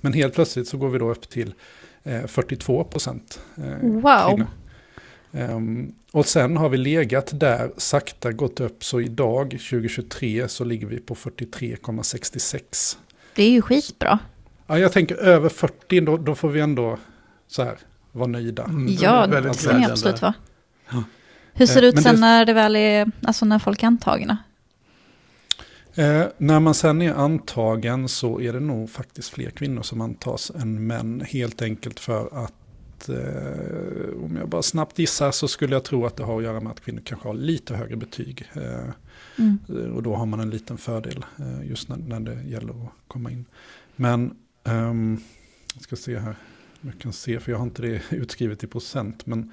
Men 0.00 0.12
helt 0.12 0.34
plötsligt 0.34 0.68
så 0.68 0.76
går 0.76 0.88
vi 0.88 0.98
då 0.98 1.10
upp 1.10 1.28
till 1.28 1.54
eh, 2.02 2.26
42 2.26 2.84
procent. 2.84 3.40
Eh, 3.56 3.88
wow. 3.90 4.46
Um, 5.32 5.94
och 6.12 6.26
sen 6.26 6.56
har 6.56 6.68
vi 6.68 6.76
legat 6.76 7.40
där, 7.40 7.70
sakta 7.76 8.32
gått 8.32 8.60
upp, 8.60 8.84
så 8.84 9.00
idag 9.00 9.50
2023 9.50 10.48
så 10.48 10.64
ligger 10.64 10.86
vi 10.86 11.00
på 11.00 11.14
43,66. 11.14 12.96
Det 13.34 13.42
är 13.42 13.50
ju 13.50 13.62
skitbra. 13.62 14.18
Ja, 14.66 14.78
jag 14.78 14.92
tänker 14.92 15.16
över 15.16 15.48
40, 15.48 16.00
då, 16.00 16.16
då 16.16 16.34
får 16.34 16.48
vi 16.48 16.60
ändå 16.60 16.98
så 17.46 17.62
här, 17.62 17.78
vara 18.12 18.26
nöjda. 18.26 18.64
Mm, 18.64 18.96
ja, 19.00 19.26
det 19.26 19.62
kan 19.64 19.82
jag 19.82 19.90
absolut 19.90 20.22
vara. 20.22 20.34
Ja. 20.90 21.02
Hur 21.52 21.66
ser 21.66 21.80
det 21.80 21.88
ut 21.88 22.02
sen 22.02 22.14
det... 22.14 22.20
när 22.20 22.44
det 22.44 22.52
väl 22.52 22.76
är, 22.76 23.10
alltså 23.22 23.44
när 23.44 23.58
folk 23.58 23.82
är 23.82 23.86
antagna? 23.86 24.38
Eh, 25.94 26.24
när 26.38 26.60
man 26.60 26.74
sen 26.74 27.02
är 27.02 27.14
antagen 27.14 28.08
så 28.08 28.40
är 28.40 28.52
det 28.52 28.60
nog 28.60 28.90
faktiskt 28.90 29.28
fler 29.28 29.50
kvinnor 29.50 29.82
som 29.82 30.00
antas 30.00 30.50
än 30.50 30.86
män. 30.86 31.24
Helt 31.28 31.62
enkelt 31.62 32.00
för 32.00 32.44
att 32.44 33.08
eh, 33.08 34.24
om 34.24 34.36
jag 34.36 34.48
bara 34.48 34.62
snabbt 34.62 34.98
gissar 34.98 35.30
så 35.30 35.48
skulle 35.48 35.74
jag 35.74 35.84
tro 35.84 36.06
att 36.06 36.16
det 36.16 36.24
har 36.24 36.38
att 36.38 36.44
göra 36.44 36.60
med 36.60 36.72
att 36.72 36.80
kvinnor 36.80 37.02
kanske 37.04 37.28
har 37.28 37.34
lite 37.34 37.74
högre 37.76 37.96
betyg. 37.96 38.50
Eh, 38.52 38.90
mm. 39.38 39.58
Och 39.94 40.02
då 40.02 40.14
har 40.14 40.26
man 40.26 40.40
en 40.40 40.50
liten 40.50 40.78
fördel 40.78 41.24
eh, 41.38 41.68
just 41.68 41.88
när, 41.88 41.96
när, 41.96 42.20
det 42.20 42.42
gäller 42.42 42.70
att 42.70 42.92
komma 43.08 43.30
in. 43.30 43.44
Men, 43.96 44.36
um, 44.64 45.20
jag 45.74 45.82
ska 45.82 45.96
se 45.96 46.18
här, 46.18 46.36
jag 46.80 46.98
kan 46.98 47.12
se, 47.12 47.40
för 47.40 47.52
jag 47.52 47.58
har 47.58 47.66
inte 47.66 47.82
det 47.82 48.02
utskrivet 48.10 48.64
i 48.64 48.66
procent, 48.66 49.26
men 49.26 49.52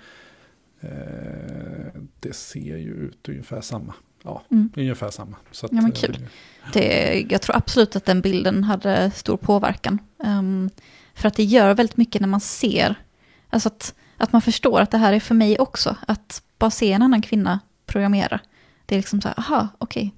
eh, 0.80 2.01
det 2.19 2.36
ser 2.36 2.78
ju 2.78 2.93
ut 2.93 3.30
ungefär 3.30 3.61
samma. 3.61 3.93
Ja, 4.23 4.43
mm. 4.51 4.69
ungefär 4.75 5.09
samma. 5.09 5.38
Så 5.51 5.65
att, 5.65 5.71
ja, 5.71 5.82
men 5.82 5.91
kul. 5.91 6.15
Eh, 6.15 6.71
det, 6.73 7.25
jag 7.30 7.41
tror 7.41 7.55
absolut 7.55 7.95
att 7.95 8.05
den 8.05 8.21
bilden 8.21 8.63
hade 8.63 9.11
stor 9.11 9.38
påverkan. 9.38 9.99
Um, 10.17 10.69
för 11.13 11.28
att 11.28 11.36
det 11.36 11.43
gör 11.43 11.73
väldigt 11.73 11.97
mycket 11.97 12.21
när 12.21 12.28
man 12.28 12.39
ser, 12.39 12.95
alltså 13.49 13.69
att, 13.69 13.95
att 14.17 14.32
man 14.32 14.41
förstår 14.41 14.82
att 14.82 14.91
det 14.91 14.97
här 14.97 15.13
är 15.13 15.19
för 15.19 15.36
mig 15.36 15.59
också. 15.59 15.95
Att 16.07 16.43
bara 16.57 16.71
se 16.71 16.91
en 16.91 17.01
annan 17.01 17.21
kvinna 17.21 17.59
programmera. 17.86 18.39
Det 18.86 18.95
är 18.95 18.99
liksom 18.99 19.21
så 19.21 19.28
här, 19.28 19.39
aha, 19.39 19.67
okej, 19.78 20.01
okay, 20.01 20.11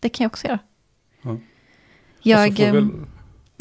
det 0.00 0.08
kan 0.08 0.24
jag 0.24 0.30
också 0.30 0.46
göra. 0.46 0.58
Ja. 1.22 1.38
Jag... 2.22 2.56
Får 2.56 2.72
väl, 2.72 2.90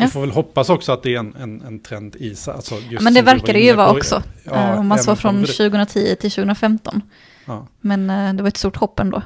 vi 0.06 0.12
får 0.12 0.22
väl 0.22 0.32
hoppas 0.32 0.70
också 0.70 0.91
att 0.91 1.04
det 1.04 1.16
är 1.16 1.20
en, 1.20 1.36
en, 1.36 1.62
en 1.62 1.80
trend 1.80 2.16
i 2.16 2.36
sig. 2.36 2.54
Alltså 2.54 2.76
men 3.02 3.14
det 3.14 3.22
verkar 3.22 3.54
det 3.54 3.60
ju 3.60 3.74
vara 3.74 3.91
också. 3.91 4.24
Ja, 4.43 4.78
Om 4.78 4.88
man 4.88 4.99
så 4.99 5.16
från 5.16 5.45
2010 5.45 6.16
till 6.16 6.32
2015. 6.32 7.02
Ja. 7.45 7.68
Men 7.82 8.10
uh, 8.10 8.34
det 8.34 8.43
var 8.43 8.47
ett 8.47 8.58
stort 8.58 8.76
hopp 8.76 8.99
ändå. 8.99 9.22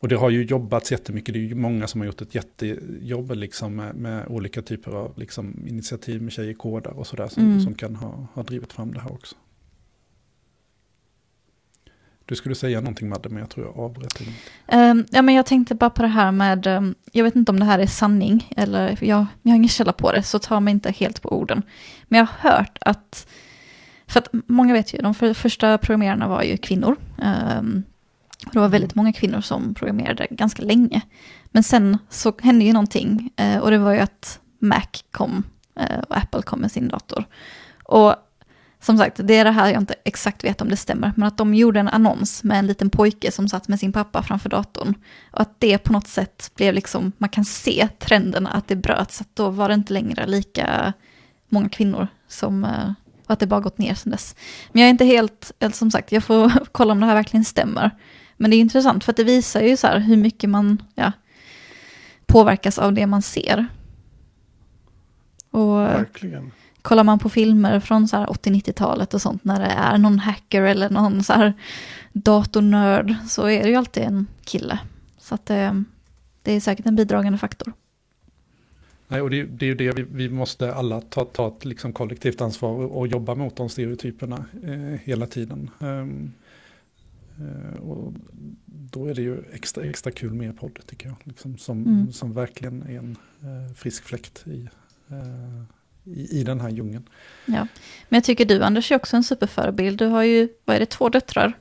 Och 0.00 0.08
det 0.08 0.16
har 0.16 0.30
ju 0.30 0.44
jobbats 0.44 0.92
jättemycket, 0.92 1.34
det 1.34 1.38
är 1.38 1.42
ju 1.42 1.54
många 1.54 1.86
som 1.86 2.00
har 2.00 2.06
gjort 2.06 2.20
ett 2.20 2.34
jättejobb 2.34 3.30
liksom 3.30 3.76
med, 3.76 3.94
med 3.94 4.26
olika 4.28 4.62
typer 4.62 4.92
av 4.92 5.12
liksom, 5.16 5.66
initiativ 5.66 6.22
med 6.22 6.32
tjejer 6.32 6.54
kodar 6.54 6.90
och 6.90 7.06
sådär 7.06 7.28
som, 7.28 7.42
mm. 7.42 7.60
som 7.60 7.74
kan 7.74 7.96
ha, 7.96 8.26
ha 8.34 8.42
drivit 8.42 8.72
fram 8.72 8.92
det 8.92 9.00
här 9.00 9.12
också. 9.12 9.36
Du 12.30 12.36
skulle 12.36 12.54
säga 12.54 12.80
någonting 12.80 13.08
Madde, 13.08 13.28
men 13.28 13.38
jag 13.38 13.50
tror 13.50 13.66
jag 13.66 13.78
avbröt 13.78 14.18
dig. 14.18 14.28
Um, 14.90 15.06
ja, 15.10 15.22
men 15.22 15.34
jag 15.34 15.46
tänkte 15.46 15.74
bara 15.74 15.90
på 15.90 16.02
det 16.02 16.08
här 16.08 16.32
med, 16.32 16.66
um, 16.66 16.94
jag 17.12 17.24
vet 17.24 17.36
inte 17.36 17.52
om 17.52 17.60
det 17.60 17.64
här 17.64 17.78
är 17.78 17.86
sanning, 17.86 18.52
eller 18.56 18.88
jag, 19.00 19.26
jag 19.42 19.52
har 19.52 19.56
ingen 19.56 19.68
källa 19.68 19.92
på 19.92 20.12
det, 20.12 20.22
så 20.22 20.38
ta 20.38 20.60
mig 20.60 20.72
inte 20.72 20.90
helt 20.90 21.22
på 21.22 21.32
orden. 21.32 21.62
Men 22.08 22.18
jag 22.18 22.26
har 22.26 22.50
hört 22.50 22.78
att, 22.80 23.26
för 24.06 24.18
att 24.18 24.28
många 24.46 24.72
vet 24.72 24.94
ju, 24.94 24.98
de 24.98 25.14
för, 25.14 25.34
första 25.34 25.78
programmerarna 25.78 26.28
var 26.28 26.42
ju 26.42 26.56
kvinnor. 26.56 26.96
Um, 27.58 27.82
det 28.52 28.58
var 28.58 28.68
väldigt 28.68 28.94
många 28.94 29.12
kvinnor 29.12 29.40
som 29.40 29.74
programmerade 29.74 30.26
ganska 30.30 30.62
länge. 30.62 31.00
Men 31.50 31.62
sen 31.62 31.98
så 32.08 32.32
hände 32.42 32.64
ju 32.64 32.72
någonting 32.72 33.30
uh, 33.40 33.58
och 33.58 33.70
det 33.70 33.78
var 33.78 33.92
ju 33.92 34.00
att 34.00 34.40
Mac 34.58 34.86
kom 35.10 35.44
uh, 35.80 35.98
och 36.08 36.16
Apple 36.16 36.42
kom 36.42 36.60
med 36.60 36.72
sin 36.72 36.88
dator. 36.88 37.24
Och 37.84 38.14
som 38.80 38.98
sagt, 38.98 39.20
det 39.24 39.36
är 39.36 39.44
det 39.44 39.50
här 39.50 39.68
jag 39.68 39.82
inte 39.82 39.94
exakt 40.04 40.44
vet 40.44 40.60
om 40.60 40.68
det 40.68 40.76
stämmer, 40.76 41.12
men 41.16 41.28
att 41.28 41.36
de 41.36 41.54
gjorde 41.54 41.80
en 41.80 41.88
annons 41.88 42.44
med 42.44 42.58
en 42.58 42.66
liten 42.66 42.90
pojke 42.90 43.32
som 43.32 43.48
satt 43.48 43.68
med 43.68 43.80
sin 43.80 43.92
pappa 43.92 44.22
framför 44.22 44.48
datorn. 44.48 44.94
Och 45.30 45.40
att 45.40 45.54
det 45.58 45.78
på 45.78 45.92
något 45.92 46.08
sätt 46.08 46.50
blev 46.54 46.74
liksom, 46.74 47.12
man 47.18 47.28
kan 47.28 47.44
se 47.44 47.88
trenden 47.98 48.46
att 48.46 48.68
det 48.68 48.76
bröts, 48.76 49.20
att 49.20 49.36
då 49.36 49.50
var 49.50 49.68
det 49.68 49.74
inte 49.74 49.92
längre 49.92 50.26
lika 50.26 50.92
många 51.48 51.68
kvinnor 51.68 52.08
som, 52.28 52.64
eh, 52.64 52.92
och 53.26 53.32
att 53.32 53.40
det 53.40 53.46
bara 53.46 53.60
gått 53.60 53.78
ner 53.78 53.94
sedan 53.94 54.12
dess. 54.12 54.36
Men 54.72 54.80
jag 54.80 54.86
är 54.86 54.90
inte 54.90 55.04
helt, 55.04 55.52
som 55.72 55.90
sagt, 55.90 56.12
jag 56.12 56.24
får 56.24 56.52
kolla 56.72 56.92
om 56.92 57.00
det 57.00 57.06
här 57.06 57.14
verkligen 57.14 57.44
stämmer. 57.44 57.90
Men 58.36 58.50
det 58.50 58.56
är 58.56 58.60
intressant 58.60 59.04
för 59.04 59.12
att 59.12 59.16
det 59.16 59.24
visar 59.24 59.60
ju 59.60 59.76
så 59.76 59.86
här 59.86 59.98
hur 59.98 60.16
mycket 60.16 60.50
man 60.50 60.82
ja, 60.94 61.12
påverkas 62.26 62.78
av 62.78 62.92
det 62.92 63.06
man 63.06 63.22
ser. 63.22 63.66
Och, 65.50 65.76
Verkligen 65.76 66.52
kollar 66.82 67.04
man 67.04 67.18
på 67.18 67.28
filmer 67.28 67.80
från 67.80 68.06
80-90-talet 68.06 69.14
och 69.14 69.22
sånt 69.22 69.44
när 69.44 69.60
det 69.60 69.66
är 69.66 69.98
någon 69.98 70.18
hacker 70.18 70.62
eller 70.62 70.90
någon 70.90 71.24
så 71.24 71.32
här 71.32 71.52
datornörd 72.12 73.14
så 73.28 73.46
är 73.46 73.62
det 73.62 73.68
ju 73.68 73.74
alltid 73.74 74.02
en 74.02 74.26
kille. 74.44 74.78
Så 75.18 75.34
att 75.34 75.46
det, 75.46 75.56
eh, 75.56 75.74
det 76.42 76.52
är 76.52 76.60
säkert 76.60 76.86
en 76.86 76.96
bidragande 76.96 77.38
faktor. 77.38 77.72
Nej, 79.08 79.20
och 79.20 79.30
det, 79.30 79.42
det 79.42 79.64
är 79.64 79.68
ju 79.68 79.74
det 79.74 79.92
vi, 79.92 80.02
vi, 80.02 80.28
måste 80.28 80.74
alla 80.74 81.00
ta, 81.00 81.24
ta 81.24 81.48
ett 81.48 81.64
liksom 81.64 81.92
kollektivt 81.92 82.40
ansvar 82.40 82.70
och, 82.70 82.98
och 82.98 83.06
jobba 83.06 83.34
mot 83.34 83.56
de 83.56 83.68
stereotyperna 83.68 84.44
eh, 84.62 85.00
hela 85.04 85.26
tiden. 85.26 85.70
Um, 85.78 86.32
eh, 87.38 87.80
och 87.80 88.12
då 88.66 89.06
är 89.06 89.14
det 89.14 89.22
ju 89.22 89.42
extra, 89.52 89.84
extra 89.84 90.12
kul 90.12 90.32
med 90.32 90.58
podd 90.58 90.78
tycker 90.86 91.08
jag, 91.08 91.16
liksom, 91.24 91.58
som, 91.58 91.86
mm. 91.86 92.12
som 92.12 92.32
verkligen 92.32 92.82
är 92.82 92.98
en 92.98 93.16
eh, 93.42 93.74
frisk 93.74 94.04
fläkt 94.04 94.46
i 94.46 94.68
eh, 95.08 95.62
i, 96.14 96.40
i 96.40 96.44
den 96.44 96.60
här 96.60 96.68
djungeln. 96.68 97.08
Ja, 97.44 97.66
men 98.08 98.16
jag 98.16 98.24
tycker 98.24 98.44
du 98.44 98.62
Anders 98.62 98.92
är 98.92 98.96
också 98.96 99.16
en 99.16 99.24
superförebild. 99.24 99.98
Du 99.98 100.06
har 100.06 100.22
ju, 100.22 100.48
vad 100.64 100.76
är 100.76 100.80
det, 100.80 100.86
två 100.86 101.08
döttrar? 101.08 101.58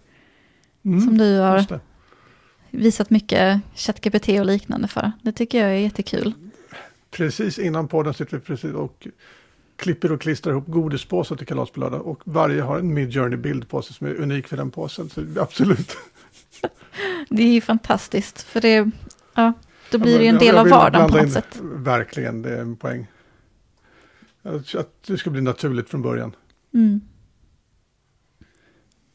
Mm, 0.86 1.02
som 1.02 1.18
du 1.18 1.38
har 1.38 1.80
visat 2.72 3.10
mycket 3.10 3.62
ChatGPT 3.76 4.30
och 4.30 4.46
liknande 4.46 4.88
för. 4.88 5.12
Det 5.22 5.32
tycker 5.32 5.62
jag 5.62 5.70
är 5.70 5.80
jättekul. 5.80 6.34
Precis 7.12 7.60
innan 7.60 7.88
podden 7.88 8.14
sitter 8.14 8.38
vi 8.38 8.44
precis 8.44 8.74
och 8.74 9.08
klipper 9.76 10.12
och 10.12 10.22
klistrar 10.22 10.52
ihop 10.52 10.68
godispåsar 10.68 11.36
till 11.36 11.48
kalas 11.48 11.70
på 11.70 11.80
lördag. 11.80 12.08
Och 12.08 12.22
varje 12.24 12.62
har 12.62 12.80
en 12.80 12.94
Midjourney-bild 12.94 13.70
på 13.70 13.82
sig 13.82 13.96
som 13.96 14.08
är 14.08 14.16
unik 14.16 14.48
för 14.48 14.58
den 14.58 14.72
påsen. 14.72 15.10
Så 15.10 15.22
absolut. 15.40 15.98
det 17.30 17.44
är 17.44 17.54
ju 17.54 17.62
fantastiskt, 17.62 18.42
för 18.42 18.62
det, 18.62 18.92
ja, 19.36 19.54
då 19.92 19.98
blir 19.98 20.12
ja, 20.12 20.18
det 20.18 20.24
ju 20.24 20.30
en 20.30 20.38
del 20.38 20.58
av 20.58 20.68
vardagen 20.68 21.10
på 21.10 21.18
något 21.18 21.32
sätt. 21.32 21.60
Verkligen, 21.62 22.42
det 22.42 22.50
är 22.50 22.62
en 22.62 22.76
poäng. 22.76 23.08
Att 24.44 25.04
det 25.08 25.18
ska 25.18 25.30
bli 25.30 25.42
naturligt 25.42 25.90
från 25.90 26.02
början. 26.02 26.36
Mm. 26.74 27.02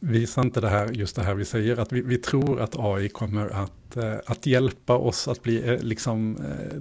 Visa 0.06 0.40
inte 0.40 0.60
det 0.60 0.68
här, 0.68 0.88
just 0.92 1.16
det 1.16 1.22
här 1.22 1.34
vi 1.34 1.44
säger, 1.44 1.76
att 1.76 1.92
vi, 1.92 2.00
vi 2.00 2.18
tror 2.18 2.60
att 2.60 2.76
AI 2.78 3.08
kommer 3.08 3.48
att, 3.48 3.96
eh, 3.96 4.14
att 4.26 4.46
hjälpa 4.46 4.96
oss 4.96 5.28
att 5.28 5.42
bli, 5.42 5.68
eh, 5.68 5.78
liksom, 5.80 6.36
eh, 6.36 6.80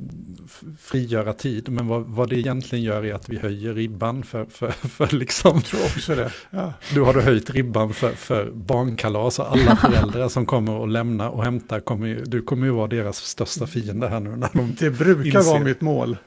frigöra 0.79 1.33
tid. 1.33 1.69
Men 1.69 1.87
vad, 1.87 2.05
vad 2.05 2.29
det 2.29 2.39
egentligen 2.39 2.83
gör 2.83 3.05
är 3.05 3.13
att 3.13 3.29
vi 3.29 3.37
höjer 3.37 3.73
ribban 3.73 4.23
för, 4.23 4.45
för, 4.45 4.71
för 4.71 5.15
liksom... 5.15 5.55
Jag 5.55 5.65
tror 5.65 5.83
också 5.83 6.15
det. 6.15 6.31
Ja. 6.49 6.73
Du 6.93 7.01
har 7.01 7.13
du 7.13 7.21
höjt 7.21 7.49
ribban 7.49 7.93
för, 7.93 8.11
för 8.11 8.51
barnkalas 8.51 9.39
och 9.39 9.51
alla 9.51 9.75
föräldrar 9.81 10.29
som 10.29 10.45
kommer 10.45 10.83
att 10.83 10.89
lämna 10.89 11.29
och 11.29 11.43
hämta, 11.43 11.79
kommer 11.79 12.07
ju, 12.07 12.23
du 12.23 12.41
kommer 12.41 12.67
ju 12.67 12.73
vara 12.73 12.87
deras 12.87 13.17
största 13.17 13.67
fiende 13.67 14.07
här 14.07 14.19
nu. 14.19 14.35
När 14.35 14.49
de 14.53 14.75
det 14.79 14.89
brukar 14.89 15.25
inser. 15.25 15.51
vara 15.51 15.59
mitt 15.59 15.81
mål. 15.81 16.17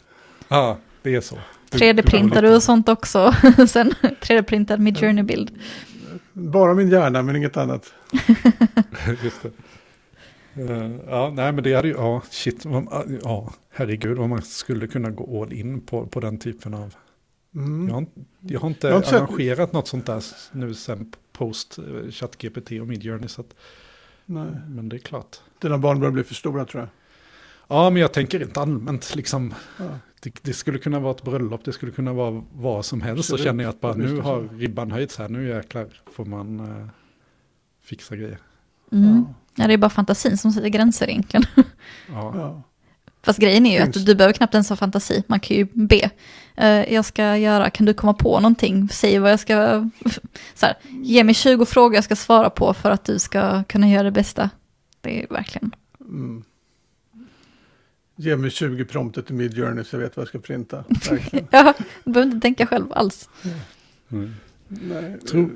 Ja, 0.48 0.78
det 1.02 1.14
är 1.14 1.20
så. 1.20 1.38
3D-printar 1.70 2.42
du 2.42 2.54
och 2.54 2.62
sånt 2.62 2.88
också. 2.88 3.32
Sen 3.68 3.92
3D-printad 4.20 4.78
med 4.78 4.98
journey-bild. 4.98 5.50
Bara 6.32 6.74
min 6.74 6.88
hjärna 6.88 7.22
men 7.22 7.36
inget 7.36 7.56
annat. 7.56 7.92
Just 9.22 9.42
det. 9.42 9.50
Uh, 10.62 10.96
ja, 11.08 11.32
nej 11.34 11.52
men 11.52 11.64
det 11.64 11.74
hade 11.74 11.88
ju, 11.88 11.94
ja, 11.94 12.22
shit, 12.30 12.64
ja, 13.22 13.52
herregud 13.70 14.18
vad 14.18 14.28
man 14.28 14.42
skulle 14.42 14.86
kunna 14.86 15.10
gå 15.10 15.42
all 15.42 15.52
in 15.52 15.80
på, 15.80 16.06
på 16.06 16.20
den 16.20 16.38
typen 16.38 16.74
av... 16.74 16.94
Mm. 17.54 17.88
Jag, 17.88 17.94
har, 17.94 18.06
jag, 18.40 18.60
har, 18.60 18.68
inte 18.68 18.86
jag 18.86 18.94
har 18.94 19.14
arrangerat 19.14 19.68
sett... 19.68 19.72
något 19.72 19.88
sånt 19.88 20.06
där 20.06 20.22
nu 20.52 20.74
sen 20.74 21.12
post 21.32 21.78
uh, 21.78 22.10
ChatGPT 22.10 22.70
och 22.70 22.86
Midjourney. 22.86 23.28
Så 23.28 23.40
att, 23.40 23.54
nej. 24.26 24.46
Men 24.68 24.88
det 24.88 24.96
är 24.96 25.00
klart. 25.00 25.36
Dina 25.58 25.78
barn 25.78 26.00
börjar 26.00 26.12
bli 26.12 26.24
för 26.24 26.34
stora 26.34 26.64
tror 26.64 26.82
jag. 26.82 26.88
Ja, 27.68 27.90
men 27.90 28.02
jag 28.02 28.12
tänker 28.12 28.42
inte 28.42 28.60
allmänt 28.60 29.14
liksom. 29.14 29.54
Ja. 29.78 29.84
Det, 30.26 30.42
det, 30.42 30.52
skulle 30.52 30.78
kunna 30.78 31.00
vara 31.00 31.14
ett 31.14 31.22
bröllop, 31.22 31.64
det 31.64 31.72
skulle 31.72 31.92
kunna 31.92 32.12
vara 32.12 32.42
vad 32.52 32.84
som 32.84 33.00
helst. 33.00 33.28
Så 33.28 33.38
känner 33.38 33.64
jag 33.64 33.70
att 33.70 33.80
bara 33.80 33.94
nu 33.94 34.20
har 34.20 34.48
ribban 34.58 34.90
höjts 34.90 35.18
här, 35.18 35.28
nu 35.28 35.48
jäklar 35.48 35.86
får 36.12 36.24
man 36.24 36.60
uh, 36.60 36.88
fixa 37.84 38.16
grejer. 38.16 38.38
Mm. 38.92 39.24
Ja. 39.28 39.34
ja. 39.54 39.66
det 39.66 39.72
är 39.72 39.78
bara 39.78 39.90
fantasin 39.90 40.38
som 40.38 40.52
sätter 40.52 40.68
gränser 40.68 41.10
egentligen. 41.10 41.44
Ja. 42.08 42.62
Fast 43.22 43.38
grejen 43.38 43.66
är 43.66 43.78
ju 43.78 43.82
att 43.82 44.06
du 44.06 44.14
behöver 44.14 44.32
knappt 44.32 44.54
ens 44.54 44.68
ha 44.68 44.76
fantasi, 44.76 45.22
man 45.26 45.40
kan 45.40 45.56
ju 45.56 45.64
be. 45.72 46.10
Uh, 46.60 46.92
jag 46.94 47.04
ska 47.04 47.36
göra, 47.36 47.70
kan 47.70 47.86
du 47.86 47.94
komma 47.94 48.14
på 48.14 48.40
någonting? 48.40 48.88
Säg 48.88 49.18
vad 49.18 49.32
jag 49.32 49.40
ska, 49.40 49.54
så 50.54 50.66
här, 50.66 50.76
ge 51.02 51.24
mig 51.24 51.34
20 51.34 51.66
frågor 51.66 51.94
jag 51.94 52.04
ska 52.04 52.16
svara 52.16 52.50
på 52.50 52.74
för 52.74 52.90
att 52.90 53.04
du 53.04 53.18
ska 53.18 53.64
kunna 53.64 53.88
göra 53.88 54.02
det 54.02 54.10
bästa. 54.10 54.50
Det 55.00 55.22
är 55.22 55.26
verkligen. 55.30 55.70
Mm. 56.00 56.44
Ge 58.16 58.36
mig 58.36 58.50
20 58.50 58.84
prompter 58.84 59.22
till 59.22 59.34
Midjourney 59.34 59.84
så 59.84 59.96
jag 59.96 60.00
vet 60.00 60.16
vad 60.16 60.22
jag 60.22 60.28
ska 60.28 60.38
printa. 60.38 60.84
ja, 61.50 61.74
du 62.04 62.12
behöver 62.12 62.32
inte 62.32 62.40
tänka 62.44 62.66
själv 62.66 62.86
alls. 62.90 63.28
Mm. 64.08 64.34
Nej. 64.68 65.18
Tror, 65.20 65.50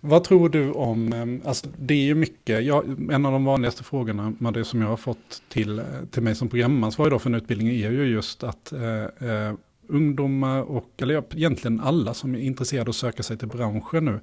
vad 0.00 0.24
tror 0.24 0.48
du 0.48 0.70
om, 0.70 1.12
ehm, 1.12 1.42
alltså 1.44 1.66
det 1.78 1.94
är 1.94 2.04
ju 2.04 2.14
mycket, 2.14 2.64
jag, 2.64 3.12
en 3.12 3.26
av 3.26 3.32
de 3.32 3.44
vanligaste 3.44 3.84
frågorna 3.84 4.32
med 4.38 4.52
det 4.52 4.64
som 4.64 4.80
jag 4.80 4.88
har 4.88 4.96
fått 4.96 5.42
till, 5.48 5.82
till 6.10 6.22
mig 6.22 6.34
som 6.34 6.48
programansvarig 6.48 7.20
för 7.20 7.30
en 7.30 7.34
utbildning 7.34 7.68
är 7.68 7.90
ju 7.90 8.04
just 8.04 8.44
att 8.44 8.72
eh, 8.72 9.28
eh, 9.30 9.54
ungdomar 9.86 10.62
och, 10.62 10.90
eller 10.98 11.24
egentligen 11.36 11.80
alla 11.80 12.14
som 12.14 12.34
är 12.34 12.38
intresserade 12.38 12.82
av 12.82 12.88
att 12.88 12.96
söka 12.96 13.22
sig 13.22 13.38
till 13.38 13.48
branschen 13.48 14.04
nu, 14.04 14.20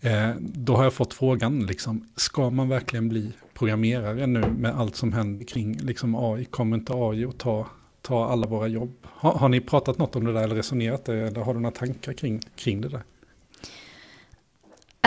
eh, 0.00 0.30
då 0.40 0.76
har 0.76 0.84
jag 0.84 0.92
fått 0.92 1.14
frågan, 1.14 1.66
liksom, 1.66 2.08
ska 2.16 2.50
man 2.50 2.68
verkligen 2.68 3.08
bli 3.08 3.32
programmerare 3.58 4.26
nu 4.26 4.40
med 4.40 4.80
allt 4.80 4.96
som 4.96 5.12
händer 5.12 5.44
kring 5.44 5.76
liksom 5.76 6.14
AI. 6.14 6.44
Kommer 6.44 6.76
inte 6.76 6.92
AI 6.94 7.24
att 7.24 7.38
ta, 7.38 7.66
ta 8.02 8.28
alla 8.28 8.46
våra 8.46 8.66
jobb? 8.66 8.92
Har, 9.02 9.32
har 9.32 9.48
ni 9.48 9.60
pratat 9.60 9.98
något 9.98 10.16
om 10.16 10.24
det 10.24 10.32
där 10.32 10.42
eller 10.42 10.56
resonerat 10.56 11.04
det? 11.04 11.14
Eller 11.14 11.40
har 11.40 11.54
du 11.54 11.60
några 11.60 11.76
tankar 11.76 12.12
kring, 12.12 12.40
kring 12.56 12.80
det 12.80 12.88
där? 12.88 13.02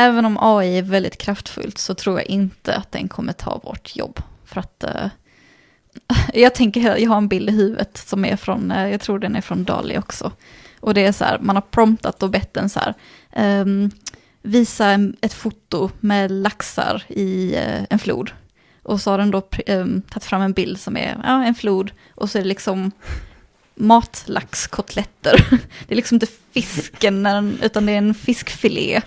även 0.01 0.25
om 0.25 0.37
AI 0.41 0.77
är 0.77 0.81
väldigt 0.81 1.17
kraftfullt 1.17 1.77
så 1.77 1.93
tror 1.93 2.19
jag 2.19 2.25
inte 2.25 2.75
att 2.75 2.91
den 2.91 3.07
kommer 3.07 3.33
ta 3.33 3.61
vårt 3.63 3.95
jobb. 3.95 4.19
För 4.45 4.59
att 4.59 4.83
uh, 4.87 5.07
jag 6.33 6.55
tänker, 6.55 6.97
jag 6.97 7.09
har 7.09 7.17
en 7.17 7.27
bild 7.27 7.49
i 7.49 7.53
huvudet 7.53 7.97
som 7.97 8.25
är 8.25 8.35
från, 8.35 8.71
uh, 8.71 8.91
jag 8.91 9.01
tror 9.01 9.19
den 9.19 9.35
är 9.35 9.41
från 9.41 9.63
Dali 9.63 9.97
också. 9.97 10.31
Och 10.79 10.93
det 10.93 11.05
är 11.05 11.11
så 11.11 11.25
här, 11.25 11.39
man 11.39 11.55
har 11.55 11.61
promptat 11.61 12.23
och 12.23 12.29
bett 12.29 12.53
den 12.53 12.69
så 12.69 12.79
här, 12.79 12.93
um, 13.61 13.91
visa 14.41 14.85
en, 14.85 15.15
ett 15.21 15.33
foto 15.33 15.89
med 15.99 16.31
laxar 16.31 17.03
i 17.07 17.55
uh, 17.55 17.85
en 17.89 17.99
flod. 17.99 18.31
Och 18.83 19.01
så 19.01 19.11
har 19.11 19.17
den 19.17 19.31
då 19.31 19.47
um, 19.67 20.01
tagit 20.01 20.25
fram 20.25 20.41
en 20.41 20.53
bild 20.53 20.79
som 20.79 20.97
är 20.97 21.21
ja, 21.23 21.43
en 21.43 21.55
flod 21.55 21.91
och 22.15 22.29
så 22.29 22.37
är 22.37 22.41
det 22.41 22.47
liksom 22.47 22.91
matlaxkotletter. 23.75 25.45
Det 25.87 25.93
är 25.93 25.95
liksom 25.95 26.15
inte 26.15 26.27
fisken, 26.51 27.27
utan 27.61 27.85
det 27.85 27.91
är 27.91 27.97
en 27.97 28.13
fiskfilé. 28.13 29.01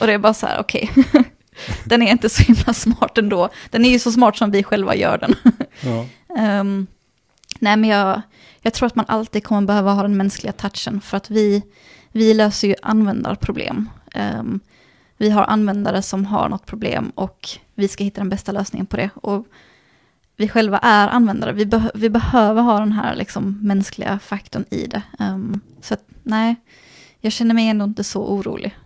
Och 0.00 0.06
det 0.06 0.12
är 0.12 0.18
bara 0.18 0.34
så 0.34 0.46
här, 0.46 0.60
okej. 0.60 0.90
Okay. 0.96 1.22
den 1.84 2.02
är 2.02 2.10
inte 2.10 2.28
så 2.28 2.42
himla 2.42 2.74
smart 2.74 3.18
ändå. 3.18 3.48
Den 3.70 3.84
är 3.84 3.90
ju 3.90 3.98
så 3.98 4.12
smart 4.12 4.36
som 4.36 4.50
vi 4.50 4.62
själva 4.62 4.94
gör 4.94 5.18
den. 5.18 5.34
Ja. 5.80 6.06
um, 6.60 6.86
nej, 7.60 7.76
men 7.76 7.90
jag, 7.90 8.22
jag 8.60 8.74
tror 8.74 8.86
att 8.86 8.96
man 8.96 9.06
alltid 9.08 9.44
kommer 9.44 9.62
behöva 9.62 9.92
ha 9.92 10.02
den 10.02 10.16
mänskliga 10.16 10.52
touchen. 10.52 11.00
För 11.00 11.16
att 11.16 11.30
vi, 11.30 11.62
vi 12.12 12.34
löser 12.34 12.68
ju 12.68 12.74
användarproblem. 12.82 13.88
Um, 14.14 14.60
vi 15.16 15.30
har 15.30 15.44
användare 15.44 16.02
som 16.02 16.24
har 16.24 16.48
något 16.48 16.66
problem 16.66 17.12
och 17.14 17.48
vi 17.74 17.88
ska 17.88 18.04
hitta 18.04 18.20
den 18.20 18.28
bästa 18.28 18.52
lösningen 18.52 18.86
på 18.86 18.96
det. 18.96 19.10
Och 19.14 19.46
vi 20.36 20.48
själva 20.48 20.78
är 20.78 21.08
användare. 21.08 21.52
Vi, 21.52 21.66
be 21.66 21.90
vi 21.94 22.10
behöver 22.10 22.62
ha 22.62 22.78
den 22.78 22.92
här 22.92 23.14
liksom, 23.14 23.58
mänskliga 23.62 24.18
faktorn 24.18 24.64
i 24.70 24.86
det. 24.86 25.02
Um, 25.18 25.60
så 25.80 25.94
att, 25.94 26.04
nej, 26.22 26.56
jag 27.20 27.32
känner 27.32 27.54
mig 27.54 27.68
ändå 27.68 27.84
inte 27.84 28.04
så 28.04 28.26
orolig. 28.26 28.76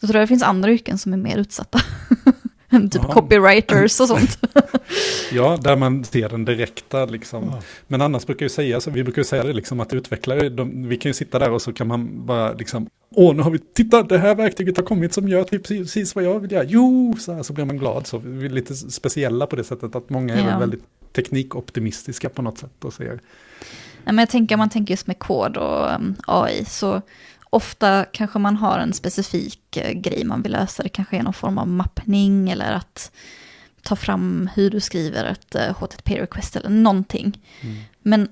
Så 0.00 0.06
tror 0.06 0.16
jag 0.16 0.22
det 0.22 0.28
finns 0.28 0.42
andra 0.42 0.72
yrken 0.72 0.98
som 0.98 1.12
är 1.12 1.16
mer 1.16 1.38
utsatta. 1.38 1.80
typ 2.70 3.02
ja. 3.02 3.12
copywriters 3.12 4.00
och 4.00 4.08
sånt. 4.08 4.38
ja, 5.32 5.58
där 5.62 5.76
man 5.76 6.04
ser 6.04 6.28
den 6.28 6.44
direkta 6.44 7.04
liksom. 7.04 7.44
Ja. 7.44 7.62
Men 7.86 8.02
annars 8.02 8.26
brukar 8.26 8.44
jag 8.44 8.50
säga, 8.50 8.80
så 8.80 8.90
vi 8.90 9.04
brukar 9.04 9.22
säga 9.22 9.44
det 9.44 9.52
liksom 9.52 9.80
att 9.80 9.92
utvecklare, 9.92 10.48
de, 10.48 10.88
vi 10.88 10.96
kan 10.96 11.10
ju 11.10 11.14
sitta 11.14 11.38
där 11.38 11.50
och 11.50 11.62
så 11.62 11.72
kan 11.72 11.86
man 11.86 12.26
bara 12.26 12.52
liksom, 12.52 12.88
åh 13.16 13.34
nu 13.34 13.42
har 13.42 13.50
vi, 13.50 13.58
titta 13.58 14.02
det 14.02 14.18
här 14.18 14.34
verktyget 14.34 14.76
har 14.76 14.84
kommit 14.84 15.14
som 15.14 15.28
gör 15.28 15.44
typ 15.44 15.66
precis 15.66 16.14
vad 16.14 16.24
jag 16.24 16.40
vill 16.40 16.52
göra, 16.52 16.64
jo, 16.64 17.16
så, 17.18 17.32
här, 17.32 17.42
så 17.42 17.52
blir 17.52 17.64
man 17.64 17.78
glad. 17.78 18.06
Så 18.06 18.18
vi 18.18 18.46
är 18.46 18.50
lite 18.50 18.74
speciella 18.74 19.46
på 19.46 19.56
det 19.56 19.64
sättet 19.64 19.94
att 19.94 20.10
många 20.10 20.34
är 20.34 20.48
ja. 20.48 20.58
väldigt 20.58 20.82
teknikoptimistiska 21.12 22.28
på 22.28 22.42
något 22.42 22.58
sätt 22.58 22.84
och 22.84 22.92
ser. 22.92 23.20
Ja, 24.04 24.12
men 24.12 24.18
jag 24.18 24.30
tänker, 24.30 24.56
man 24.56 24.70
tänker 24.70 24.92
just 24.92 25.06
med 25.06 25.18
kod 25.18 25.56
och 25.56 25.94
um, 25.94 26.16
AI, 26.26 26.64
så 26.64 27.02
ofta 27.50 28.04
kanske 28.04 28.38
man 28.38 28.56
har 28.56 28.78
en 28.78 28.92
specifik 28.92 29.76
eh, 29.76 29.92
grej 29.92 30.24
man 30.24 30.42
vill 30.42 30.52
lösa. 30.52 30.82
Det 30.82 30.88
kanske 30.88 31.16
är 31.16 31.22
någon 31.22 31.32
form 31.32 31.58
av 31.58 31.68
mappning 31.68 32.50
eller 32.50 32.72
att 32.72 33.12
ta 33.82 33.96
fram 33.96 34.50
hur 34.54 34.70
du 34.70 34.80
skriver 34.80 35.24
ett 35.24 35.54
eh, 35.54 35.74
HTTP-request 35.74 36.56
eller 36.56 36.70
någonting. 36.70 37.42
Mm. 37.60 37.76
Men 38.02 38.28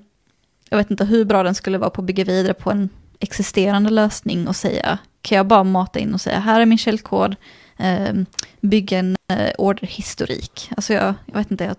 jag 0.69 0.77
vet 0.77 0.91
inte 0.91 1.05
hur 1.05 1.25
bra 1.25 1.43
den 1.43 1.55
skulle 1.55 1.77
vara 1.77 1.89
på 1.89 2.01
att 2.01 2.07
bygga 2.07 2.23
vidare 2.23 2.53
på 2.53 2.71
en 2.71 2.89
existerande 3.19 3.89
lösning 3.89 4.47
och 4.47 4.55
säga, 4.55 4.97
kan 5.21 5.35
jag 5.37 5.47
bara 5.47 5.63
mata 5.63 5.99
in 5.99 6.13
och 6.13 6.21
säga, 6.21 6.39
här 6.39 6.61
är 6.61 6.65
min 6.65 6.77
källkod, 6.77 7.35
eh, 7.77 8.13
bygga 8.61 8.99
en 8.99 9.17
eh, 9.27 9.51
orderhistorik. 9.57 10.71
Alltså 10.77 10.93
jag, 10.93 11.13
jag 11.25 11.35
vet 11.35 11.51
inte, 11.51 11.63
jag, 11.63 11.75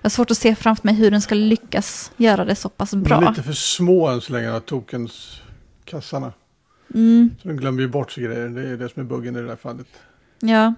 jag 0.00 0.02
har 0.02 0.10
svårt 0.10 0.30
att 0.30 0.38
se 0.38 0.54
framför 0.54 0.88
mig 0.88 0.94
hur 0.94 1.10
den 1.10 1.20
ska 1.20 1.34
lyckas 1.34 2.12
göra 2.16 2.44
det 2.44 2.54
så 2.54 2.68
pass 2.68 2.94
bra. 2.94 3.20
De 3.20 3.24
är 3.24 3.30
lite 3.30 3.42
för 3.42 3.52
små 3.52 4.08
än 4.08 4.20
så 4.20 4.32
länge, 4.32 4.60
tokens 4.60 5.40
kassarna. 5.84 6.32
Mm. 6.94 7.30
Så 7.42 7.48
de 7.48 7.56
glömmer 7.56 7.82
ju 7.82 7.88
bort 7.88 8.12
sig 8.12 8.24
grejer. 8.24 8.48
Det 8.48 8.68
är 8.68 8.76
det 8.76 8.88
som 8.88 9.02
är 9.02 9.06
buggen 9.06 9.36
i 9.36 9.40
det 9.40 9.46
där 9.46 9.56
fallet. 9.56 9.86
Ja. 10.40 10.74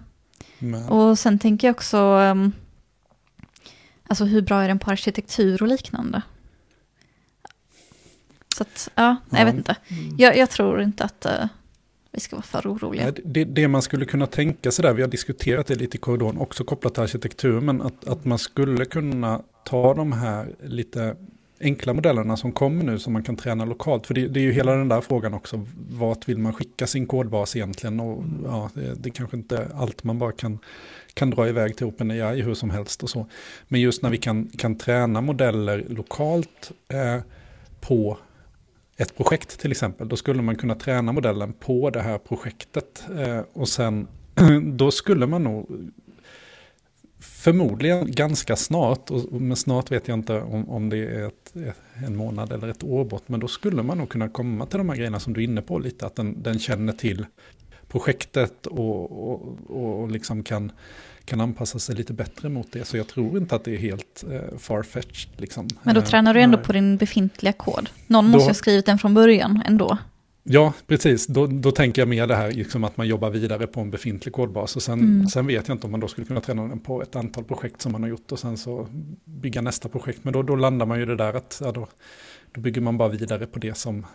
Men. 0.59 0.89
Och 0.89 1.19
sen 1.19 1.39
tänker 1.39 1.69
jag 1.69 1.75
också, 1.75 1.99
um, 1.99 2.53
alltså 4.09 4.25
hur 4.25 4.43
bra 4.43 4.63
är 4.63 4.69
den 4.69 4.79
på 4.79 4.91
arkitektur 4.91 5.63
och 5.63 5.69
liknande? 5.69 6.23
Så 8.57 8.63
att, 8.63 8.91
ja, 8.95 9.17
ja. 9.31 9.39
jag 9.39 9.47
vet 9.47 9.55
inte. 9.55 9.77
Mm. 9.89 10.15
Jag, 10.19 10.37
jag, 10.37 10.51
tror 10.51 10.83
inte 10.83 11.05
att 11.05 11.27
uh, 11.27 11.47
vi 12.13 12.21
ska 12.21 12.37
vara 12.37 12.43
för 12.43 12.73
oroliga. 12.73 13.13
Det, 13.25 13.45
det, 13.45 13.69
man 13.69 13.83
skulle 13.83 14.05
kunna 14.05 14.27
tänka 14.27 14.71
sig 14.71 14.83
där, 14.83 14.93
vi 14.93 15.03
har 15.03 15.09
diskuterat 15.09 15.67
det 15.67 15.75
lite 15.75 15.97
i 15.97 16.01
korridoren, 16.01 16.39
också 16.39 16.65
kopplat 16.65 16.95
till 16.95 17.03
arkitektur, 17.03 17.61
men 17.61 17.83
att, 17.83 18.09
att 18.09 18.25
man 18.25 18.39
skulle 18.39 18.85
kunna 18.85 19.43
ta 19.65 19.95
de 19.95 20.13
här 20.13 20.55
lite 20.65 21.17
enkla 21.61 21.93
modellerna 21.93 22.37
som 22.37 22.53
kommer 22.53 22.85
nu 22.85 22.99
som 22.99 23.13
man 23.13 23.23
kan 23.23 23.37
träna 23.37 23.65
lokalt. 23.65 24.07
För 24.07 24.15
det, 24.15 24.29
det 24.29 24.41
är 24.41 24.43
ju 24.43 24.53
hela 24.53 24.73
den 24.73 24.89
där 24.89 25.01
frågan 25.01 25.35
också, 25.35 25.67
vart 25.91 26.29
vill 26.29 26.39
man 26.39 26.53
skicka 26.53 26.87
sin 26.87 27.07
kodbas 27.07 27.57
egentligen? 27.57 28.01
Och, 28.01 28.25
ja, 28.45 28.71
det, 28.75 28.95
det 28.95 29.09
är 29.09 29.13
kanske 29.13 29.37
inte 29.37 29.69
allt 29.75 30.05
man 30.05 30.19
bara 30.19 30.33
kan, 30.33 30.59
kan 31.15 31.31
dra 31.31 31.49
iväg 31.49 31.77
till 31.77 31.87
OpenAI 31.87 32.43
hur 32.43 32.55
som 32.55 32.71
helst 32.71 33.03
och 33.03 33.11
så. 33.11 33.27
Men 33.69 33.81
just 33.81 34.03
när 34.03 34.11
vi 34.11 34.19
kan, 34.19 34.51
kan 34.59 34.79
träna 34.79 35.21
modeller 35.21 35.85
lokalt 35.89 36.73
eh, 36.89 37.23
på 37.81 38.19
ett 38.97 39.17
projekt 39.17 39.61
till 39.61 39.71
exempel, 39.71 40.09
då 40.09 40.17
skulle 40.17 40.43
man 40.43 40.57
kunna 40.57 40.75
träna 40.75 41.13
modellen 41.13 41.53
på 41.53 41.91
det 41.91 42.01
här 42.01 42.19
projektet. 42.19 43.05
Eh, 43.19 43.41
och 43.53 43.69
sen, 43.69 44.09
då 44.63 44.91
skulle 44.91 45.27
man 45.27 45.45
nog 45.45 45.93
förmodligen 47.19 48.11
ganska 48.11 48.57
snart, 48.57 49.11
och 49.11 49.33
med 49.33 49.59
snart 49.59 49.91
vet 49.93 50.09
jag 50.09 50.19
inte 50.19 50.41
om, 50.41 50.71
om 50.71 50.89
det 50.89 50.99
är 50.99 51.27
ett, 51.27 51.55
en 52.07 52.17
månad 52.17 52.53
eller 52.53 52.69
ett 52.69 52.85
år 52.85 53.05
bort, 53.05 53.23
men 53.27 53.41
då 53.41 53.49
skulle 53.49 53.83
man 53.83 53.99
nog 53.99 54.09
kunna 54.09 54.29
komma 54.29 54.67
till 54.67 54.79
de 54.79 54.89
här 54.89 54.97
grejerna 54.97 55.21
som 55.21 55.33
du 55.33 55.41
är 55.41 55.45
inne 55.45 55.63
på 55.63 55.79
lite, 55.79 56.07
att 56.07 56.17
den, 56.17 56.43
den 56.43 56.59
känner 56.59 56.93
till 56.93 57.27
projektet 57.89 58.67
och, 58.67 59.31
och, 59.33 59.57
och 59.69 60.11
liksom 60.11 60.43
kan, 60.43 60.73
kan 61.27 61.41
anpassa 61.41 61.79
sig 61.79 61.95
lite 61.95 62.13
bättre 62.13 62.49
mot 62.49 62.73
det. 62.73 62.85
Så 62.85 62.97
jag 62.97 63.07
tror 63.07 63.39
inte 63.39 63.57
att 63.57 63.65
det 63.65 63.75
är 63.75 63.79
helt 63.79 64.25
eh, 64.31 64.59
farfetched. 64.59 65.31
Liksom. 65.37 65.69
Men 65.83 65.95
då 65.95 66.03
tränar 66.03 66.35
du 66.35 66.41
ändå 66.41 66.59
på 66.59 66.73
din 66.73 66.97
befintliga 66.97 67.53
kod. 67.53 67.91
Någon 68.07 68.25
då, 68.25 68.31
måste 68.31 68.49
ha 68.49 68.55
skrivit 68.55 68.87
den 68.87 68.99
från 68.99 69.15
början 69.15 69.63
ändå. 69.67 69.99
Ja, 70.49 70.73
precis. 70.87 71.27
Då, 71.27 71.47
då 71.47 71.71
tänker 71.71 72.03
jag 72.03 72.09
mer 72.09 72.27
det 72.27 72.37
här 72.37 72.53
liksom 72.53 72.85
att 72.85 72.97
man 72.97 73.09
jobbar 73.09 73.31
vidare 73.31 73.67
på 73.67 73.81
en 73.81 73.91
befintlig 73.91 74.35
kodbas. 74.35 74.77
Och 74.77 74.83
sen, 74.83 75.01
mm. 75.01 75.27
sen 75.27 75.47
vet 75.47 75.69
jag 75.69 75.75
inte 75.75 75.87
om 75.87 75.91
man 75.91 76.01
då 76.01 76.09
skulle 76.09 76.27
kunna 76.27 76.41
träna 76.41 76.69
den 76.69 76.81
på 76.81 77.03
ett 77.03 77.17
antal 77.17 77.45
projekt 77.45 77.83
som 77.83 77.93
man 77.93 78.03
har 78.03 78.11
gjort 78.11 78.33
och 78.33 78.39
sen 78.39 78.57
så 78.57 78.89
bygga 79.25 79.61
nästa 79.61 79.89
projekt. 79.89 80.25
Men 80.25 80.33
då, 80.33 80.43
då 80.43 80.57
landar 80.57 80.87
man 80.87 80.99
ju 80.99 81.07
det 81.07 81.17
där 81.17 81.35
att 81.35 81.61
ja, 81.65 81.73
då, 81.73 81.87
då 82.53 82.61
bygger 82.61 82.81
man 82.81 82.99
bara 82.99 83.09
vidare 83.09 83.47
på 83.47 83.59
det 83.59 83.77
som... 83.77 84.07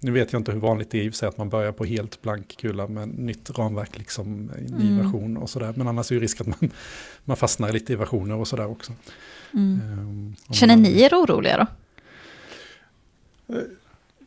Nu 0.00 0.10
vet 0.10 0.32
jag 0.32 0.40
inte 0.40 0.52
hur 0.52 0.60
vanligt 0.60 0.90
det 0.90 0.98
är 0.98 1.04
i 1.04 1.12
sig 1.12 1.28
att 1.28 1.38
man 1.38 1.48
börjar 1.48 1.72
på 1.72 1.84
helt 1.84 2.22
blank 2.22 2.56
kula 2.56 2.86
med 2.86 3.08
nytt 3.08 3.58
ramverk, 3.58 3.98
liksom 3.98 4.46
ny 4.46 4.88
mm. 4.88 5.04
version 5.04 5.36
och 5.36 5.50
sådär. 5.50 5.74
Men 5.76 5.88
annars 5.88 6.10
är 6.10 6.14
ju 6.14 6.20
risk 6.20 6.40
att 6.40 6.46
man, 6.46 6.70
man 7.24 7.36
fastnar 7.36 7.72
lite 7.72 7.92
i 7.92 7.96
versioner 7.96 8.36
och 8.36 8.48
sådär 8.48 8.66
också. 8.66 8.92
Mm. 9.54 9.80
Um, 9.98 10.36
Känner 10.54 10.76
ni 10.76 11.02
er 11.02 11.14
oroliga 11.14 11.56
då? 11.56 11.66
Eh, 13.54 13.62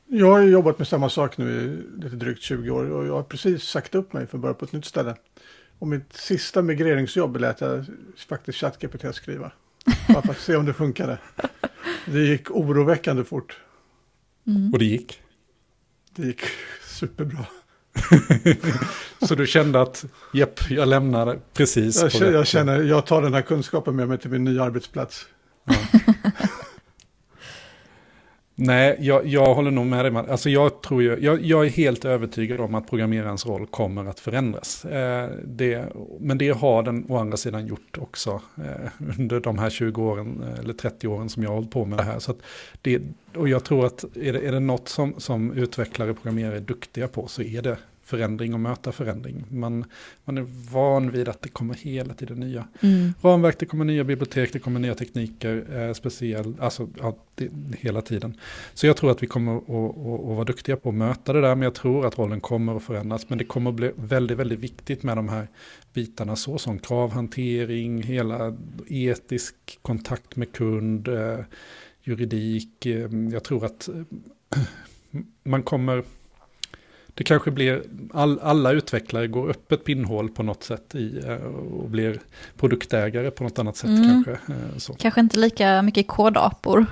jag 0.08 0.32
har 0.32 0.42
jobbat 0.42 0.78
med 0.78 0.88
samma 0.88 1.10
sak 1.10 1.38
nu 1.38 1.52
i 1.52 2.02
lite 2.04 2.16
drygt 2.16 2.42
20 2.42 2.70
år 2.70 2.92
och 2.92 3.08
jag 3.08 3.14
har 3.14 3.24
precis 3.24 3.64
sagt 3.64 3.96
upp 3.96 4.14
mig 4.14 4.28
för 4.28 4.38
att 4.38 4.42
börja 4.42 4.54
på 4.54 4.66
ett 4.66 4.74
nytt 4.74 4.86
ställe. 4.86 5.16
Och 5.80 5.88
mitt 5.88 6.14
sista 6.14 6.62
migreringsjobb 6.62 7.38
lät 7.38 7.62
jag 7.62 7.86
faktiskt 8.28 8.58
ChatGPT 8.58 9.16
skriva. 9.16 9.52
Bara 10.08 10.22
för 10.22 10.32
att 10.32 10.40
se 10.40 10.56
om 10.56 10.66
det 10.66 10.74
funkade. 10.74 11.18
Det 12.06 12.20
gick 12.20 12.52
oroväckande 12.52 13.24
fort. 13.24 13.60
Mm. 14.48 14.74
Och 14.74 14.80
det 14.80 14.86
gick? 14.86 15.22
Det 16.16 16.24
gick 16.24 16.42
superbra. 16.86 17.46
Så 19.28 19.36
du 19.36 19.48
kände 19.48 19.82
att, 19.82 20.06
jepp, 20.34 20.72
jag 20.72 20.88
lämnar 20.88 21.40
precis. 21.54 22.02
Jag, 22.02 22.12
känner, 22.12 22.32
jag 22.32 22.48
känner, 22.48 22.84
jag 22.84 23.06
tar 23.06 23.22
den 23.22 23.34
här 23.34 23.42
kunskapen 23.42 23.96
med 23.96 24.08
mig 24.08 24.18
till 24.18 24.30
min 24.30 24.44
nya 24.44 24.64
arbetsplats. 24.64 25.26
Ja. 25.66 25.76
Nej, 28.62 28.96
jag, 29.00 29.28
jag 29.28 29.56
håller 29.56 29.72
nog 29.72 29.86
med 29.86 30.06
dig. 30.06 30.16
Alltså 30.16 30.50
jag, 30.50 30.82
tror 30.82 31.02
ju, 31.02 31.18
jag, 31.22 31.42
jag, 31.42 31.66
är 31.66 31.70
helt 31.70 32.06
övertygad 32.06 32.60
om 32.60 32.76
att 32.76 32.90
programmerarens 32.90 33.46
roll 33.46 33.68
kommer 33.68 34.06
att 34.06 34.20
förändras. 34.20 34.86
Eh, 34.86 35.30
det, 35.46 35.86
men 36.20 36.38
det 36.38 36.50
har 36.50 36.84
den 36.84 37.06
å 37.10 37.18
andra 37.18 37.38
sidan 37.38 37.68
gjort 37.68 37.98
också 37.98 38.42
eh, 38.58 38.92
under 39.20 39.40
de 39.40 39.60
här 39.60 39.70
20 39.70 40.04
åren 40.04 40.44
eh, 40.44 40.60
eller 40.60 40.74
30 40.74 41.08
åren 41.08 41.30
som 41.30 41.44
jag 41.44 41.50
har 41.50 41.56
hållit 41.56 41.72
på 41.72 41.86
med 41.86 41.98
det 41.98 42.04
här. 42.04 42.20
Så 42.20 42.34
det, 42.82 43.02
och 43.36 43.50
jag 43.50 43.64
tror 43.64 43.86
att 43.86 44.04
är 44.18 44.34
det, 44.34 44.40
är 44.40 44.52
det 44.52 44.60
något 44.60 44.90
som, 44.90 45.14
som 45.18 45.52
utvecklare 45.54 46.12
och 46.12 46.22
programmerare 46.22 46.56
är 46.56 46.62
duktiga 46.62 47.08
på 47.08 47.28
så 47.28 47.42
är 47.42 47.62
det 47.62 47.78
förändring 48.10 48.54
och 48.54 48.60
möta 48.60 48.92
förändring. 48.92 49.46
Man, 49.50 49.86
man 50.26 50.38
är 50.38 50.46
van 50.72 51.12
vid 51.12 51.30
att 51.30 51.42
det 51.42 51.50
kommer 51.50 51.74
hela 51.74 52.14
tiden 52.14 52.40
nya 52.40 52.68
mm. 52.82 53.14
ramverk, 53.22 53.60
det 53.60 53.66
kommer 53.66 53.86
nya 53.86 54.04
bibliotek, 54.04 54.54
det 54.54 54.60
kommer 54.60 54.80
nya 54.80 54.96
tekniker, 54.96 55.66
eh, 55.80 55.94
speciell, 55.94 56.56
alltså 56.60 56.88
ja, 57.00 57.18
det, 57.36 57.50
hela 57.80 58.02
tiden. 58.02 58.38
Så 58.74 58.88
jag 58.88 58.98
tror 58.98 59.12
att 59.12 59.24
vi 59.24 59.28
kommer 59.28 59.58
att, 59.58 60.36
vara 60.36 60.44
duktiga 60.44 60.78
på 60.78 60.90
att 60.90 60.96
möta 60.96 61.34
det 61.34 61.42
där, 61.42 61.56
men 61.56 61.62
jag 61.64 61.74
tror 61.74 62.06
att 62.06 62.20
rollen 62.20 62.42
kommer 62.42 62.76
att 62.76 62.84
förändras. 62.84 63.30
Men 63.30 63.38
det 63.38 63.46
kommer 63.46 63.70
att 63.70 63.76
bli 63.76 63.92
väldigt, 63.96 64.38
väldigt 64.38 64.60
viktigt 64.60 65.04
med 65.04 65.18
de 65.18 65.30
här 65.30 65.48
bitarna 65.94 66.36
så 66.36 66.58
som 66.58 66.80
kravhantering, 66.80 68.04
hela 68.04 68.58
etisk 68.88 69.56
kontakt 69.82 70.36
med 70.36 70.52
kund, 70.52 71.08
eh, 71.08 71.40
juridik. 72.04 72.86
Eh, 72.86 73.10
jag 73.32 73.44
tror 73.44 73.66
att 73.66 73.88
eh, 73.88 74.02
man 75.44 75.64
kommer 75.64 76.04
det 77.20 77.24
kanske 77.24 77.52
blir, 77.52 77.84
all, 78.14 78.40
alla 78.40 78.72
utvecklare 78.72 79.28
går 79.28 79.50
upp 79.50 79.72
ett 79.72 79.84
pinnhål 79.86 80.30
på 80.30 80.44
något 80.44 80.64
sätt 80.64 80.96
i 80.96 81.20
eh, 81.28 81.34
och 81.36 81.90
blir 81.90 82.20
produktägare 82.58 83.32
på 83.32 83.44
något 83.44 83.60
annat 83.60 83.78
sätt 83.78 83.90
Mm. 83.90 84.10
kanske. 84.10 84.32
eh, 84.54 84.78
Så. 84.78 84.94
Kanske 84.94 85.22
inte 85.22 85.40
lika 85.40 85.82
mycket 85.82 86.08
kodapor. 86.08 86.86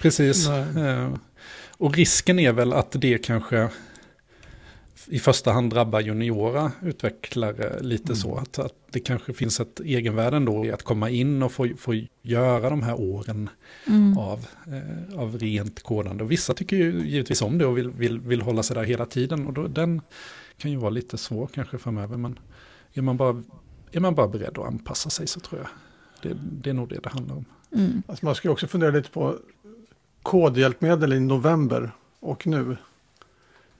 Precis. 0.00 0.48
Nej. 0.48 0.84
Eh, 0.88 1.08
Och 1.78 1.94
risken 1.96 2.38
är 2.38 2.52
väl 2.52 2.72
att 2.72 2.92
det 2.92 3.18
kanske 3.18 3.68
i 5.06 5.18
första 5.18 5.52
hand 5.52 5.70
drabbar 5.72 6.00
juniora 6.00 6.72
utvecklare 6.82 7.80
lite 7.82 8.16
så. 8.16 8.36
Att, 8.36 8.58
att 8.58 8.74
det 8.90 9.00
kanske 9.00 9.32
finns 9.32 9.60
ett 9.60 9.80
egenvärde 9.80 10.36
ändå 10.36 10.66
i 10.66 10.72
att 10.72 10.82
komma 10.82 11.10
in 11.10 11.42
och 11.42 11.52
få, 11.52 11.68
få 11.78 11.94
göra 12.22 12.70
de 12.70 12.82
här 12.82 13.00
åren 13.00 13.50
Mm. 13.86 14.18
av, 14.18 14.46
eh, 14.66 15.18
av 15.20 15.38
rent 15.38 15.82
kodande. 15.82 16.24
Och 16.24 16.30
vissa 16.30 16.54
tycker 16.54 16.76
ju 16.76 17.06
givetvis 17.06 17.42
om 17.42 17.58
det 17.58 17.66
och 17.66 17.78
vill, 17.78 17.90
vill, 17.90 18.20
vill 18.20 18.42
hålla 18.42 18.62
sig 18.62 18.76
där 18.76 18.84
hela 18.84 19.06
tiden. 19.06 19.46
Och 19.46 19.52
då, 19.52 19.66
den 19.66 20.00
kan 20.58 20.70
ju 20.70 20.76
vara 20.76 20.90
lite 20.90 21.18
svår 21.18 21.46
kanske 21.54 21.78
framöver. 21.78 22.16
Men 22.16 22.38
är 22.94 23.02
man 23.02 23.16
bara, 23.16 23.42
är 23.92 24.00
man 24.00 24.14
bara 24.14 24.28
beredd 24.28 24.58
att 24.58 24.66
anpassa 24.66 25.10
sig 25.10 25.26
så 25.26 25.40
tror 25.40 25.60
jag. 25.60 25.68
Det, 26.22 26.38
det 26.62 26.70
är 26.70 26.74
nog 26.74 26.88
det 26.88 27.00
det 27.02 27.08
handlar 27.08 27.36
om. 27.36 27.44
Mm. 27.74 28.02
Alltså 28.06 28.24
man 28.24 28.34
ska 28.34 28.48
ju 28.48 28.52
också 28.52 28.66
fundera 28.66 28.90
lite 28.90 29.10
på 29.10 29.36
kodhjälpmedel 30.22 31.12
i 31.12 31.20
november 31.20 31.90
och 32.20 32.46
nu. 32.46 32.76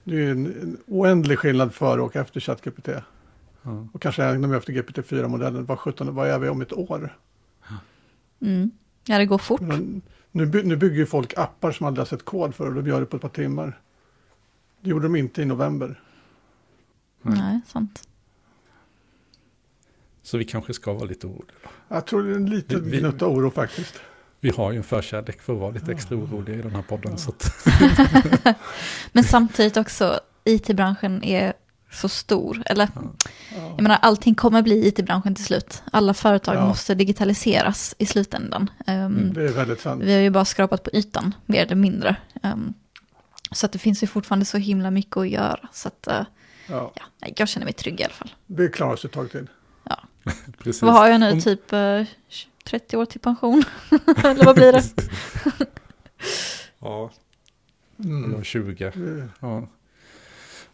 Det 0.03 0.15
är 0.15 0.19
ju 0.19 0.31
en, 0.31 0.45
en 0.45 0.77
oändlig 0.87 1.39
skillnad 1.39 1.73
före 1.73 2.01
och 2.01 2.15
efter 2.15 2.39
ChatGPT. 2.39 2.87
Ja. 3.61 3.87
Och 3.93 4.01
kanske 4.01 4.23
ännu 4.23 4.47
mer 4.47 4.57
efter 4.57 4.73
GPT-4-modellen. 4.73 5.65
Vad 5.65 5.79
17, 5.79 6.15
vad 6.15 6.27
är 6.29 6.39
vi 6.39 6.49
om 6.49 6.61
ett 6.61 6.73
år? 6.73 7.17
Mm. 8.41 8.71
Ja, 9.05 9.17
det 9.17 9.25
går 9.25 9.37
fort. 9.37 9.61
Men 9.61 10.01
nu, 10.31 10.45
nu 10.63 10.75
bygger 10.75 10.95
ju 10.97 11.05
folk 11.05 11.33
appar 11.37 11.71
som 11.71 11.85
aldrig 11.87 12.01
har 12.01 12.05
sett 12.05 12.25
kod 12.25 12.55
för 12.55 12.67
och 12.67 12.73
de 12.83 12.87
gör 12.89 12.99
det 12.99 13.05
på 13.05 13.15
ett 13.15 13.21
par 13.21 13.29
timmar. 13.29 13.79
Det 14.81 14.89
gjorde 14.89 15.05
de 15.05 15.15
inte 15.15 15.41
i 15.41 15.45
november. 15.45 16.01
Nej. 17.21 17.37
Nej, 17.37 17.61
sant. 17.67 18.07
Så 20.21 20.37
vi 20.37 20.45
kanske 20.45 20.73
ska 20.73 20.93
vara 20.93 21.05
lite 21.05 21.27
oroliga. 21.27 21.53
Jag 21.87 22.05
tror 22.07 22.23
det 22.23 22.31
är 22.31 22.35
en 22.35 22.49
liten 22.49 22.83
Vi- 22.83 22.89
vi- 22.91 22.99
gnutta 22.99 23.27
oro 23.27 23.49
faktiskt. 23.51 23.95
Vi 24.43 24.49
har 24.49 24.71
ju 24.71 24.77
en 24.77 24.83
förkärlek 24.83 25.41
för 25.41 25.53
att 25.53 25.59
vara 25.59 25.71
lite 25.71 25.91
extra 25.91 26.15
oroliga 26.17 26.55
i 26.57 26.61
den 26.61 26.75
här 26.75 26.81
podden. 26.81 27.17
Så 27.17 27.33
Men 29.11 29.23
samtidigt 29.23 29.77
också, 29.77 30.19
it-branschen 30.43 31.23
är 31.23 31.53
så 31.91 32.09
stor. 32.09 32.63
Eller, 32.65 32.89
Ja. 32.95 33.01
jag 33.75 33.81
menar, 33.81 33.97
allting 34.01 34.35
kommer 34.35 34.61
bli 34.61 34.87
it-branschen 34.87 35.35
till 35.35 35.45
slut. 35.45 35.83
Alla 35.91 36.13
företag 36.13 36.55
Ja. 36.55 36.65
måste 36.67 36.95
digitaliseras 36.95 37.95
i 37.97 38.05
slutändan. 38.05 38.69
Mm. 38.87 39.33
Det 39.33 39.43
är 39.43 39.47
väldigt 39.53 39.81
sant. 39.81 40.03
Vi 40.03 40.13
har 40.13 40.19
ju 40.21 40.29
bara 40.29 40.45
skrapat 40.45 40.83
på 40.83 40.89
ytan, 40.93 41.35
mer 41.45 41.61
eller 41.65 41.75
mindre. 41.75 42.15
Ehm, 42.43 42.73
så 43.51 43.65
att 43.65 43.71
det 43.71 43.79
finns 43.79 44.03
ju 44.03 44.07
fortfarande 44.07 44.45
så 44.45 44.57
himla 44.57 44.91
mycket 44.91 45.17
att 45.17 45.29
göra. 45.29 45.69
Så 45.71 45.87
att, 45.87 46.07
eh, 46.07 46.25
Ja. 46.67 46.91
ja, 47.19 47.27
jag 47.35 47.47
känner 47.47 47.65
mig 47.65 47.73
trygg 47.73 47.99
i 47.99 48.03
alla 48.03 48.13
fall. 48.13 48.31
Vi 48.45 48.69
klarar 48.69 48.93
oss 48.93 49.05
ett 49.05 49.11
tag 49.11 49.31
till. 49.31 49.47
precis. 50.63 50.81
Vad 50.81 50.93
har 50.93 51.07
jag 51.07 51.19
nu, 51.19 51.41
typ 51.41 51.73
eh, 51.73 52.01
30 52.63 52.97
år 52.97 53.05
till 53.05 53.19
pension? 53.19 53.63
eller 54.25 54.45
vad 54.45 54.55
blir 54.55 54.71
det? 54.73 54.83
Ja, 56.79 57.11
Mm. 58.03 58.33
har 58.33 58.43
20. 58.43 58.91
Vi- 58.95 59.23
Ja. 59.39 59.67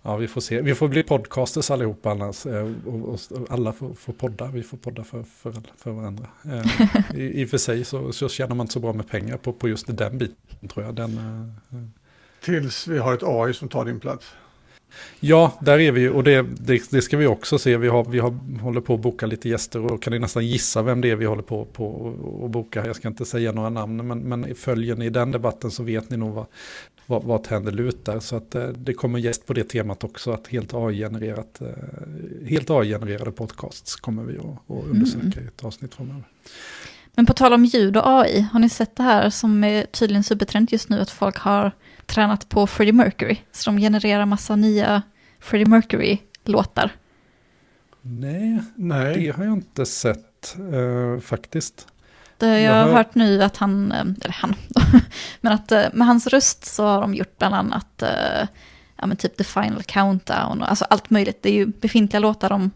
ja, 0.02 0.16
vi 0.18 0.28
får 0.28 0.42
se. 0.42 0.62
Vi 0.62 0.76
får 0.76 0.88
bli 0.88 1.04
podcasters 1.04 1.72
allihopa 1.72 2.12
annars. 2.12 2.46
eh, 2.46 2.74
Och, 2.86 2.94
och, 2.94 3.20
och 3.32 3.48
alla 3.52 3.74
får, 3.74 3.94
får 3.94 4.14
podda. 4.14 4.48
Vi 4.48 4.64
får 4.64 4.78
podda 4.78 5.04
för, 5.04 5.24
för, 5.24 5.54
för 5.78 5.92
varandra. 5.92 6.28
Eh, 6.46 7.20
I, 7.20 7.42
I 7.42 7.46
och 7.46 7.50
för 7.50 7.58
sig 7.58 7.84
så, 7.86 8.12
så 8.14 8.30
tjänar 8.30 8.56
man 8.56 8.64
inte 8.64 8.74
så 8.74 8.80
bra 8.80 8.94
med 8.94 9.10
pengar 9.10 9.38
på, 9.38 9.54
på 9.54 9.70
just 9.70 9.98
den 9.98 10.18
biten 10.18 10.70
tror 10.70 10.86
jag. 10.86 10.96
Den, 10.96 11.18
eh, 11.72 11.78
Tills 12.44 12.88
vi 12.88 12.98
har 12.98 13.14
ett 13.14 13.24
AI 13.24 13.54
som 13.54 13.70
tar 13.70 13.86
din 13.86 14.00
plats. 14.00 14.26
Ja, 15.20 15.54
där 15.62 15.80
är 15.80 15.92
vi 15.92 16.02
ju 16.02 16.10
och 16.10 16.24
det, 16.24 16.46
det, 16.60 16.92
det 16.92 17.02
ska 17.02 17.18
vi 17.18 17.28
också 17.28 17.58
se. 17.58 17.78
Vi, 17.78 17.88
har, 17.88 18.06
vi 18.06 18.20
har, 18.20 18.60
håller 18.62 18.82
på 18.82 18.94
att 18.94 19.00
boka 19.00 19.26
lite 19.26 19.50
gäster 19.50 19.86
och 19.86 20.02
kan 20.02 20.14
ni 20.14 20.20
nästan 20.20 20.48
gissa 20.48 20.82
vem 20.82 21.02
det 21.02 21.12
är 21.12 21.16
vi 21.16 21.26
håller 21.26 21.44
på, 21.44 21.66
på 21.66 22.14
att 22.46 22.52
boka. 22.52 22.86
Jag 22.86 22.96
ska 22.96 23.08
inte 23.08 23.26
säga 23.26 23.52
några 23.52 23.70
namn, 23.70 24.08
men, 24.08 24.20
men 24.20 24.56
följer 24.56 24.96
ni 24.96 25.10
den 25.10 25.32
debatten 25.32 25.72
så 25.72 25.84
vet 25.84 26.10
ni 26.10 26.18
nog 26.18 26.34
vad, 26.34 26.46
vad, 27.06 27.24
vad 27.24 27.48
händer 27.48 27.72
lutar. 27.72 28.20
Så 28.20 28.36
att 28.36 28.56
eh, 28.56 28.68
det 28.68 28.94
kommer 28.94 29.20
gäst 29.20 29.46
på 29.46 29.54
det 29.54 29.64
temat 29.64 30.04
också, 30.04 30.32
att 30.32 30.48
helt 30.48 30.74
AI-genererat, 30.74 31.62
eh, 31.62 32.48
helt 32.48 32.70
AI-genererade 32.70 33.32
podcasts 33.32 33.96
kommer 33.96 34.24
vi 34.24 34.38
att, 34.38 34.46
att 34.46 34.86
undersöka 34.86 35.42
i 35.42 35.46
ett 35.46 35.64
avsnitt 35.64 35.96
framöver. 35.96 36.24
Men 37.16 37.26
på 37.26 37.34
tal 37.34 37.54
om 37.54 37.66
ljud 37.66 37.98
och 37.98 38.04
AI, 38.06 38.42
har 38.42 38.60
ni 38.60 38.70
sett 38.70 38.96
det 38.96 39.04
här 39.04 39.30
som 39.30 39.64
är 39.64 39.86
tydligen 39.86 40.24
supertrend 40.24 40.72
just 40.72 40.90
nu, 40.90 41.00
att 41.00 41.10
folk 41.10 41.38
har 41.38 41.72
tränat 42.10 42.50
på 42.50 42.68
Freddie 42.68 42.92
Mercury, 42.94 43.38
så 43.52 43.70
de 43.72 43.78
genererar 43.80 44.26
massa 44.26 44.56
nya 44.56 45.02
Freddie 45.40 45.66
Mercury-låtar. 45.70 46.92
Nej, 48.02 48.60
Nej, 48.76 49.18
det 49.26 49.36
har 49.36 49.44
jag 49.44 49.54
inte 49.54 49.86
sett 49.86 50.56
eh, 50.74 51.22
faktiskt. 51.22 51.88
Det 52.38 52.48
jag 52.48 52.62
Jag 52.62 52.72
har 52.74 52.88
hör- 52.88 52.94
hört 52.94 53.16
nu 53.16 53.44
att 53.44 53.58
han, 53.58 53.92
eh, 53.92 54.02
eller 54.02 54.34
han, 54.34 54.56
men 55.42 55.54
att 55.54 55.72
eh, 55.72 55.86
med 55.94 56.08
hans 56.08 56.28
röst 56.28 56.66
så 56.66 56.86
har 56.86 57.02
de 57.02 57.14
gjort 57.14 57.38
bland 57.38 57.56
annat, 57.56 58.02
eh, 58.02 58.48
ja 58.96 59.06
men 59.06 59.18
typ 59.18 59.38
The 59.38 59.44
Final 59.44 59.84
Countdown, 59.84 60.62
och 60.62 60.70
alltså 60.70 60.86
allt 60.90 61.10
möjligt. 61.10 61.44
Det 61.44 61.50
är 61.50 61.54
ju 61.54 61.66
befintliga 61.66 62.20
låtar 62.20 62.50
de 62.50 62.72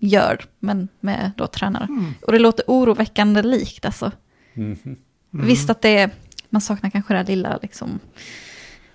gör, 0.00 0.44
men 0.58 0.88
med 1.00 1.30
då 1.36 1.46
tränare. 1.46 1.84
Mm. 1.84 2.14
Och 2.26 2.32
det 2.32 2.38
låter 2.38 2.64
oroväckande 2.68 3.42
likt 3.42 3.84
alltså. 3.86 4.12
Mhm. 4.54 4.78
Mm. 4.84 5.46
Visst 5.46 5.70
att 5.70 5.82
det 5.82 5.98
är, 5.98 6.10
man 6.50 6.60
saknar 6.60 6.90
kanske 6.90 7.14
det 7.14 7.18
här 7.18 7.26
lilla, 7.26 7.58
liksom, 7.62 7.98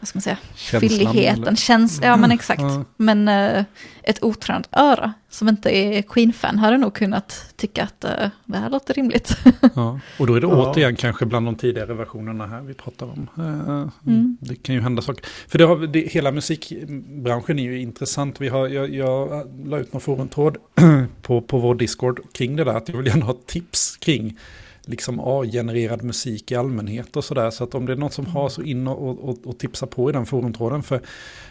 vad 0.04 0.08
ska 0.08 0.18
man 0.18 0.22
säga, 0.22 0.38
Känslan, 0.56 0.90
fylligheten, 0.90 1.56
eller? 1.70 2.06
ja 2.06 2.18
men 2.18 2.32
exakt. 2.32 2.62
Ja. 2.62 2.84
Men 2.98 3.28
eh, 3.28 3.64
ett 4.04 4.24
otränat 4.24 4.70
öra 4.72 5.14
som 5.30 5.50
inte 5.50 5.70
är 5.70 6.02
Queen-fan 6.02 6.58
hade 6.58 6.78
nog 6.78 6.94
kunnat 6.94 7.54
tycka 7.56 7.84
att 7.84 8.04
eh, 8.04 8.12
det 8.46 8.58
här 8.58 8.70
låter 8.70 8.94
rimligt. 8.94 9.38
Ja, 9.76 10.00
och 10.20 10.28
då 10.28 10.36
är 10.36 10.42
det 10.42 10.48
Ja. 10.52 10.72
återigen 10.72 10.96
kanske 10.96 11.26
bland 11.26 11.46
de 11.48 11.56
tidigare 11.56 11.94
versionerna 11.94 12.48
här 12.48 12.62
vi 12.62 12.74
pratar 12.74 13.06
om. 13.06 13.28
Eh, 13.38 13.88
Mm. 14.08 14.38
Det 14.42 14.56
kan 14.56 14.76
ju 14.76 14.82
hända 14.82 15.02
saker. 15.02 15.26
För 15.48 15.58
det 15.58 15.64
har, 15.66 15.88
det, 15.88 16.00
hela 16.00 16.32
musikbranschen 16.32 17.60
är 17.60 17.64
ju 17.64 17.80
intressant. 17.80 18.42
Vi 18.42 18.50
har, 18.50 18.68
jag, 18.68 18.94
jag 18.96 19.48
la 19.66 19.80
ut 19.80 19.94
någon 19.94 20.02
forumtråd 20.02 20.58
på, 21.22 21.42
på 21.42 21.58
vår 21.60 21.76
Discord 21.76 22.20
kring 22.34 22.56
det 22.56 22.64
där. 22.64 22.74
Att 22.74 22.90
jag 22.90 22.98
vill 22.98 23.08
gärna 23.08 23.26
ha 23.26 23.36
tips 23.46 23.98
kring 23.98 24.38
liksom 24.86 25.20
AI-genererad 25.20 26.04
musik 26.04 26.52
i 26.52 26.56
allmänhet 26.56 27.18
och 27.18 27.24
sådär. 27.24 27.50
Så 27.50 27.64
att 27.64 27.76
om 27.76 27.86
det 27.86 27.92
är 27.92 27.98
något 27.98 28.14
som 28.14 28.26
har 28.26 28.50
så 28.50 28.62
in 28.62 28.88
och, 28.88 29.30
och, 29.30 29.38
och 29.44 29.58
tipsa 29.58 29.88
på 29.88 30.10
i 30.10 30.14
den 30.14 30.26
forumtråden. 30.26 30.84
För 30.84 31.02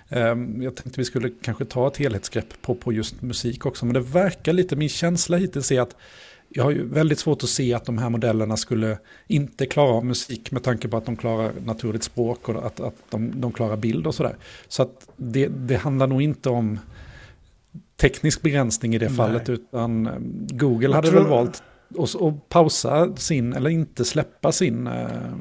ehm, 0.08 0.62
jag 0.62 0.76
tänkte 0.76 1.00
vi 1.00 1.04
skulle 1.04 1.30
kanske 1.42 1.64
ta 1.64 1.86
ett 1.88 1.96
helhetsgrepp 1.96 2.62
på, 2.62 2.74
på 2.74 2.92
just 2.92 3.22
musik 3.22 3.66
också. 3.66 3.86
Men 3.86 3.94
det 3.94 4.00
verkar 4.00 4.52
lite, 4.52 4.76
min 4.76 4.88
känsla 4.88 5.36
hittills 5.36 5.72
är 5.72 5.80
att 5.80 5.96
jag 6.54 6.64
har 6.64 6.70
ju 6.70 6.88
väldigt 6.88 7.18
svårt 7.18 7.42
att 7.42 7.48
se 7.48 7.74
att 7.74 7.84
de 7.84 7.98
här 7.98 8.10
modellerna 8.10 8.56
skulle 8.56 8.98
inte 9.26 9.66
klara 9.66 9.90
av 9.90 10.04
musik 10.04 10.50
med 10.50 10.62
tanke 10.62 10.88
på 10.88 10.96
att 10.96 11.06
de 11.06 11.16
klarar 11.16 11.52
naturligt 11.64 12.02
språk 12.02 12.48
och 12.48 12.66
att, 12.66 12.80
att 12.80 12.94
de, 13.10 13.40
de 13.40 13.52
klarar 13.52 13.76
bild 13.76 14.06
och 14.06 14.14
sådär. 14.14 14.36
Så 14.68 14.82
att 14.82 15.08
det, 15.16 15.46
det 15.46 15.76
handlar 15.76 16.06
nog 16.06 16.22
inte 16.22 16.48
om 16.48 16.78
teknisk 17.96 18.42
begränsning 18.42 18.94
i 18.94 18.98
det 18.98 19.06
Nej. 19.06 19.16
fallet 19.16 19.48
utan 19.48 20.06
eh, 20.06 20.12
Google 20.56 20.86
Jag 20.86 20.94
hade 20.94 21.08
tror- 21.08 21.20
väl 21.20 21.30
valt 21.30 21.62
att 21.98 22.22
att 22.22 22.48
pausa 22.48 23.16
sin 23.16 23.52
eller 23.52 23.70
inte 23.70 24.04
släppa 24.04 24.52
sin 24.52 24.86
eh, 24.86 24.92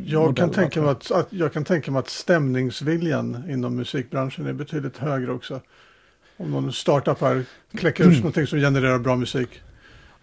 Jag 0.05 0.21
modell, 0.21 0.35
kan, 0.35 0.49
tänka 0.51 0.81
mig 0.81 0.91
att, 0.91 1.11
att, 1.11 1.27
jag 1.29 1.53
kan 1.53 1.63
tänka 1.63 1.91
mig 1.91 1.99
att 1.99 2.09
stämningsviljan 2.09 3.43
inom 3.49 3.75
musikbranschen 3.75 4.45
är 4.45 4.53
betydligt 4.53 4.97
högre 4.97 5.31
också. 5.31 5.61
Om 6.37 6.51
någon 6.51 6.73
startup 6.73 7.21
här 7.21 7.45
kläcker 7.77 8.03
ur 8.03 8.15
någonting 8.15 8.47
som 8.47 8.59
genererar 8.59 8.99
bra 8.99 9.15
musik. 9.15 9.49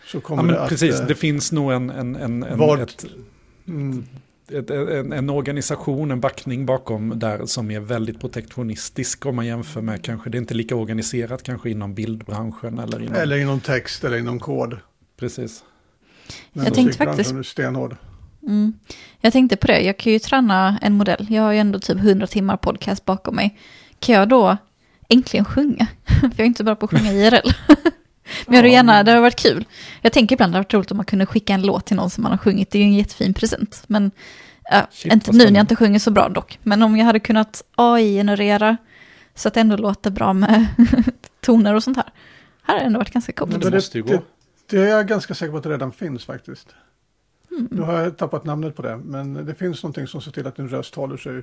Så 0.07 0.21
kommer 0.21 0.43
Ja, 0.43 0.53
det 0.53 0.63
att... 0.63 0.69
precis, 0.69 1.01
eh, 1.01 1.07
det 1.07 1.15
finns 1.15 1.53
nog 1.53 1.73
en, 1.73 1.91
en, 1.91 2.17
en, 2.17 2.43
en, 2.43 2.59
Vart- 2.59 2.81
ett, 2.81 3.07
mm, 3.67 4.07
ett, 4.51 4.71
en, 4.71 5.13
en 5.13 5.31
organisation, 5.31 6.11
en 6.11 6.21
backning 6.21 6.67
bakom 6.67 7.19
där 7.19 7.47
som 7.47 7.71
är 7.71 7.81
väldigt 7.81 8.21
protektionistisk 8.21 9.27
om 9.27 9.37
man 9.37 9.47
jämför 9.47 9.81
med 9.81 10.05
kanske, 10.05 10.31
det 10.31 10.37
är 10.37 10.41
inte 10.41 10.55
lika 10.55 10.77
organiserat 10.77 11.43
kanske 11.43 11.71
inom 11.71 11.95
bildbranschen 11.95 12.79
eller 12.79 13.03
inom... 13.03 13.15
eller 13.15 13.37
inom 13.37 13.61
text 13.61 14.05
eller 14.05 14.19
inom 14.19 14.41
kod. 14.41 14.77
Precis. 15.17 15.65
Men 16.53 16.65
Jag 16.65 16.75
tänkte 16.75 16.99
faktiskt- 16.99 17.33
är 17.35 17.43
stenhård. 17.43 17.97
Mm. 18.43 18.73
Jag 19.21 19.33
tänkte 19.33 19.57
på 19.57 19.67
det, 19.67 19.81
jag 19.81 19.99
kan 19.99 20.13
ju 20.13 20.19
träna 20.19 20.79
en 20.83 20.93
modell. 20.95 21.27
Jag 21.31 21.43
har 21.43 21.53
ju 21.53 21.59
ändå 21.59 21.79
typ 21.79 21.99
100 21.99 22.27
timmar 22.27 22.57
podcast 22.57 23.05
bakom 23.05 23.37
mig. 23.37 23.59
Kan 23.99 24.15
jag 24.15 24.29
då 24.29 24.57
äntligen 25.09 25.45
sjunga? 25.45 25.87
För 26.21 26.27
jag 26.37 26.41
är 26.41 26.45
inte 26.45 26.65
bra 26.65 26.75
på 26.77 26.85
att 26.87 26.91
sjunga 26.91 27.13
IRL. 27.13 27.53
Men 28.47 28.55
jag 28.55 28.57
hade 28.57 28.69
gärna, 28.69 29.03
det 29.03 29.13
har 29.13 29.21
varit 29.21 29.41
kul. 29.41 29.65
Jag 30.03 30.13
tänker 30.13 30.37
ibland 30.37 30.53
det 30.53 30.57
hade 30.57 30.65
varit 30.65 30.75
roligt 30.75 30.91
om 30.91 30.97
man 30.97 31.07
kunde 31.07 31.27
skicka 31.27 31.55
en 31.55 31.63
låt 31.63 31.87
till 31.87 31.97
någon 31.97 32.11
som 32.11 32.23
man 32.23 32.33
har 32.33 32.39
sjungit. 32.39 32.71
Det 32.71 32.79
är 32.79 32.81
ju 32.83 32.87
en 32.89 32.95
jättefin 32.95 33.35
present. 33.35 33.83
Men 33.87 34.11
ja, 34.71 34.87
Shit, 34.91 35.13
inte 35.13 35.33
nu 35.33 35.45
när 35.45 35.55
jag 35.55 35.63
inte 35.63 35.77
sjunger 35.77 35.99
så 35.99 36.11
bra 36.11 36.29
dock. 36.29 36.59
Men 36.63 36.83
om 36.83 36.97
jag 36.97 37.05
hade 37.07 37.21
kunnat 37.21 37.63
AI-generera 37.75 38.77
så 39.35 39.49
att 39.49 39.55
det 39.55 39.61
ändå 39.61 39.77
låter 39.77 40.11
bra 40.11 40.33
med 40.33 40.67
toner 41.41 41.75
och 41.75 41.83
sånt 41.85 41.97
här. 41.97 42.07
Här 42.63 42.75
hade 42.75 42.81
det 42.81 42.87
ändå 42.87 42.99
varit 42.99 43.13
ganska 43.13 43.33
coolt. 43.33 43.53
Men 43.53 43.61
det 43.61 43.71
måste 43.71 43.99
ju 43.99 44.05
gå. 44.05 44.23
Det, 44.71 44.79
är 44.79 44.87
jag 44.89 45.07
ganska 45.09 45.35
säker 45.35 45.51
på 45.53 45.57
att 45.57 45.63
det 45.63 45.71
redan 45.71 45.93
finns 45.93 46.25
faktiskt. 46.25 46.69
Mm. 47.51 47.69
Nu 47.71 47.83
har 47.83 47.93
jag 48.03 48.17
tappat 48.17 48.45
namnet 48.45 48.77
på 48.77 48.83
det, 48.83 48.97
men 48.97 49.35
det 49.47 49.55
finns 49.55 49.83
någonting 49.83 50.07
som 50.07 50.21
ser 50.21 50.31
till 50.31 50.47
att 50.47 50.57
din 50.57 50.69
röst 50.69 50.95
håller 50.95 51.17
sig. 51.17 51.43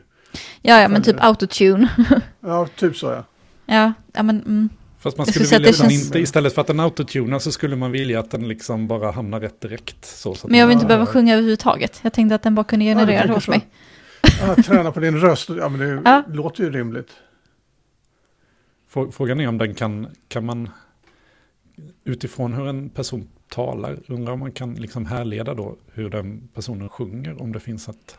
Ja, 0.61 0.82
ja, 0.82 0.88
men 0.88 1.03
typ 1.03 1.15
autotune. 1.19 1.89
Ja, 2.39 2.67
typ 2.76 2.95
så 2.97 3.05
ja. 3.07 3.23
Ja, 3.65 3.93
ja 4.13 4.23
men 4.23 4.41
mm. 4.41 4.69
Fast 4.99 5.17
man 5.17 5.26
skulle 5.26 5.45
vilja 5.45 5.57
att 5.57 5.63
den 5.63 5.89
känns- 5.89 6.05
inte, 6.05 6.19
istället 6.19 6.53
för 6.53 6.61
att 6.61 6.67
den 6.67 6.80
autotunar 6.80 7.39
så 7.39 7.51
skulle 7.51 7.76
man 7.76 7.91
vilja 7.91 8.19
att 8.19 8.32
den 8.32 8.47
liksom 8.47 8.88
bara 8.88 9.11
hamnar 9.11 9.39
rätt 9.39 9.61
direkt. 9.61 10.05
Så, 10.05 10.36
så 10.36 10.47
Men 10.47 10.59
jag 10.59 10.67
vill 10.67 10.73
inte 10.73 10.86
behöva 10.86 11.05
sjunga 11.05 11.34
överhuvudtaget. 11.34 11.99
Jag 12.01 12.13
tänkte 12.13 12.36
att 12.36 12.43
den 12.43 12.55
bara 12.55 12.63
kunde 12.63 12.86
Ja, 12.86 12.91
generera 12.95 13.11
det 13.11 13.17
tänker 13.21 13.34
hos 13.36 13.47
mig. 13.47 13.67
Ah, 14.43 14.55
träna 14.55 14.91
på 14.91 14.99
din 14.99 15.17
röst, 15.19 15.49
ja 15.49 15.69
men 15.69 15.80
det 15.80 16.01
Ja. 16.05 16.23
låter 16.28 16.63
ju 16.63 16.71
rimligt. 16.71 17.09
Frå- 18.93 19.11
Frågan 19.11 19.39
är 19.39 19.47
om 19.47 19.57
den 19.57 19.73
kan, 19.73 20.07
kan 20.28 20.45
man 20.45 20.69
utifrån 22.03 22.53
hur 22.53 22.67
en 22.67 22.89
person 22.89 23.28
talar, 23.49 23.97
undrar 24.07 24.34
om 24.34 24.39
man 24.39 24.51
kan 24.51 24.73
liksom 24.73 25.05
härleda 25.05 25.53
då 25.53 25.76
hur 25.93 26.09
den 26.09 26.47
personen 26.53 26.89
sjunger, 26.89 27.41
om 27.41 27.51
det 27.51 27.59
finns 27.59 27.89
ett 27.89 28.17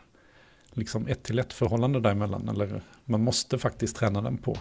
liksom 0.72 1.06
ett 1.06 1.22
till 1.22 1.38
ett 1.38 1.52
förhållande 1.52 2.00
däremellan, 2.00 2.48
eller 2.48 2.82
man 3.04 3.22
måste 3.24 3.58
faktiskt 3.58 3.96
träna 3.96 4.20
den 4.20 4.36
på, 4.38 4.56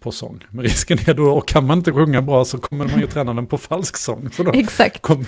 på 0.00 0.12
sång. 0.12 0.44
Men 0.50 0.62
risken 0.64 0.98
är 1.06 1.14
då, 1.14 1.30
och 1.32 1.48
kan 1.48 1.66
man 1.66 1.78
inte 1.78 1.92
sjunga 1.92 2.22
bra 2.22 2.44
så 2.44 2.58
kommer 2.58 2.84
man 2.88 3.00
ju 3.00 3.06
träna 3.14 3.34
den 3.34 3.46
på 3.46 3.58
falsk 3.58 3.96
sång. 3.96 4.30
Så 4.32 4.42
då 4.42 4.52
Exakt. 4.52 5.02
kom, 5.02 5.24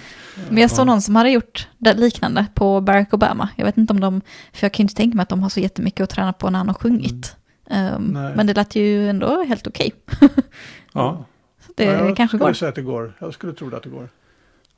Men 0.49 0.59
jag 0.59 0.71
såg 0.71 0.79
Ja. 0.81 0.85
någon 0.85 1.03
som 1.03 1.17
hade 1.17 1.31
gjort 1.31 1.69
det 1.79 1.95
liknande 1.95 2.47
på 2.55 2.81
Barack 2.81 3.15
Obama. 3.15 3.49
Jag 3.57 3.65
vet 3.65 3.77
inte 3.79 3.93
om 3.93 4.01
de, 4.01 4.21
för 4.53 4.65
jag 4.65 4.73
kan 4.73 4.83
ju 4.83 4.85
inte 4.85 4.95
tänka 4.95 5.17
mig 5.17 5.23
att 5.23 5.29
de 5.29 5.43
har 5.43 5.49
så 5.49 5.61
jättemycket 5.61 6.05
att 6.05 6.11
träna 6.11 6.33
på 6.33 6.51
när 6.51 6.59
han 6.59 6.69
har 6.69 6.75
sjungit. 6.75 7.37
Ehm, 7.71 8.03
Nej. 8.05 8.33
men 8.37 8.47
det 8.47 8.55
lät 8.55 8.77
ju 8.77 9.09
ändå 9.09 9.45
helt 9.45 9.67
okej. 9.67 9.93
ja. 10.93 11.25
Det 11.75 11.85
ja, 11.85 11.93
jag 11.93 12.17
kanske 12.17 12.37
skulle 12.37 12.49
går. 12.51 12.55
säga 12.55 12.69
att 12.69 12.75
det 12.75 12.83
går. 12.83 13.13
Jag 13.19 13.35
skulle 13.35 13.53
tro 13.53 13.75
att 13.75 13.83
det 13.83 13.89
går. 13.89 14.09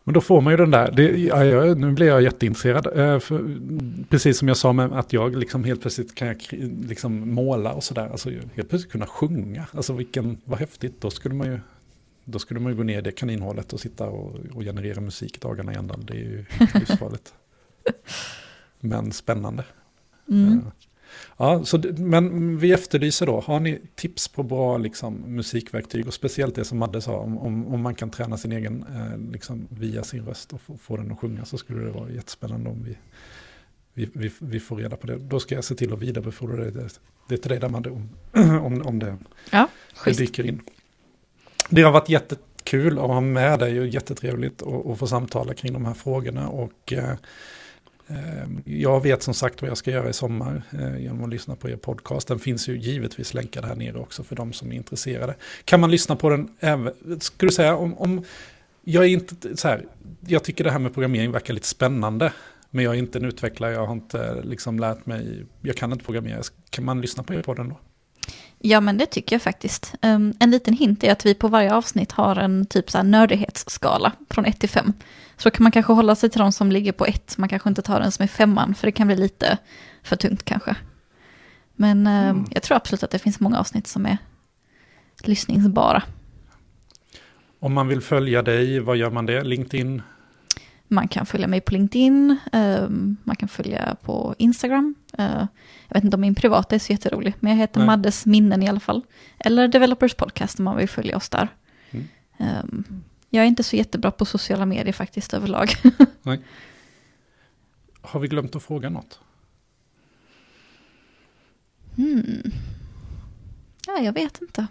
Men 0.04 0.14
då 0.14 0.20
får 0.20 0.40
man 0.40 0.52
ju 0.52 0.56
den 0.56 0.70
där, 0.70 0.90
det, 0.92 1.02
ja, 1.18 1.44
jag, 1.44 1.78
nu 1.78 1.92
blir 1.92 2.06
jag 2.06 2.22
jätteintresserad. 2.22 2.86
Eh, 2.86 3.18
för, 3.18 3.56
precis 4.08 4.38
som 4.38 4.48
jag 4.48 4.56
sa 4.56 4.72
med 4.72 4.92
att 4.92 5.12
jag 5.12 5.36
liksom 5.36 5.64
helt 5.64 5.80
plötsligt 5.80 6.14
kan 6.14 6.28
jag 6.28 6.36
kri- 6.40 6.86
liksom 6.88 7.34
måla 7.34 7.72
och 7.72 7.84
sådär. 7.84 8.08
Alltså 8.08 8.30
helt 8.30 8.68
plötsligt 8.68 8.92
kunna 8.92 9.06
sjunga. 9.06 9.66
Alltså 9.72 9.92
vilken, 9.92 10.38
vad 10.44 10.58
häftigt. 10.58 11.00
Då 11.00 11.10
skulle 11.10 11.34
man 11.34 11.46
ju, 11.46 11.60
då 12.24 12.38
skulle 12.38 12.60
man 12.60 12.72
ju 12.72 12.76
gå 12.76 12.82
ner 12.82 12.98
i 12.98 13.02
det 13.02 13.12
kaninhålet 13.12 13.72
och 13.72 13.80
sitta 13.80 14.06
och, 14.06 14.36
och 14.54 14.62
generera 14.62 15.00
musik 15.00 15.40
dagarna 15.40 15.72
i 15.72 15.76
ändan. 15.76 16.04
Det 16.06 16.12
är 16.12 16.18
ju 16.18 16.44
livsfarligt. 16.74 17.34
Men 18.80 19.12
spännande. 19.12 19.64
Mm. 20.28 20.52
Eh, 20.52 20.58
Ja, 21.36 21.64
så 21.64 21.82
men 21.96 22.58
vi 22.58 22.72
efterlyser 22.72 23.26
då, 23.26 23.40
har 23.40 23.60
ni 23.60 23.80
tips 23.94 24.28
på 24.28 24.42
bra 24.42 24.78
liksom, 24.78 25.14
musikverktyg 25.14 26.06
och 26.06 26.14
speciellt 26.14 26.54
det 26.54 26.64
som 26.64 26.78
Madde 26.78 27.00
sa, 27.00 27.16
om, 27.16 27.38
om, 27.38 27.74
om 27.74 27.80
man 27.80 27.94
kan 27.94 28.10
träna 28.10 28.36
sin 28.36 28.52
egen 28.52 28.84
eh, 28.94 29.32
liksom, 29.32 29.68
via 29.70 30.04
sin 30.04 30.24
röst 30.24 30.52
och 30.52 30.60
få, 30.60 30.76
få 30.76 30.96
den 30.96 31.12
att 31.12 31.18
sjunga 31.18 31.44
så 31.44 31.58
skulle 31.58 31.84
det 31.84 31.90
vara 31.90 32.10
jättespännande 32.10 32.70
om 32.70 32.84
vi, 32.84 32.96
vi, 33.94 34.10
vi, 34.14 34.32
vi 34.38 34.60
får 34.60 34.76
reda 34.76 34.96
på 34.96 35.06
det. 35.06 35.16
Då 35.16 35.40
ska 35.40 35.54
jag 35.54 35.64
se 35.64 35.74
till 35.74 35.92
att 35.92 36.02
vidarebefordra 36.02 36.56
det, 36.56 36.70
det, 36.70 37.00
det 37.28 37.36
till 37.36 37.50
dig 37.50 37.60
där 37.60 37.68
Madde, 37.68 37.90
om, 37.90 38.08
om, 38.64 38.82
om 38.82 38.98
det, 38.98 39.16
Ja, 39.50 39.68
det 40.04 40.18
dyker 40.18 40.46
in. 40.46 40.60
Det 41.70 41.82
har 41.82 41.92
varit 41.92 42.08
jättekul 42.08 42.98
att 42.98 43.06
ha 43.06 43.20
med 43.20 43.58
dig 43.58 43.80
och 43.80 43.86
jättetrevligt 43.86 44.62
att, 44.62 44.98
få 44.98 45.06
samtala 45.06 45.54
kring 45.54 45.72
de 45.72 45.84
här 45.84 45.94
frågorna 45.94 46.48
och 46.48 46.92
eh, 46.92 47.14
Ehm, 48.08 48.62
jag 48.64 49.02
vet 49.02 49.22
som 49.22 49.34
sagt 49.34 49.62
vad 49.62 49.70
jag 49.70 49.78
ska 49.78 49.90
göra 49.90 50.08
i 50.08 50.12
sommar 50.12 50.62
eh, 50.72 51.02
genom 51.02 51.24
att 51.24 51.30
lyssna 51.30 51.56
på 51.56 51.68
er 51.68 51.76
podcast. 51.76 52.28
Den 52.28 52.38
finns 52.38 52.68
ju 52.68 52.78
givetvis 52.78 53.34
länkad 53.34 53.64
här 53.64 53.74
nere 53.74 53.98
också 53.98 54.22
för 54.22 54.36
de 54.36 54.52
som 54.52 54.72
är 54.72 54.76
intresserade. 54.76 55.34
Kan 55.64 55.80
man 55.80 55.90
lyssna 55.90 56.16
på 56.16 56.30
den 56.30 56.48
även, 56.60 57.20
skulle 57.20 57.48
du 57.50 57.54
säga, 57.54 57.76
om, 57.76 57.98
om 57.98 58.24
jag 58.82 59.04
är 59.04 59.08
inte 59.08 59.56
så 59.56 59.68
här, 59.68 59.86
jag 60.26 60.44
tycker 60.44 60.64
det 60.64 60.70
här 60.70 60.78
med 60.78 60.94
programmering 60.94 61.32
verkar 61.32 61.54
lite 61.54 61.66
spännande. 61.66 62.32
Men 62.70 62.84
jag 62.84 62.94
är 62.94 62.98
inte 62.98 63.18
en 63.18 63.24
utvecklare, 63.24 63.72
jag 63.72 63.86
har 63.86 63.92
inte 63.92 64.42
liksom 64.42 64.78
lärt 64.78 65.06
mig, 65.06 65.46
jag 65.60 65.76
kan 65.76 65.92
inte 65.92 66.04
programmera. 66.04 66.42
Kan 66.70 66.84
man 66.84 67.00
lyssna 67.00 67.22
på 67.22 67.34
er 67.34 67.42
podd 67.42 67.56
då? 67.56 67.78
Ja, 68.66 68.80
men 68.80 68.98
det 68.98 69.06
tycker 69.06 69.34
jag 69.36 69.42
faktiskt. 69.42 69.94
Ehm, 70.02 70.34
en 70.40 70.50
liten 70.50 70.74
hint 70.74 71.04
är 71.04 71.12
att 71.12 71.26
vi 71.26 71.34
på 71.34 71.48
varje 71.48 71.74
avsnitt 71.74 72.12
har 72.12 72.36
en 72.36 72.66
typ 72.66 72.90
så 72.90 72.98
här 72.98 73.04
nördighetsskala 73.04 74.12
från 74.30 74.44
1 74.46 74.60
till 74.60 74.68
5. 74.68 74.92
Så 75.36 75.50
kan 75.50 75.62
man 75.62 75.72
kanske 75.72 75.92
hålla 75.92 76.14
sig 76.14 76.30
till 76.30 76.40
de 76.40 76.52
som 76.52 76.72
ligger 76.72 76.92
på 76.92 77.06
1, 77.06 77.38
man 77.38 77.48
kanske 77.48 77.68
inte 77.68 77.82
tar 77.82 78.00
den 78.00 78.12
som 78.12 78.22
är 78.22 78.26
femman, 78.26 78.74
för 78.74 78.86
det 78.86 78.92
kan 78.92 79.06
bli 79.06 79.16
lite 79.16 79.58
för 80.02 80.16
tungt 80.16 80.42
kanske. 80.44 80.76
Men 81.76 82.06
ehm, 82.06 82.28
Mm. 82.36 82.44
jag 82.50 82.62
tror 82.62 82.76
absolut 82.76 83.02
att 83.02 83.10
det 83.10 83.18
finns 83.18 83.40
många 83.40 83.58
avsnitt 83.58 83.86
som 83.86 84.06
är 84.06 84.18
lyssningsbara. 85.24 86.02
Om 87.60 87.72
man 87.72 87.88
vill 87.88 88.00
följa 88.00 88.42
dig, 88.42 88.80
vad 88.80 88.96
gör 88.96 89.10
man 89.10 89.26
det? 89.26 89.44
LinkedIn? 89.44 90.02
Man 90.88 91.08
kan 91.08 91.26
följa 91.26 91.46
mig 91.46 91.60
på 91.60 91.72
LinkedIn, 91.72 92.36
ehm, 92.52 93.16
man 93.24 93.36
kan 93.36 93.48
följa 93.48 93.96
på 94.02 94.34
Instagram. 94.38 94.94
Eh, 95.18 95.46
jag 95.88 95.94
vet 95.94 96.04
inte 96.04 96.16
om 96.16 96.20
min 96.20 96.34
privata 96.34 96.74
är 96.74 96.78
så 96.78 96.92
jätterolig, 96.92 97.34
men 97.40 97.52
jag 97.52 97.58
heter 97.58 97.78
Nej. 97.78 97.86
Maddes 97.86 98.26
minnen 98.26 98.62
i 98.62 98.68
alla 98.68 98.80
fall. 98.80 99.02
Eller 99.38 99.68
Developers 99.68 100.14
Podcast 100.14 100.58
om 100.58 100.64
man 100.64 100.76
vill 100.76 100.88
följa 100.88 101.16
oss 101.16 101.28
där. 101.28 101.48
Mm. 101.90 102.08
Ehm, 102.38 102.84
jag 103.30 103.44
är 103.44 103.48
inte 103.48 103.62
så 103.62 103.76
jättebra 103.76 104.10
på 104.10 104.24
sociala 104.24 104.66
medier 104.66 104.92
faktiskt 104.92 105.34
överlag. 105.34 105.70
Har 108.00 108.20
vi 108.20 108.28
glömt 108.28 108.56
att 108.56 108.62
fråga 108.62 108.90
något? 108.90 109.20
Hmm. 111.96 112.42
Ja, 113.86 113.98
jag 113.98 114.12
vet 114.12 114.42
inte. 114.42 114.66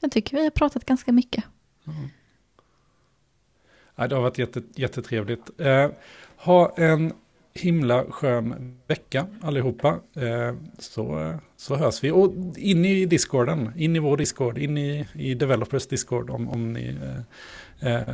Jag 0.00 0.12
tycker 0.12 0.36
vi 0.36 0.42
har 0.44 0.50
pratat 0.50 0.84
ganska 0.84 1.12
mycket. 1.12 1.44
Ja, 4.02 4.08
det 4.08 4.14
har 4.14 4.22
varit 4.22 4.38
jätte, 4.38 4.62
jättetrevligt. 4.74 5.60
Eh, 5.60 5.90
ha 6.36 6.74
en 6.76 7.12
himla 7.54 8.04
skön 8.04 8.78
vecka 8.86 9.26
allihopa. 9.40 10.00
Eh, 10.14 10.54
så, 10.78 11.34
så 11.56 11.76
hörs 11.76 12.04
vi. 12.04 12.10
Och 12.10 12.32
in 12.56 12.84
i 12.84 13.06
discorden, 13.06 13.72
in 13.76 13.96
i 13.96 13.98
vår 13.98 14.16
discord, 14.16 14.58
in 14.58 14.78
i, 14.78 15.08
i 15.14 15.34
developers 15.34 15.86
discord 15.86 16.30
om, 16.30 16.48
om 16.48 16.72
ni 16.72 16.96
eh, 17.80 17.92
eh, 17.92 18.08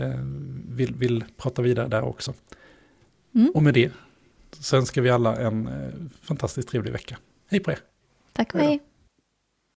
eh, 0.00 0.20
vill, 0.68 0.94
vill 0.94 1.24
prata 1.36 1.62
vidare 1.62 1.88
där 1.88 2.02
också. 2.02 2.34
Mm. 3.34 3.50
Och 3.54 3.62
med 3.62 3.74
det 3.74 3.92
så 4.60 4.76
önskar 4.76 5.02
vi 5.02 5.10
alla 5.10 5.36
en 5.36 5.66
eh, 5.66 5.92
fantastiskt 6.22 6.68
trevlig 6.68 6.92
vecka. 6.92 7.18
Hej 7.50 7.60
på 7.60 7.70
er! 7.70 7.78
Tack 8.32 8.54
och 8.54 8.60
Hej 8.60 8.68
hej. 8.68 8.80